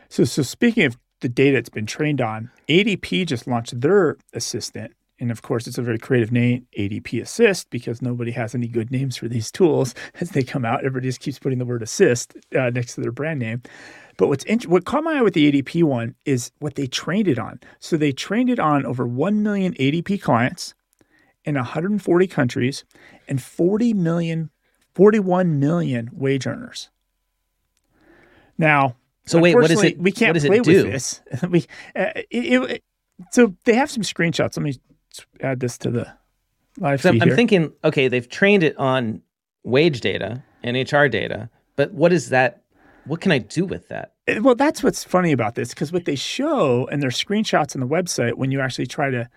So, 0.09 0.23
so 0.23 0.41
speaking 0.41 0.85
of 0.85 0.97
the 1.19 1.29
data 1.29 1.57
it's 1.57 1.69
been 1.69 1.85
trained 1.85 2.21
on, 2.21 2.49
ADP 2.69 3.27
just 3.27 3.47
launched 3.47 3.79
their 3.79 4.17
assistant 4.33 4.93
and 5.19 5.31
of 5.31 5.41
course, 5.41 5.65
it's 5.65 5.77
a 5.77 5.81
very 5.81 5.97
creative 5.97 6.31
name, 6.31 6.67
ADP 6.77 7.21
Assist, 7.21 7.69
because 7.69 8.01
nobody 8.01 8.31
has 8.31 8.53
any 8.53 8.67
good 8.67 8.91
names 8.91 9.17
for 9.17 9.27
these 9.27 9.51
tools 9.51 9.95
as 10.19 10.29
they 10.31 10.43
come 10.43 10.65
out. 10.65 10.79
Everybody 10.79 11.07
just 11.07 11.19
keeps 11.19 11.39
putting 11.39 11.57
the 11.57 11.65
word 11.65 11.81
assist 11.81 12.35
uh, 12.55 12.69
next 12.69 12.95
to 12.95 13.01
their 13.01 13.11
brand 13.11 13.39
name. 13.39 13.63
But 14.17 14.27
what's 14.27 14.43
int- 14.45 14.67
what 14.67 14.85
caught 14.85 15.03
my 15.03 15.19
eye 15.19 15.21
with 15.21 15.35
the 15.35 15.51
ADP 15.51 15.83
one 15.83 16.15
is 16.25 16.51
what 16.59 16.75
they 16.75 16.87
trained 16.87 17.27
it 17.27 17.37
on. 17.37 17.59
So 17.79 17.97
they 17.97 18.11
trained 18.11 18.49
it 18.49 18.59
on 18.59 18.85
over 18.85 19.07
1 19.07 19.43
million 19.43 19.73
ADP 19.75 20.21
clients 20.21 20.73
in 21.45 21.55
140 21.55 22.27
countries 22.27 22.83
and 23.27 23.41
40 23.41 23.93
million, 23.93 24.49
41 24.95 25.59
million 25.59 26.09
wage 26.11 26.47
earners. 26.47 26.89
Now, 28.57 28.95
so 29.25 29.39
wait, 29.39 29.55
what 29.55 29.69
is 29.69 29.83
it? 29.83 29.99
We 29.99 30.11
can't 30.11 30.37
play 30.37 30.61
with 30.61 30.65
this. 30.65 31.21
we, 31.49 31.65
uh, 31.95 32.11
it, 32.31 32.71
it, 32.71 32.83
so 33.31 33.53
they 33.65 33.75
have 33.75 33.91
some 33.91 34.03
screenshots. 34.03 34.57
Let 34.57 34.63
me 34.63 34.75
add 35.41 35.59
this 35.59 35.77
to 35.79 35.91
the 35.91 36.11
live 36.79 37.01
feed. 37.01 37.21
I'm, 37.21 37.29
I'm 37.29 37.35
thinking, 37.35 37.71
okay, 37.83 38.07
they've 38.07 38.27
trained 38.27 38.63
it 38.63 38.77
on 38.77 39.21
wage 39.63 40.01
data 40.01 40.43
and 40.63 40.75
HR 40.75 41.07
data, 41.07 41.49
but 41.75 41.91
what 41.93 42.11
is 42.13 42.29
that? 42.29 42.63
What 43.07 43.21
can 43.21 43.31
I 43.31 43.37
do 43.37 43.65
with 43.65 43.87
that? 43.89 44.13
Eh, 44.27 44.39
well, 44.39 44.55
that's 44.55 44.83
what's 44.83 45.03
funny 45.03 45.31
about 45.31 45.55
this 45.55 45.69
because 45.69 45.91
what 45.91 46.05
they 46.05 46.15
show 46.15 46.87
and 46.87 47.01
their 47.01 47.09
screenshots 47.09 47.75
on 47.75 47.81
the 47.81 47.87
website 47.87 48.33
when 48.33 48.51
you 48.51 48.59
actually 48.59 48.87
try 48.87 49.09
to, 49.09 49.29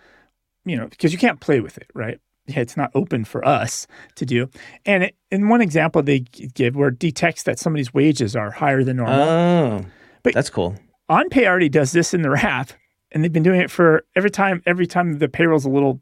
you 0.65 0.77
know, 0.77 0.87
because 0.89 1.13
you 1.13 1.19
can't 1.19 1.41
play 1.41 1.61
with 1.61 1.79
it, 1.79 1.89
right? 1.95 2.19
Yeah, 2.47 2.61
it's 2.61 2.77
not 2.77 2.91
open 2.95 3.25
for 3.25 3.47
us 3.47 3.87
to 4.17 4.27
do. 4.27 4.49
And 4.85 5.05
it, 5.05 5.17
in 5.31 5.49
one 5.49 5.61
example 5.61 6.03
they 6.03 6.21
give 6.21 6.75
where 6.75 6.89
it 6.89 6.99
detects 6.99 7.45
that 7.45 7.59
somebody's 7.59 7.95
wages 7.95 8.35
are 8.35 8.51
higher 8.51 8.83
than 8.83 8.97
normal. 8.97 9.21
Oh, 9.21 9.85
but 10.23 10.35
that's 10.35 10.51
cool. 10.51 10.75
OnPay 11.11 11.47
already 11.47 11.69
does 11.69 11.93
this 11.93 12.15
in 12.15 12.23
their 12.23 12.37
app, 12.37 12.73
and 13.13 13.23
they've 13.23 13.33
been 13.33 13.43
doing 13.43 13.61
it 13.61 13.71
for 13.71 14.05
every 14.17 14.31
time 14.31 14.63
every 14.67 14.87
time 14.87 15.19
the 15.19 15.29
payroll's 15.29 15.65
a 15.65 15.71
little 15.71 16.01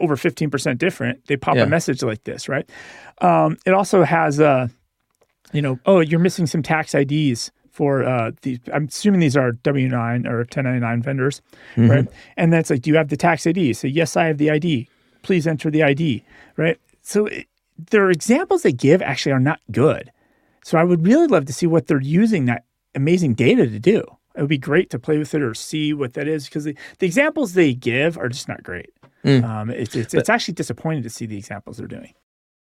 over 0.00 0.16
15% 0.16 0.78
different 0.78 1.26
they 1.26 1.36
pop 1.36 1.56
yeah. 1.56 1.64
a 1.64 1.66
message 1.66 2.02
like 2.02 2.24
this 2.24 2.48
right 2.48 2.70
um, 3.20 3.58
it 3.66 3.74
also 3.74 4.02
has 4.02 4.40
a 4.40 4.70
you 5.52 5.62
know, 5.62 5.78
oh, 5.86 6.00
you're 6.00 6.20
missing 6.20 6.46
some 6.46 6.62
tax 6.62 6.94
IDs 6.94 7.50
for 7.70 8.04
uh, 8.04 8.30
these. 8.42 8.58
I'm 8.72 8.86
assuming 8.86 9.20
these 9.20 9.36
are 9.36 9.52
W 9.52 9.88
nine 9.88 10.26
or 10.26 10.38
1099 10.38 11.02
vendors, 11.02 11.42
Mm-hmm. 11.76 11.90
right? 11.90 12.06
And 12.36 12.52
that's 12.52 12.70
like, 12.70 12.82
do 12.82 12.90
you 12.90 12.96
have 12.96 13.08
the 13.08 13.16
tax 13.16 13.46
ID? 13.46 13.72
So 13.74 13.86
yes, 13.86 14.16
I 14.16 14.26
have 14.26 14.38
the 14.38 14.50
ID. 14.50 14.88
Please 15.22 15.46
enter 15.46 15.70
the 15.70 15.82
ID, 15.82 16.22
right? 16.56 16.78
So 17.02 17.26
it, 17.26 17.46
their 17.90 18.10
examples 18.10 18.62
they 18.62 18.72
give 18.72 19.02
actually 19.02 19.32
are 19.32 19.40
not 19.40 19.60
good. 19.70 20.12
So 20.64 20.78
I 20.78 20.84
would 20.84 21.04
really 21.04 21.26
love 21.26 21.46
to 21.46 21.52
see 21.52 21.66
what 21.66 21.86
they're 21.88 22.00
using 22.00 22.44
that 22.46 22.64
amazing 22.94 23.34
data 23.34 23.66
to 23.66 23.78
do. 23.78 24.02
It 24.36 24.40
would 24.40 24.48
be 24.48 24.58
great 24.58 24.90
to 24.90 24.98
play 24.98 25.18
with 25.18 25.34
it 25.34 25.42
or 25.42 25.54
see 25.54 25.92
what 25.92 26.14
that 26.14 26.26
is 26.28 26.46
because 26.46 26.64
the, 26.64 26.76
the 26.98 27.06
examples 27.06 27.54
they 27.54 27.72
give 27.74 28.16
are 28.18 28.28
just 28.28 28.48
not 28.48 28.62
great. 28.62 28.90
Mm. 29.24 29.44
Um, 29.44 29.70
it's, 29.70 29.94
it's, 29.94 30.12
it's 30.14 30.28
actually 30.28 30.54
disappointing 30.54 31.02
to 31.02 31.10
see 31.10 31.26
the 31.26 31.36
examples 31.36 31.76
they're 31.78 31.86
doing. 31.86 32.12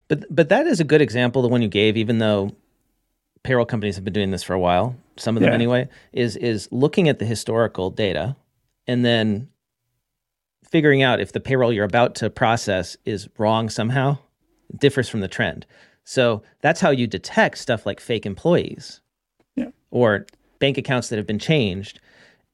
But 0.09 0.25
but 0.35 0.49
that 0.51 0.67
is 0.67 0.79
a 0.81 0.85
good 0.85 1.01
example, 1.01 1.41
the 1.43 1.49
one 1.49 1.63
you 1.63 1.69
gave, 1.69 1.97
even 1.97 2.19
though 2.19 2.55
payroll 3.45 3.67
companies 3.67 3.95
have 3.95 4.05
been 4.05 4.13
doing 4.13 4.31
this 4.33 4.43
for 4.43 4.55
a 4.55 4.59
while, 4.59 4.97
some 5.17 5.37
of 5.37 5.41
them 5.43 5.51
Yeah. 5.51 5.55
anyway, 5.55 5.89
is 6.13 6.37
is 6.37 6.69
looking 6.73 7.09
at 7.09 7.21
the 7.21 7.25
historical 7.25 7.91
data 7.91 8.35
and 8.89 9.05
then 9.05 9.49
figuring 10.69 11.03
out 11.03 11.21
if 11.21 11.31
the 11.33 11.41
payroll 11.41 11.73
you're 11.73 11.85
about 11.85 12.17
to 12.17 12.29
process 12.31 12.97
is 13.05 13.29
wrong 13.39 13.69
somehow, 13.69 14.19
differs 14.77 15.09
from 15.09 15.21
the 15.21 15.29
trend. 15.29 15.67
So 16.03 16.43
that's 16.63 16.81
how 16.81 16.91
you 16.91 17.07
detect 17.07 17.59
stuff 17.59 17.87
like 17.87 18.01
fake 18.01 18.27
employees 18.27 19.01
Yeah. 19.55 19.71
or 19.91 20.27
bank 20.59 20.77
accounts 20.79 21.09
that 21.11 21.17
have 21.17 21.27
been 21.27 21.39
changed. 21.39 22.01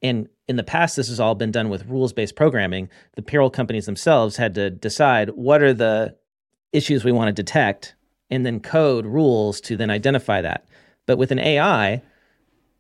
And 0.03 0.29
in 0.49 0.57
the 0.57 0.63
past, 0.65 0.97
this 0.97 1.09
has 1.09 1.21
all 1.21 1.35
been 1.35 1.51
done 1.53 1.69
with 1.69 1.87
rules 1.87 2.13
based 2.13 2.35
programming. 2.37 2.89
The 3.15 3.23
payroll 3.23 3.51
companies 3.51 3.87
themselves 3.87 4.37
had 4.37 4.55
to 4.57 4.71
decide 4.71 5.31
what 5.31 5.63
are 5.63 5.73
the 5.73 6.17
issues 6.73 7.05
we 7.05 7.13
want 7.13 7.29
to 7.29 7.43
detect 7.43 7.95
and 8.29 8.45
then 8.47 8.61
code 8.61 9.07
rules 9.07 9.61
to 9.63 9.77
then 9.77 9.91
identify 9.91 10.41
that. 10.43 10.65
But 11.11 11.19
with 11.19 11.33
an 11.33 11.41
AI, 11.41 12.03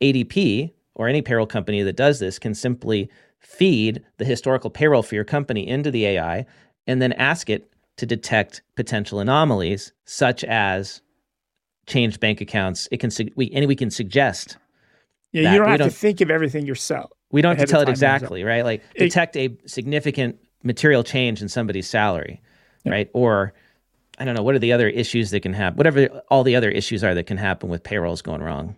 ADP 0.01 0.71
or 0.95 1.09
any 1.09 1.21
payroll 1.21 1.47
company 1.49 1.83
that 1.83 1.97
does 1.97 2.21
this 2.21 2.39
can 2.39 2.55
simply 2.55 3.11
feed 3.41 4.05
the 4.19 4.25
historical 4.25 4.71
payroll 4.71 5.03
for 5.03 5.17
your 5.17 5.25
company 5.25 5.67
into 5.67 5.91
the 5.91 6.07
AI 6.07 6.47
and 6.87 7.03
then 7.03 7.13
ask 7.15 7.51
it 7.51 7.69
to 7.97 8.07
detect 8.07 8.63
potential 8.77 9.19
anomalies 9.19 9.91
such 10.05 10.45
as 10.45 11.01
changed 11.89 12.21
bank 12.21 12.41
accounts. 12.41 12.87
It 12.93 12.99
can 13.01 13.11
we 13.35 13.51
and 13.51 13.67
we 13.67 13.75
can 13.75 13.91
suggest 13.91 14.59
Yeah, 15.33 15.43
that. 15.43 15.53
you 15.53 15.59
don't 15.59 15.67
We 15.67 15.71
have 15.73 15.79
don't- 15.81 15.89
to 15.91 15.95
think 15.97 16.21
of 16.21 16.31
everything 16.31 16.67
yourself. 16.67 17.11
we 17.33 17.43
don't 17.43 17.57
have 17.59 17.67
to 17.67 17.73
tell 17.73 17.81
it 17.83 17.89
exactly, 17.89 18.45
right? 18.45 18.65
Like 18.65 18.81
It- 18.95 19.01
detect 19.01 19.37
a 19.37 19.57
significant 19.67 20.37
material 20.63 21.03
change 21.03 21.43
in 21.43 21.49
somebody's 21.49 21.89
salary, 21.89 22.41
right? 22.87 23.11
Or 23.13 23.55
I 24.21 24.25
don't 24.25 24.35
know, 24.35 24.43
what 24.43 24.55
are 24.55 24.61
the 24.61 24.73
other 24.73 24.89
issues 24.89 25.31
that 25.31 25.41
can 25.41 25.55
happen? 25.55 25.79
Whatever 25.79 26.07
all 26.29 26.45
the 26.45 26.55
other 26.55 26.71
issues 26.71 27.03
are 27.03 27.15
that 27.15 27.27
can 27.27 27.39
happen 27.39 27.71
with 27.71 27.83
payrolls 27.83 28.21
going 28.21 28.43
wrong. 28.43 28.77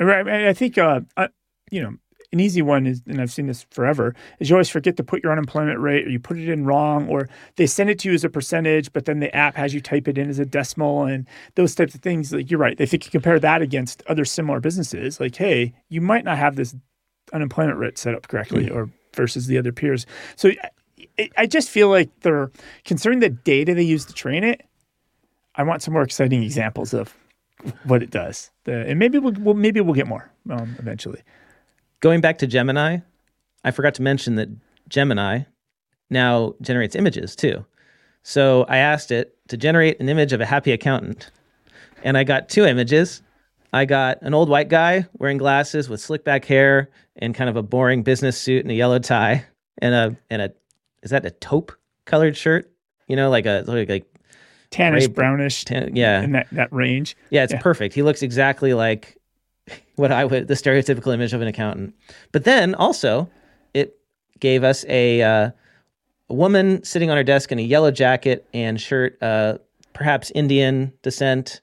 Right. 0.00 0.26
I 0.28 0.52
think, 0.52 0.76
uh, 0.76 1.00
uh, 1.16 1.28
you 1.70 1.80
know, 1.80 1.94
an 2.32 2.40
easy 2.40 2.60
one 2.60 2.86
is, 2.86 3.00
and 3.06 3.20
I've 3.20 3.30
seen 3.30 3.46
this 3.46 3.66
forever, 3.70 4.14
is 4.38 4.50
you 4.50 4.56
always 4.56 4.68
forget 4.68 4.96
to 4.98 5.04
put 5.04 5.22
your 5.22 5.32
unemployment 5.32 5.80
rate 5.80 6.06
or 6.06 6.10
you 6.10 6.18
put 6.20 6.38
it 6.38 6.48
in 6.48 6.66
wrong 6.66 7.08
or 7.08 7.28
they 7.56 7.66
send 7.66 7.88
it 7.88 7.98
to 8.00 8.08
you 8.08 8.14
as 8.14 8.24
a 8.24 8.28
percentage, 8.28 8.92
but 8.92 9.06
then 9.06 9.20
the 9.20 9.34
app 9.34 9.54
has 9.54 9.72
you 9.72 9.80
type 9.80 10.08
it 10.08 10.18
in 10.18 10.28
as 10.28 10.38
a 10.38 10.44
decimal 10.44 11.04
and 11.04 11.26
those 11.54 11.74
types 11.74 11.94
of 11.94 12.02
things. 12.02 12.32
Like 12.32 12.50
you're 12.50 12.60
right. 12.60 12.78
If 12.78 12.92
you 12.92 12.98
compare 12.98 13.40
that 13.40 13.62
against 13.62 14.02
other 14.08 14.24
similar 14.24 14.60
businesses, 14.60 15.20
like, 15.20 15.36
hey, 15.36 15.72
you 15.88 16.00
might 16.00 16.24
not 16.24 16.36
have 16.36 16.56
this 16.56 16.74
unemployment 17.32 17.78
rate 17.78 17.96
set 17.96 18.14
up 18.14 18.28
correctly 18.28 18.68
or 18.68 18.90
versus 19.14 19.46
the 19.46 19.56
other 19.56 19.72
peers. 19.72 20.04
So 20.36 20.50
I, 21.18 21.30
I 21.36 21.46
just 21.46 21.68
feel 21.68 21.88
like 21.88 22.10
they're 22.20 22.50
considering 22.84 23.20
the 23.20 23.30
data 23.30 23.74
they 23.74 23.82
use 23.82 24.04
to 24.06 24.12
train 24.12 24.44
it. 24.44 24.64
I 25.54 25.62
want 25.62 25.82
some 25.82 25.92
more 25.92 26.02
exciting 26.02 26.42
examples 26.42 26.94
of 26.94 27.14
what 27.84 28.02
it 28.02 28.10
does. 28.10 28.50
The, 28.64 28.86
and 28.86 28.98
maybe 28.98 29.18
we'll, 29.18 29.32
we'll 29.32 29.54
maybe 29.54 29.80
we'll 29.80 29.94
get 29.94 30.06
more 30.06 30.30
um, 30.50 30.76
eventually. 30.78 31.22
Going 32.00 32.20
back 32.20 32.38
to 32.38 32.46
Gemini, 32.46 32.98
I 33.64 33.70
forgot 33.70 33.94
to 33.94 34.02
mention 34.02 34.36
that 34.36 34.48
Gemini 34.88 35.40
now 36.10 36.54
generates 36.60 36.94
images 36.94 37.34
too. 37.34 37.64
So 38.22 38.64
I 38.68 38.78
asked 38.78 39.10
it 39.10 39.36
to 39.48 39.56
generate 39.56 39.98
an 40.00 40.08
image 40.08 40.32
of 40.32 40.40
a 40.40 40.46
happy 40.46 40.72
accountant, 40.72 41.30
and 42.02 42.16
I 42.16 42.24
got 42.24 42.48
two 42.48 42.64
images. 42.64 43.22
I 43.72 43.84
got 43.84 44.22
an 44.22 44.34
old 44.34 44.48
white 44.48 44.68
guy 44.68 45.06
wearing 45.18 45.38
glasses 45.38 45.88
with 45.88 46.00
slick 46.00 46.24
back 46.24 46.44
hair 46.44 46.88
and 47.16 47.34
kind 47.34 47.50
of 47.50 47.56
a 47.56 47.62
boring 47.62 48.02
business 48.02 48.38
suit 48.38 48.64
and 48.64 48.70
a 48.70 48.74
yellow 48.74 48.98
tie 48.98 49.44
and 49.78 49.94
a 49.94 50.16
and 50.30 50.42
a 50.42 50.52
is 51.02 51.10
that 51.10 51.24
a 51.26 51.30
taupe 51.30 51.72
colored 52.04 52.36
shirt? 52.36 52.70
You 53.06 53.16
know, 53.16 53.30
like 53.30 53.46
a 53.46 53.64
like, 53.66 53.88
like 53.88 54.06
Tannish, 54.70 55.06
Gray- 55.06 55.06
brownish, 55.08 55.64
tan- 55.64 55.96
yeah, 55.96 56.22
in 56.22 56.32
that, 56.32 56.46
that 56.52 56.72
range. 56.72 57.16
yeah, 57.30 57.42
it's 57.44 57.52
Yeah. 57.54 57.60
perfect. 57.60 57.94
He 57.94 58.02
looks 58.02 58.22
exactly 58.22 58.74
like 58.74 59.16
what 59.96 60.12
I 60.12 60.24
would 60.24 60.48
the 60.48 60.54
stereotypical 60.54 61.12
image 61.14 61.32
of 61.32 61.40
an 61.40 61.48
accountant. 61.48 61.94
But 62.32 62.44
then 62.44 62.74
also, 62.74 63.30
it 63.74 63.96
gave 64.40 64.64
us 64.64 64.84
a, 64.88 65.22
uh, 65.22 65.50
a 66.30 66.34
woman 66.34 66.82
sitting 66.84 67.10
on 67.10 67.16
her 67.16 67.24
desk 67.24 67.50
in 67.50 67.58
a 67.58 67.62
yellow 67.62 67.90
jacket 67.90 68.46
and 68.52 68.78
shirt, 68.80 69.16
uh, 69.22 69.56
perhaps 69.94 70.30
Indian 70.34 70.92
descent, 71.02 71.60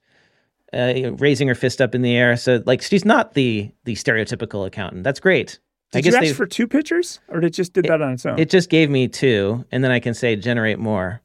uh, 0.74 1.12
raising 1.18 1.48
her 1.48 1.56
fist 1.56 1.80
up 1.82 1.94
in 1.94 2.02
the 2.02 2.16
air. 2.16 2.36
So 2.38 2.64
like 2.66 2.82
she's 2.82 3.06
not 3.06 3.36
the 3.36 3.72
the 3.84 3.94
stereotypical 3.94 4.66
accountant. 4.66 5.04
That's 5.04 5.20
great. 5.20 5.60
I 5.96 6.02
Did 6.02 6.04
guess 6.04 6.14
you 6.14 6.20
they 6.20 6.28
ask 6.28 6.36
for 6.36 6.46
two 6.46 6.68
pictures, 6.68 7.20
or 7.30 7.40
did 7.40 7.48
it 7.48 7.54
just 7.54 7.74
did 7.74 7.86
that 7.86 8.02
on 8.02 8.14
its 8.14 8.26
own? 8.26 8.38
it 8.38 8.50
just 8.50 8.70
gave 8.70 8.90
me 8.90 9.08
two, 9.08 9.64
and 9.72 9.84
then 9.84 9.92
I 9.92 10.00
can 10.00 10.14
say 10.14 10.36
generate 10.36 10.78
more. 10.78 11.22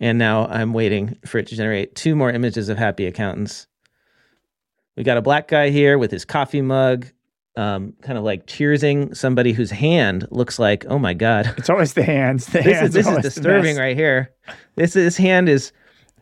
And 0.00 0.18
now 0.18 0.46
I'm 0.46 0.72
waiting 0.72 1.18
for 1.26 1.36
it 1.36 1.46
to 1.48 1.56
generate 1.56 1.94
two 1.94 2.16
more 2.16 2.30
images 2.30 2.70
of 2.70 2.78
happy 2.78 3.06
accountants. 3.06 3.66
We 4.96 5.04
got 5.04 5.18
a 5.18 5.22
black 5.22 5.46
guy 5.48 5.68
here 5.68 5.98
with 5.98 6.10
his 6.10 6.24
coffee 6.24 6.62
mug, 6.62 7.06
um, 7.54 7.92
kind 8.00 8.16
of 8.16 8.24
like 8.24 8.46
cheersing 8.46 9.14
somebody 9.14 9.52
whose 9.52 9.70
hand 9.70 10.26
looks 10.30 10.58
like, 10.58 10.86
oh 10.88 10.98
my 10.98 11.12
God. 11.12 11.52
it's 11.58 11.68
always 11.68 11.92
the 11.92 12.02
hands. 12.02 12.46
The 12.46 12.62
This 12.62 12.82
is, 12.82 12.92
this 12.94 13.06
is 13.06 13.18
disturbing 13.18 13.76
right 13.76 13.96
here. 13.96 14.32
This, 14.76 14.94
this 14.94 15.18
hand 15.18 15.50
is 15.50 15.72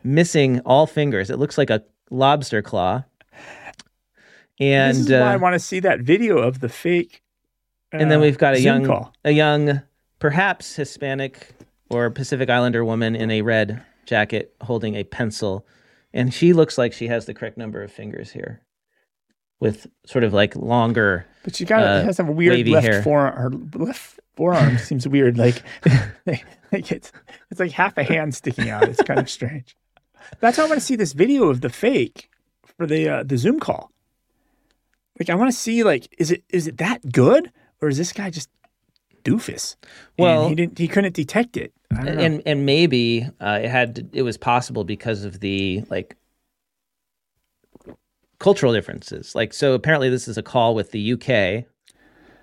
missing 0.03 0.59
all 0.61 0.89
fingers. 0.89 1.31
It 1.31 1.39
looks 1.39 1.57
like 1.57 1.71
a 1.71 1.85
lobster 2.11 2.63
claw. 2.63 3.05
And 4.61 4.97
this 4.97 5.07
is 5.07 5.11
why 5.11 5.19
I 5.19 5.35
uh, 5.37 5.39
want 5.39 5.55
to 5.55 5.61
see 5.61 5.79
that 5.81 6.01
video 6.01 6.39
of 6.39 6.59
the 6.59 6.69
fake. 6.69 7.23
And 7.93 8.11
then 8.11 8.19
uh, 8.19 8.23
we've 8.23 8.39
got 8.39 8.55
a 8.55 8.61
young 8.61 8.85
call. 8.85 9.13
a 9.25 9.31
young 9.31 9.83
perhaps 10.19 10.77
hispanic 10.77 11.55
or 11.91 12.11
pacific 12.11 12.51
islander 12.51 12.85
woman 12.85 13.15
in 13.17 13.31
a 13.31 13.43
red 13.43 13.83
jacket 14.07 14.55
holding 14.63 14.95
a 14.95 15.05
pencil 15.05 15.67
and 16.13 16.33
she 16.33 16.53
looks 16.53 16.79
like 16.79 16.93
she 16.93 17.09
has 17.09 17.27
the 17.27 17.35
correct 17.35 17.57
number 17.57 17.83
of 17.83 17.93
fingers 17.93 18.31
here 18.33 18.63
with 19.61 19.87
sort 20.07 20.25
of 20.25 20.33
like 20.33 20.55
longer 20.57 21.27
But 21.45 21.57
she 21.57 21.65
got 21.65 21.83
uh, 21.83 22.05
has 22.05 22.17
some 22.17 22.35
weird 22.37 22.67
left 22.69 22.87
hair. 22.87 23.03
forearm. 23.03 23.37
Her 23.73 23.85
left 23.85 24.21
forearm 24.37 24.79
seems 24.89 25.07
weird. 25.09 25.37
Like, 25.37 25.63
like 26.27 26.93
it's 26.93 27.11
it's 27.51 27.59
like 27.59 27.73
half 27.73 27.99
a 27.99 28.05
hand 28.05 28.35
sticking 28.35 28.71
out. 28.71 28.89
It's 28.89 29.03
kind 29.03 29.19
of 29.19 29.29
strange. 29.29 29.77
That's 30.41 30.57
how 30.57 30.65
I 30.65 30.69
want 30.69 30.81
to 30.81 30.87
see 30.87 30.95
this 30.97 31.13
video 31.13 31.49
of 31.49 31.61
the 31.61 31.71
fake 31.71 32.31
for 32.65 32.87
the 32.87 33.09
uh, 33.09 33.23
the 33.25 33.37
Zoom 33.37 33.59
call. 33.59 33.91
Like, 35.19 35.29
I 35.31 35.35
want 35.35 35.51
to 35.51 35.57
see 35.57 35.83
like 35.83 36.15
is 36.19 36.31
it 36.31 36.45
is 36.51 36.69
it 36.69 36.77
that 36.79 37.11
good 37.13 37.51
or 37.81 37.89
is 37.89 37.99
this 37.99 38.13
guy 38.13 38.31
just 38.31 38.49
doofus? 39.25 39.77
And 39.83 39.91
Well- 40.25 40.49
he 40.49 40.55
didn't 40.55 40.79
he 40.79 40.89
couldn't 40.89 41.15
detect 41.15 41.57
it. 41.57 41.73
I 41.91 42.05
don't 42.05 42.17
know. 42.17 42.23
and 42.23 42.43
and 42.47 42.67
maybe 42.67 43.27
uh, 43.41 43.61
it 43.63 43.69
had 43.71 43.95
to, 43.97 44.07
it 44.13 44.23
was 44.23 44.37
possible 44.37 44.85
because 44.85 45.25
of 45.25 45.41
the 45.41 45.83
like 45.91 46.17
cultural 48.39 48.73
differences 48.73 49.35
like 49.35 49.53
so 49.53 49.73
apparently 49.75 50.09
this 50.09 50.29
is 50.29 50.39
a 50.39 50.43
call 50.43 50.75
with 50.75 50.93
the 50.93 51.13
UK 51.15 51.65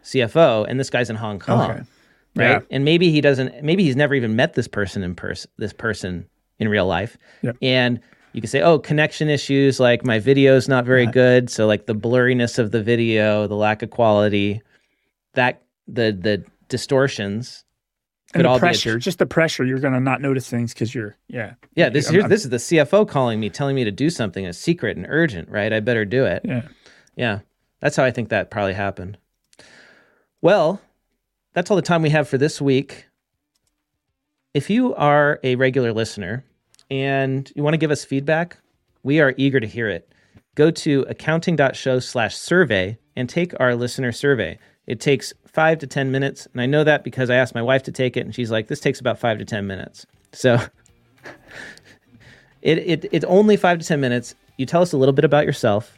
CFO 0.03 0.65
and 0.67 0.79
this 0.79 0.89
guy's 0.89 1.09
in 1.09 1.15
Hong 1.15 1.39
Kong 1.39 1.61
Okay. 1.71 1.79
right? 1.79 1.85
Yeah. 2.35 2.59
And 2.69 2.83
maybe 2.85 3.09
he 3.11 3.21
doesn't. 3.21 3.63
Maybe 3.63 3.83
he's 3.83 3.95
never 3.95 4.13
even 4.13 4.35
met 4.35 4.53
this 4.53 4.67
person 4.67 5.01
in 5.03 5.15
person. 5.15 5.49
This 5.57 5.71
person 5.73 6.27
in 6.59 6.67
real 6.67 6.85
life, 6.85 7.17
Yep. 7.43 7.57
and 7.61 7.99
you 8.33 8.41
can 8.41 8.49
say, 8.49 8.61
"Oh, 8.61 8.77
connection 8.77 9.29
issues. 9.29 9.79
Like 9.79 10.05
my 10.05 10.19
video's 10.19 10.67
not 10.67 10.85
very 10.85 11.05
good. 11.07 11.49
So 11.49 11.65
like 11.65 11.85
the 11.87 11.95
blurriness 11.95 12.59
of 12.59 12.69
the 12.71 12.83
video, 12.83 13.47
the 13.47 13.55
lack 13.55 13.81
of 13.81 13.89
quality, 13.89 14.61
that 15.35 15.61
the 15.87 16.11
the 16.11 16.43
distortions 16.69 17.63
and 18.33 18.39
could 18.41 18.45
all 18.47 18.55
the 18.55 18.59
be. 18.59 18.67
pressure, 18.67 18.97
attr- 18.97 19.01
just 19.01 19.19
the 19.19 19.25
pressure, 19.25 19.63
you're 19.63 19.79
gonna 19.79 19.99
not 19.99 20.19
notice 20.21 20.49
things 20.49 20.73
because 20.73 20.93
you're 20.95 21.15
yeah 21.27 21.53
yeah, 21.75 21.89
this 21.89 22.09
I'm- 22.11 22.27
this 22.29 22.43
is 22.43 22.49
the 22.49 22.57
CFO 22.57 23.07
calling 23.07 23.39
me, 23.39 23.49
telling 23.49 23.75
me 23.75 23.83
to 23.83 23.91
do 23.91 24.09
something. 24.09 24.43
It's 24.45 24.57
secret 24.57 24.97
and 24.97 25.05
urgent, 25.09 25.49
right? 25.49 25.71
I 25.71 25.79
better 25.79 26.05
do 26.05 26.25
it. 26.25 26.41
yeah. 26.43 26.63
Yeah, 27.15 27.39
that's 27.79 27.95
how 27.95 28.03
I 28.03 28.11
think 28.11 28.29
that 28.29 28.51
probably 28.51 28.73
happened. 28.73 29.17
Well, 30.41 30.81
that's 31.53 31.71
all 31.71 31.77
the 31.77 31.81
time 31.81 32.01
we 32.01 32.09
have 32.09 32.27
for 32.27 32.37
this 32.37 32.61
week. 32.61 33.05
If 34.53 34.69
you 34.69 34.93
are 34.95 35.39
a 35.43 35.55
regular 35.55 35.93
listener 35.93 36.43
and 36.91 37.49
you 37.55 37.63
want 37.63 37.73
to 37.73 37.77
give 37.77 37.91
us 37.91 38.03
feedback, 38.05 38.57
we 39.03 39.19
are 39.21 39.33
eager 39.37 39.59
to 39.59 39.67
hear 39.67 39.87
it. 39.89 40.11
Go 40.55 40.71
to 40.71 41.05
accounting.show 41.09 41.99
slash 41.99 42.35
survey 42.35 42.97
and 43.15 43.29
take 43.29 43.53
our 43.59 43.75
listener 43.75 44.11
survey. 44.11 44.57
It 44.87 44.99
takes 44.99 45.33
five 45.47 45.79
to 45.79 45.87
10 45.87 46.11
minutes. 46.11 46.47
And 46.53 46.61
I 46.61 46.65
know 46.65 46.83
that 46.83 47.03
because 47.03 47.29
I 47.29 47.35
asked 47.35 47.55
my 47.55 47.61
wife 47.61 47.83
to 47.83 47.91
take 47.91 48.17
it 48.17 48.21
and 48.21 48.35
she's 48.35 48.51
like, 48.51 48.67
this 48.67 48.79
takes 48.79 48.99
about 48.99 49.19
five 49.19 49.39
to 49.39 49.45
10 49.45 49.65
minutes. 49.65 50.05
So 50.31 50.59
it, 52.61 52.77
it, 52.79 53.05
it's 53.11 53.25
only 53.25 53.57
five 53.57 53.79
to 53.79 53.85
10 53.85 53.99
minutes. 53.99 54.35
you 54.57 54.65
tell 54.65 54.81
us 54.81 54.93
a 54.93 54.97
little 54.97 55.13
bit 55.13 55.25
about 55.25 55.45
yourself, 55.45 55.97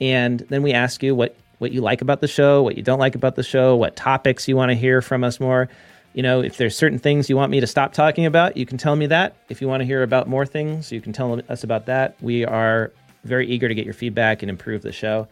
and 0.00 0.40
then 0.40 0.62
we 0.62 0.72
ask 0.72 1.02
you 1.02 1.14
what 1.14 1.36
what 1.58 1.72
you 1.72 1.80
like 1.80 2.02
about 2.02 2.20
the 2.20 2.28
show, 2.28 2.62
what 2.62 2.76
you 2.76 2.82
don't 2.82 2.98
like 2.98 3.14
about 3.14 3.34
the 3.34 3.42
show, 3.42 3.76
what 3.76 3.96
topics 3.96 4.46
you 4.46 4.54
want 4.54 4.70
to 4.70 4.74
hear 4.74 5.00
from 5.00 5.24
us 5.24 5.40
more. 5.40 5.70
You 6.12 6.22
know, 6.22 6.42
if 6.42 6.58
there's 6.58 6.76
certain 6.76 6.98
things 6.98 7.30
you 7.30 7.36
want 7.36 7.50
me 7.50 7.60
to 7.60 7.66
stop 7.66 7.94
talking 7.94 8.26
about, 8.26 8.58
you 8.58 8.66
can 8.66 8.76
tell 8.76 8.94
me 8.94 9.06
that. 9.06 9.36
If 9.48 9.62
you 9.62 9.68
want 9.68 9.80
to 9.80 9.86
hear 9.86 10.02
about 10.02 10.28
more 10.28 10.44
things, 10.44 10.92
you 10.92 11.00
can 11.00 11.14
tell 11.14 11.40
us 11.48 11.64
about 11.64 11.86
that. 11.86 12.14
We 12.20 12.44
are 12.44 12.92
very 13.24 13.46
eager 13.48 13.68
to 13.68 13.74
get 13.74 13.86
your 13.86 13.94
feedback 13.94 14.42
and 14.42 14.50
improve 14.50 14.82
the 14.82 14.92
show. 14.92 15.28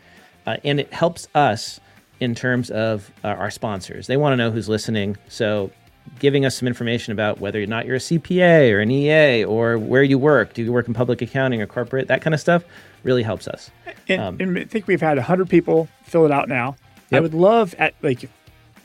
Uh, 0.47 0.57
and 0.65 0.81
it 0.81 0.93
helps 0.93 1.29
us 1.35 1.79
in 2.21 2.35
terms 2.35 2.71
of 2.71 3.11
uh, 3.23 3.29
our 3.29 3.51
sponsors. 3.51 4.07
They 4.07 4.17
want 4.17 4.33
to 4.33 4.37
know 4.37 4.51
who's 4.51 4.69
listening. 4.69 5.17
So 5.29 5.71
giving 6.19 6.45
us 6.45 6.57
some 6.57 6.69
information 6.69 7.13
about 7.13 7.41
whether 7.41 7.63
or 7.63 7.67
not 7.67 7.87
you're 7.87 7.97
a 7.97 8.01
CPA 8.01 8.73
or 8.73 8.81
an 8.81 8.91
EA 8.91 9.45
or 9.45 9.79
where 9.79 10.03
you 10.03 10.19
work. 10.19 10.55
Do 10.55 10.63
you 10.63 10.73
work 10.73 10.87
in 10.89 10.95
public 10.95 11.23
accounting 11.23 11.61
or 11.61 11.67
corporate? 11.67 12.09
That 12.09 12.23
kind 12.23 12.35
of 12.35 12.41
stuff 12.41 12.65
really 13.03 13.23
helps 13.23 13.49
us. 13.49 13.71
And, 14.09 14.21
um, 14.21 14.37
and 14.41 14.59
I 14.59 14.65
think 14.65 14.87
we've 14.87 15.01
had 15.01 15.17
100 15.17 15.49
people 15.49 15.89
fill 16.03 16.25
it 16.25 16.31
out 16.31 16.49
now. 16.49 16.77
Yep. 17.11 17.19
I 17.19 17.21
would 17.21 17.35
love 17.35 17.75
at 17.79 17.95
like 18.03 18.29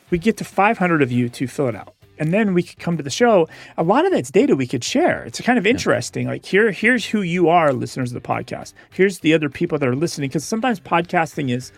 we 0.09 0.17
get 0.17 0.37
to 0.37 0.43
500 0.43 1.01
of 1.01 1.11
you 1.11 1.29
to 1.29 1.47
fill 1.47 1.67
it 1.67 1.75
out. 1.75 1.93
And 2.17 2.33
then 2.33 2.53
we 2.53 2.63
could 2.63 2.79
come 2.79 2.97
to 2.97 3.03
the 3.03 3.09
show. 3.09 3.47
A 3.77 3.83
lot 3.83 4.05
of 4.05 4.11
that's 4.11 4.29
data 4.29 4.55
we 4.55 4.67
could 4.67 4.83
share. 4.83 5.23
It's 5.23 5.39
kind 5.39 5.57
of 5.57 5.65
interesting. 5.65 6.27
Like 6.27 6.45
here, 6.45 6.71
here's 6.71 7.05
who 7.05 7.21
you 7.21 7.47
are, 7.47 7.71
listeners 7.71 8.13
of 8.13 8.21
the 8.21 8.27
podcast. 8.27 8.73
Here's 8.91 9.19
the 9.19 9.33
other 9.33 9.49
people 9.49 9.77
that 9.77 9.87
are 9.87 9.95
listening. 9.95 10.29
Because 10.29 10.43
sometimes 10.43 10.81
podcasting 10.81 11.49
is, 11.49 11.71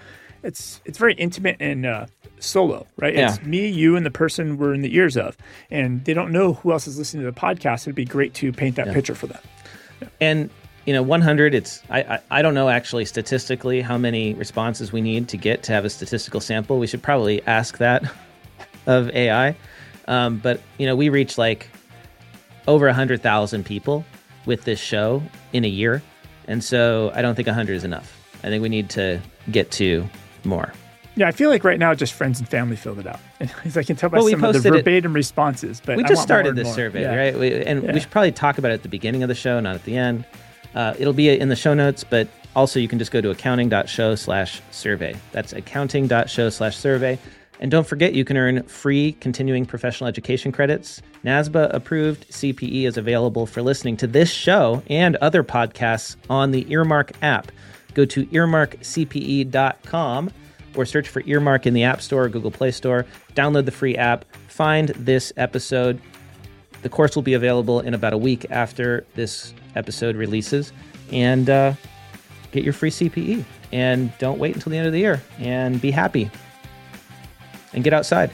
it's 0.44 0.82
it's 0.86 0.98
very 0.98 1.14
intimate 1.14 1.58
and 1.60 1.86
uh, 1.86 2.06
solo, 2.39 2.88
right? 2.98 3.14
Yeah. 3.14 3.34
It's 3.34 3.44
me, 3.44 3.68
you, 3.68 3.96
and 3.96 4.06
the 4.06 4.12
person 4.12 4.58
we're 4.58 4.74
in 4.74 4.82
the 4.82 4.96
ears 4.96 5.18
of, 5.18 5.38
and 5.70 6.04
they 6.06 6.14
don't 6.14 6.32
know 6.32 6.54
who 6.54 6.72
else 6.72 6.88
is 6.88 6.98
listening 6.98 7.24
to 7.26 7.32
the 7.32 7.39
podcast. 7.39 7.84
It'd 7.84 7.96
be 7.96 8.06
great 8.06 8.34
to 8.36 8.52
paint 8.52 8.76
that 8.76 8.88
yeah. 8.88 8.94
picture 8.94 9.16
for 9.16 9.28
them. 9.28 9.42
Yeah. 10.02 10.08
And 10.20 10.50
you 10.86 10.94
know, 10.94 11.04
100. 11.04 11.54
It's 11.54 11.82
I, 11.89 12.02
I, 12.02 12.20
I 12.32 12.42
don't 12.42 12.54
know 12.54 12.70
actually 12.70 13.06
statistically 13.06 13.82
how 13.82 13.98
many 13.98 14.34
responses 14.34 14.92
we 14.92 15.02
need 15.02 15.28
to 15.30 15.38
get 15.38 15.64
to 15.64 15.74
have 15.74 15.86
a 15.86 15.89
statistical 15.89 16.39
sample. 16.39 16.80
We 16.80 16.88
should 16.88 17.04
probably 17.04 17.46
ask 17.46 17.78
that 17.78 18.04
of 18.88 19.10
AI. 19.12 19.56
Um, 20.08 20.38
but 20.38 20.62
you 20.78 20.86
know, 20.86 20.96
we 20.96 21.10
reach 21.10 21.38
like 21.38 21.70
over 22.68 22.88
a 22.88 22.94
hundred 22.94 23.22
thousand 23.22 23.66
people 23.66 24.06
with 24.46 24.64
this 24.64 24.80
show 24.80 25.22
in 25.54 25.64
a 25.66 25.70
year, 25.70 26.02
and 26.48 26.64
so 26.64 27.12
I 27.14 27.22
don't 27.22 27.36
think 27.36 27.48
100 27.48 27.74
is 27.74 27.84
enough. 27.84 28.18
I 28.44 28.48
think 28.48 28.64
we 28.64 28.70
need 28.70 28.89
to 28.92 29.22
get 29.52 29.70
to 29.72 30.10
more. 30.46 30.74
Yeah, 31.16 31.28
I 31.28 31.32
feel 31.32 31.50
like 31.50 31.64
right 31.64 31.78
now 31.78 31.94
just 31.94 32.14
friends 32.14 32.39
and 32.39 32.48
family 32.48 32.76
filled 32.76 33.00
it 33.00 33.08
out. 33.08 33.20
As 33.66 33.76
I 33.78 33.84
can 33.84 33.96
tell 33.96 34.10
by 34.10 34.20
well, 34.20 34.30
some 34.30 34.44
of 34.44 34.54
the 34.54 34.72
verbatim 34.72 35.12
it, 35.12 35.16
responses. 35.16 35.82
But 35.84 35.98
we 35.98 36.04
just 36.04 36.22
started 36.22 36.56
this 36.56 36.74
survey, 36.74 37.02
yeah. 37.02 37.16
right? 37.16 37.38
We, 37.38 37.54
and 37.64 37.84
yeah. 37.84 37.94
we 37.94 38.00
should 38.00 38.12
probably 38.12 38.32
talk 38.32 38.58
about 38.58 38.72
it 38.72 38.76
at 38.76 38.84
the 38.84 38.89
beginning 38.89 39.24
of 39.24 39.30
the 39.30 39.36
show, 39.36 39.60
not 39.60 39.76
at 39.76 39.84
the 39.84 39.98
end. 39.98 40.26
Uh, 40.74 40.94
it'll 40.98 41.14
be 41.14 41.30
in 41.30 41.50
the 41.50 41.56
show 41.56 41.74
notes, 41.74 42.06
but 42.06 42.30
also 42.56 42.80
you 42.80 42.88
can 42.88 42.98
just 42.98 43.12
go 43.12 43.20
to 43.20 43.30
accounting.show 43.30 44.16
slash 44.16 44.62
survey. 44.72 45.16
That's 45.34 45.52
accounting.show 45.52 46.50
slash 46.50 46.78
survey. 46.78 47.20
And 47.60 47.70
don't 47.70 47.86
forget, 47.86 48.14
you 48.14 48.26
can 48.26 48.38
earn 48.38 48.64
free 48.64 49.12
continuing 49.20 49.66
professional 49.66 50.08
education 50.08 50.52
credits. 50.52 51.02
NASBA 51.24 51.72
approved 51.74 52.28
CPE 52.30 52.88
is 52.88 52.98
available 52.98 53.46
for 53.46 53.62
listening 53.62 53.98
to 53.98 54.08
this 54.08 54.32
show 54.32 54.82
and 54.88 55.16
other 55.18 55.44
podcasts 55.44 56.16
on 56.30 56.52
the 56.52 56.66
Earmark 56.72 57.12
app. 57.22 57.52
Go 57.94 58.06
to 58.06 58.26
earmarkcpe.com 58.28 60.32
or 60.76 60.86
search 60.86 61.10
for 61.10 61.22
Earmark 61.26 61.66
in 61.66 61.74
the 61.74 61.84
App 61.84 62.02
Store 62.02 62.26
or 62.26 62.30
Google 62.30 62.52
Play 62.52 62.72
Store. 62.72 63.06
Download 63.36 63.66
the 63.66 63.72
free 63.72 63.96
app. 63.96 64.26
Find 64.48 64.89
this 64.89 65.34
episode. 65.38 66.00
The 66.82 66.89
course 66.89 67.16
will 67.16 67.24
be 67.24 67.34
available 67.34 67.82
in 67.82 67.94
about 67.94 68.14
a 68.14 68.18
week 68.18 68.46
after 68.50 69.06
this 69.16 69.54
episode 69.76 70.16
releases. 70.16 70.74
And 71.12 71.50
uh, 71.50 71.74
get 72.52 72.64
your 72.64 72.74
free 72.74 72.92
CPE. 72.92 73.44
And 73.72 74.16
don't 74.18 74.39
wait 74.39 74.56
until 74.56 74.72
the 74.72 74.78
end 74.78 74.88
of 74.88 74.94
the 74.94 75.00
year. 75.00 75.22
And 75.39 75.82
be 75.82 75.92
happy. 75.92 76.30
And 77.74 77.84
get 77.84 77.94
outside. 77.94 78.32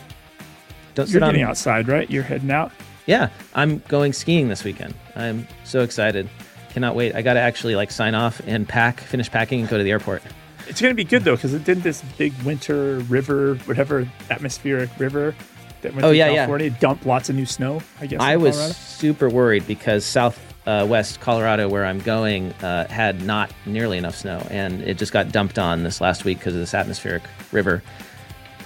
Don't 0.95 1.09
You're 1.09 1.21
getting 1.21 1.43
on... 1.43 1.51
outside, 1.51 1.87
right? 1.87 2.09
You're 2.09 2.23
heading 2.23 2.51
out? 2.51 2.71
Yeah, 3.05 3.29
I'm 3.55 3.79
going 3.87 4.13
skiing 4.13 4.49
this 4.49 4.63
weekend. 4.63 4.93
I'm 5.15 5.47
so 5.63 5.81
excited. 5.81 6.29
Cannot 6.77 6.93
wait. 6.93 7.15
I 7.15 7.23
got 7.23 7.33
to 7.33 7.39
actually 7.39 7.75
like 7.75 7.89
sign 7.89 8.13
off 8.13 8.39
and 8.45 8.69
pack, 8.69 9.01
finish 9.01 9.31
packing, 9.31 9.61
and 9.61 9.67
go 9.67 9.79
to 9.79 9.83
the 9.83 9.89
airport. 9.89 10.21
It's 10.67 10.79
going 10.79 10.91
to 10.91 10.95
be 10.95 11.03
good 11.03 11.23
though 11.23 11.35
because 11.35 11.55
it 11.55 11.63
did 11.63 11.81
this 11.81 12.03
big 12.19 12.33
winter 12.43 12.99
river, 13.09 13.55
whatever 13.65 14.07
atmospheric 14.29 14.91
river 14.99 15.33
that 15.81 15.93
went 15.93 16.05
oh, 16.05 16.11
yeah, 16.11 16.31
California, 16.31 16.67
yeah. 16.67 16.77
dumped 16.77 17.07
lots 17.07 17.29
of 17.29 17.35
new 17.35 17.47
snow. 17.47 17.81
I 17.99 18.05
guess. 18.05 18.21
I 18.21 18.35
was 18.35 18.77
super 18.77 19.27
worried 19.27 19.65
because 19.65 20.05
south 20.05 20.39
uh, 20.67 20.85
west 20.87 21.19
Colorado, 21.19 21.67
where 21.67 21.83
I'm 21.83 21.97
going, 21.97 22.53
uh, 22.61 22.87
had 22.89 23.23
not 23.23 23.51
nearly 23.65 23.97
enough 23.97 24.15
snow, 24.15 24.45
and 24.51 24.83
it 24.83 24.99
just 24.99 25.11
got 25.11 25.31
dumped 25.31 25.57
on 25.57 25.81
this 25.81 25.99
last 25.99 26.25
week 26.25 26.37
because 26.37 26.53
of 26.53 26.59
this 26.59 26.75
atmospheric 26.75 27.23
river. 27.51 27.81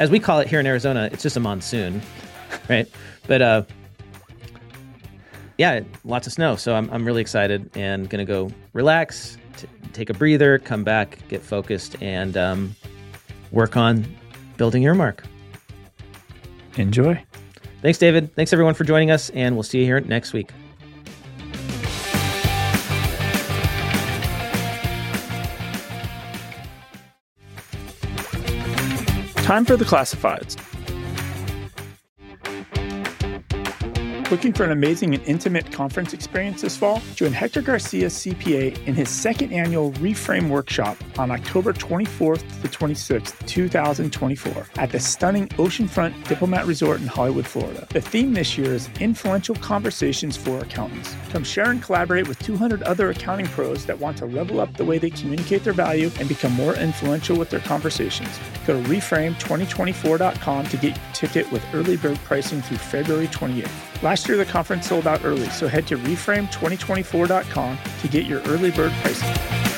As 0.02 0.10
we 0.10 0.20
call 0.20 0.42
it 0.42 0.50
here 0.50 0.60
in 0.60 0.68
Arizona, 0.68 1.08
it's 1.14 1.24
just 1.24 1.38
a 1.38 1.40
monsoon, 1.40 2.02
right? 2.70 2.90
But 3.26 3.42
uh, 3.42 3.64
yeah, 5.62 5.82
lots 6.06 6.26
of 6.26 6.34
snow. 6.34 6.56
So 6.56 6.74
I'm 6.74 6.90
I'm 6.90 7.06
really 7.06 7.22
excited 7.22 7.70
and 7.76 8.10
gonna 8.10 8.26
go 8.26 8.50
relax, 8.74 9.38
t- 9.58 9.68
take 9.94 10.10
a 10.10 10.14
breather, 10.16 10.58
come 10.58 10.84
back, 10.84 11.20
get 11.28 11.44
focused, 11.44 12.02
and 12.02 12.36
um, 12.36 12.76
work 13.52 13.78
on 13.78 14.04
building 14.58 14.82
Earmark. 14.82 15.24
Enjoy. 16.78 17.24
Thanks, 17.84 18.00
David. 18.00 18.34
Thanks, 18.34 18.52
everyone, 18.54 18.74
for 18.74 18.86
joining 18.86 19.12
us, 19.12 19.30
and 19.32 19.56
we'll 19.56 19.62
see 19.62 19.78
you 19.78 19.86
here 19.86 20.00
next 20.00 20.34
week. 20.34 20.50
Time 29.44 29.64
for 29.64 29.78
the 29.78 29.86
classifieds. 29.86 30.58
Looking 34.32 34.54
for 34.54 34.64
an 34.64 34.72
amazing 34.72 35.14
and 35.14 35.22
intimate 35.26 35.74
conference 35.74 36.14
experience 36.14 36.62
this 36.62 36.78
fall? 36.78 37.02
Join 37.16 37.34
Hector 37.34 37.62
Garcia, 37.62 38.08
CPA, 38.08 38.88
in 38.88 38.96
his 38.96 39.10
second 39.10 39.52
annual 39.52 39.92
Reframe 39.94 40.48
Workshop 40.48 40.96
on 41.20 41.32
October 41.32 41.74
24th 41.74 42.40
to 42.62 42.70
26th, 42.70 43.46
2024, 43.46 44.68
at 44.78 44.90
the 44.90 45.02
stunning 45.02 45.50
Oceanfront 45.50 46.30
Diplomat 46.30 46.66
Resort 46.66 47.02
in 47.02 47.08
Hollywood, 47.08 47.46
Florida. 47.46 47.86
The 47.90 48.00
theme 48.00 48.34
this 48.34 48.58
year 48.58 48.74
is 48.74 48.90
Influential 49.02 49.56
Conversations 49.56 50.38
for 50.38 50.60
Accountants. 50.60 51.14
Come 51.32 51.44
share 51.44 51.70
and 51.70 51.84
collaborate 51.84 52.30
with 52.30 52.40
200 52.40 52.84
other 52.84 53.10
accounting 53.10 53.48
pros 53.48 53.86
that 53.86 54.00
want 54.00 54.18
to 54.20 54.26
level 54.26 54.62
up 54.62 54.78
the 54.78 54.86
way 54.86 54.98
they 54.98 55.10
communicate 55.10 55.66
their 55.66 55.74
value 55.74 56.10
and 56.22 56.30
become 56.30 56.54
more 56.54 56.76
influential 56.76 57.38
with 57.38 57.50
their 57.50 57.60
conversations. 57.60 58.40
Go 58.66 58.82
to 58.82 58.90
reframe2024.com 58.90 60.68
to 60.68 60.78
get 60.78 60.96
your 60.96 61.06
ticket 61.14 61.52
with 61.52 61.66
early 61.74 61.98
bird 61.98 62.18
pricing 62.20 62.62
through 62.62 62.78
February 62.78 63.28
28th. 63.28 63.92
Last 64.02 64.21
year, 64.28 64.38
the 64.38 64.46
conference 64.46 64.88
sold 64.88 65.08
out 65.08 65.24
early, 65.24 65.50
so 65.50 65.68
head 65.68 65.88
to 65.88 65.98
reframe2024.com 65.98 67.78
to 68.02 68.08
get 68.08 68.26
your 68.26 68.42
early 68.42 68.72
bird 68.72 68.92
pricing. 69.02 69.71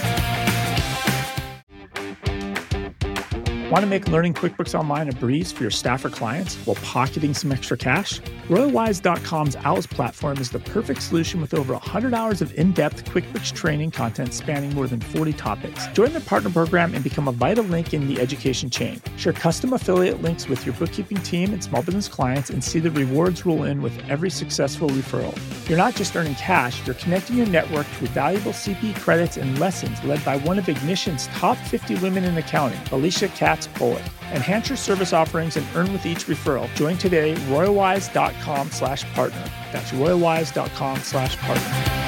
Want 3.73 3.81
to 3.81 3.89
make 3.89 4.07
learning 4.07 4.35
QuickBooks 4.35 4.77
Online 4.79 5.09
a 5.09 5.13
breeze 5.13 5.51
for 5.51 5.63
your 5.63 5.71
staff 5.71 6.05
or 6.05 6.11
clients 6.11 6.57
while 6.57 6.75
pocketing 6.83 7.33
some 7.33 7.51
extra 7.51 7.75
cash? 7.75 8.19
RoyalWise.com's 8.47 9.55
OWLS 9.55 9.89
platform 9.89 10.37
is 10.37 10.51
the 10.51 10.59
perfect 10.59 11.01
solution 11.01 11.41
with 11.41 11.55
over 11.55 11.73
100 11.73 12.13
hours 12.13 12.43
of 12.43 12.53
in 12.53 12.71
depth 12.73 13.03
QuickBooks 13.05 13.51
training 13.51 13.89
content 13.89 14.31
spanning 14.35 14.75
more 14.75 14.85
than 14.85 15.01
40 15.01 15.33
topics. 15.33 15.87
Join 15.87 16.13
the 16.13 16.19
partner 16.19 16.51
program 16.51 16.93
and 16.93 17.03
become 17.03 17.27
a 17.27 17.31
vital 17.31 17.63
link 17.63 17.95
in 17.95 18.07
the 18.07 18.21
education 18.21 18.69
chain. 18.69 19.01
Share 19.17 19.33
custom 19.33 19.73
affiliate 19.73 20.21
links 20.21 20.47
with 20.47 20.63
your 20.67 20.75
bookkeeping 20.75 21.17
team 21.23 21.51
and 21.51 21.63
small 21.63 21.81
business 21.81 22.07
clients 22.07 22.51
and 22.51 22.63
see 22.63 22.77
the 22.77 22.91
rewards 22.91 23.43
roll 23.43 23.63
in 23.63 23.81
with 23.81 23.97
every 24.07 24.29
successful 24.29 24.87
referral. 24.89 25.35
You're 25.67 25.79
not 25.79 25.95
just 25.95 26.15
earning 26.15 26.35
cash, 26.35 26.85
you're 26.85 26.93
connecting 26.93 27.37
your 27.37 27.47
network 27.47 27.87
to 27.97 28.05
valuable 28.09 28.51
CP 28.51 28.95
credits 28.97 29.37
and 29.37 29.57
lessons 29.59 30.03
led 30.03 30.23
by 30.23 30.37
one 30.37 30.59
of 30.59 30.69
Ignition's 30.69 31.25
top 31.29 31.57
50 31.57 31.95
women 31.95 32.23
in 32.23 32.37
accounting, 32.37 32.79
Alicia 32.91 33.29
Katz 33.29 33.62
Pollock. 33.67 34.03
Enhance 34.31 34.69
your 34.69 34.77
service 34.77 35.13
offerings 35.13 35.57
and 35.57 35.65
earn 35.75 35.91
with 35.93 36.05
each 36.05 36.25
referral. 36.25 36.73
Join 36.75 36.97
today, 36.97 37.35
royalwise.com 37.49 38.71
slash 38.71 39.03
partner. 39.13 39.45
That's 39.71 39.91
royalwise.com 39.91 40.97
slash 40.99 41.37
partner. 41.37 42.02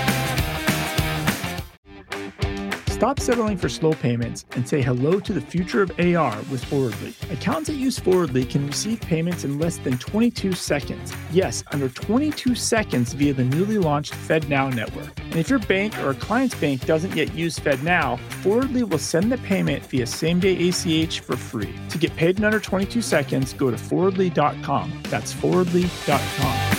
Stop 2.96 3.20
settling 3.20 3.58
for 3.58 3.68
slow 3.68 3.92
payments 3.92 4.46
and 4.52 4.66
say 4.66 4.82
hello 4.82 5.20
to 5.20 5.34
the 5.34 5.42
future 5.42 5.82
of 5.82 5.92
AR 6.00 6.38
with 6.50 6.64
Forwardly. 6.64 7.14
Accounts 7.30 7.68
that 7.68 7.76
use 7.76 8.00
Forwardly 8.00 8.46
can 8.46 8.66
receive 8.66 9.02
payments 9.02 9.44
in 9.44 9.60
less 9.60 9.76
than 9.80 9.98
22 9.98 10.54
seconds. 10.54 11.14
Yes, 11.30 11.62
under 11.74 11.90
22 11.90 12.56
seconds 12.56 13.12
via 13.12 13.34
the 13.34 13.44
newly 13.44 13.80
launched 13.80 14.14
FedNow 14.14 14.74
network. 14.74 15.12
And 15.20 15.36
if 15.36 15.50
your 15.50 15.60
bank 15.60 16.00
or 16.00 16.12
a 16.12 16.16
client's 16.16 16.56
bank 16.56 16.86
doesn't 16.86 17.14
yet 17.14 17.36
use 17.36 17.60
FedNow, 17.60 18.18
Forwardly 18.42 18.84
will 18.84 18.98
send 18.98 19.30
the 19.30 19.40
payment 19.40 19.86
via 19.88 20.08
same 20.08 20.40
day 20.40 20.70
ACH 20.70 21.20
for 21.20 21.36
free. 21.36 21.76
To 21.90 21.98
get 21.98 22.16
paid 22.16 22.38
in 22.38 22.46
under 22.46 22.62
22 22.62 23.02
seconds, 23.02 23.52
go 23.52 23.70
to 23.70 23.76
forwardly.com. 23.76 25.04
That's 25.10 25.34
forwardly.com. 25.34 26.72